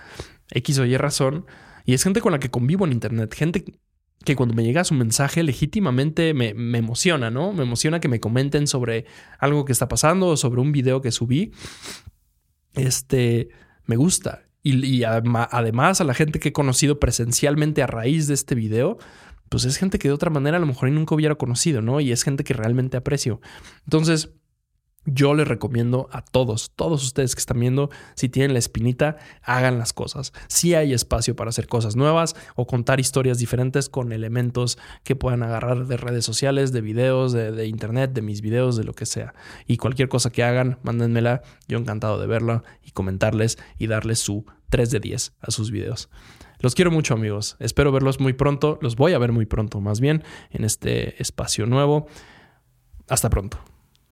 X 0.52 0.80
o 0.80 0.86
Y 0.86 0.96
razón. 0.98 1.46
Y 1.86 1.94
es 1.94 2.04
gente 2.04 2.22
con 2.22 2.34
la 2.34 2.40
que 2.40 2.52
convivo 2.52 2.86
en 2.86 2.92
Internet, 2.92 3.34
gente 3.34 3.66
que 4.24 4.36
cuando 4.36 4.54
me 4.54 4.64
llega 4.64 4.84
su 4.84 4.94
mensaje 4.94 5.42
legítimamente 5.42 6.34
me, 6.34 6.54
me, 6.54 6.80
emociona, 6.80 7.32
¿no? 7.32 7.54
Me 7.54 7.64
emociona 7.64 8.00
que 8.00 8.10
me 8.10 8.20
comenten 8.20 8.68
sobre 8.68 9.06
algo 9.40 9.64
que 9.64 9.72
está 9.72 9.88
pasando 9.88 10.28
o 10.28 10.38
sobre 10.38 10.62
un 10.62 10.72
video 10.72 11.02
que 11.02 11.12
subí. 11.12 11.54
Este, 12.76 13.50
me 13.86 13.96
gusta. 13.96 14.47
Y, 14.74 15.04
además 15.04 16.02
a 16.02 16.04
la 16.04 16.14
gente 16.14 16.40
que 16.40 16.50
he 16.50 16.54
conocido 16.54 17.00
presencialmente 17.00 17.84
a 17.84 17.88
raíz 17.88 18.28
de 18.28 18.34
este 18.34 18.56
video, 18.56 18.98
pues 19.50 19.66
es 19.66 19.78
gente 19.78 20.00
que 20.00 20.10
de 20.10 20.14
otra 20.14 20.30
manera 20.30 20.58
a 20.58 20.60
lo 20.60 20.66
mejor 20.66 20.92
nunca 20.92 21.16
hubiera 21.16 21.36
conocido, 21.36 21.82
¿no? 21.82 22.02
Y 22.02 22.12
es 22.12 22.24
gente 22.24 22.44
que 22.44 22.54
realmente 22.54 22.98
aprecio. 22.98 23.40
Entonces, 23.86 24.32
yo 25.08 25.34
les 25.34 25.48
recomiendo 25.48 26.10
a 26.12 26.22
todos, 26.22 26.72
todos 26.76 27.02
ustedes 27.04 27.34
que 27.34 27.40
están 27.40 27.60
viendo, 27.60 27.90
si 28.16 28.28
tienen 28.28 28.54
la 28.54 28.60
espinita, 28.60 29.18
hagan 29.42 29.80
las 29.80 29.94
cosas. 29.94 30.34
Si 30.48 30.76
hay 30.76 30.94
espacio 30.94 31.36
para 31.36 31.50
hacer 31.50 31.68
cosas 31.68 31.96
nuevas 31.96 32.36
o 32.56 32.68
contar 32.68 33.00
historias 33.00 33.40
diferentes 33.40 33.88
con 33.88 34.12
elementos 34.12 34.78
que 35.04 35.16
puedan 35.16 35.44
agarrar 35.44 35.88
de 35.88 35.98
redes 35.98 36.26
sociales, 36.26 36.74
de 36.74 36.82
videos, 36.82 37.32
de, 37.32 37.52
de, 37.52 37.68
internet, 37.68 38.12
de 38.12 38.22
mis 38.22 38.42
videos, 38.42 38.76
de 38.76 38.84
lo 38.84 38.94
que 38.94 39.06
sea. 39.06 39.34
Y 39.66 39.78
cualquier 39.78 40.10
cosa 40.10 40.30
que 40.30 40.44
hagan, 40.44 40.78
mándenmela. 40.84 41.42
Yo 41.70 41.78
encantado 41.78 42.20
de 42.20 42.28
verla 42.28 42.64
y 42.84 42.92
comentarles 42.92 43.58
y 43.78 43.88
darles 43.88 44.20
su 44.20 44.46
3 44.70 44.92
de 44.92 45.00
10 45.00 45.34
a 45.40 45.52
sus 45.52 45.72
videos. 45.72 46.10
Los 46.60 46.76
quiero 46.76 46.92
mucho 46.92 47.14
amigos. 47.14 47.56
Espero 47.60 47.92
verlos 47.92 48.20
muy 48.20 48.34
pronto. 48.34 48.78
Los 48.82 48.98
voy 48.98 49.14
a 49.14 49.20
ver 49.20 49.32
muy 49.32 49.46
pronto 49.46 49.80
más 49.80 50.00
bien 50.00 50.24
en 50.52 50.66
este 50.66 51.22
espacio 51.22 51.66
nuevo. 51.66 52.08
Hasta 53.08 53.30
pronto. 53.30 53.77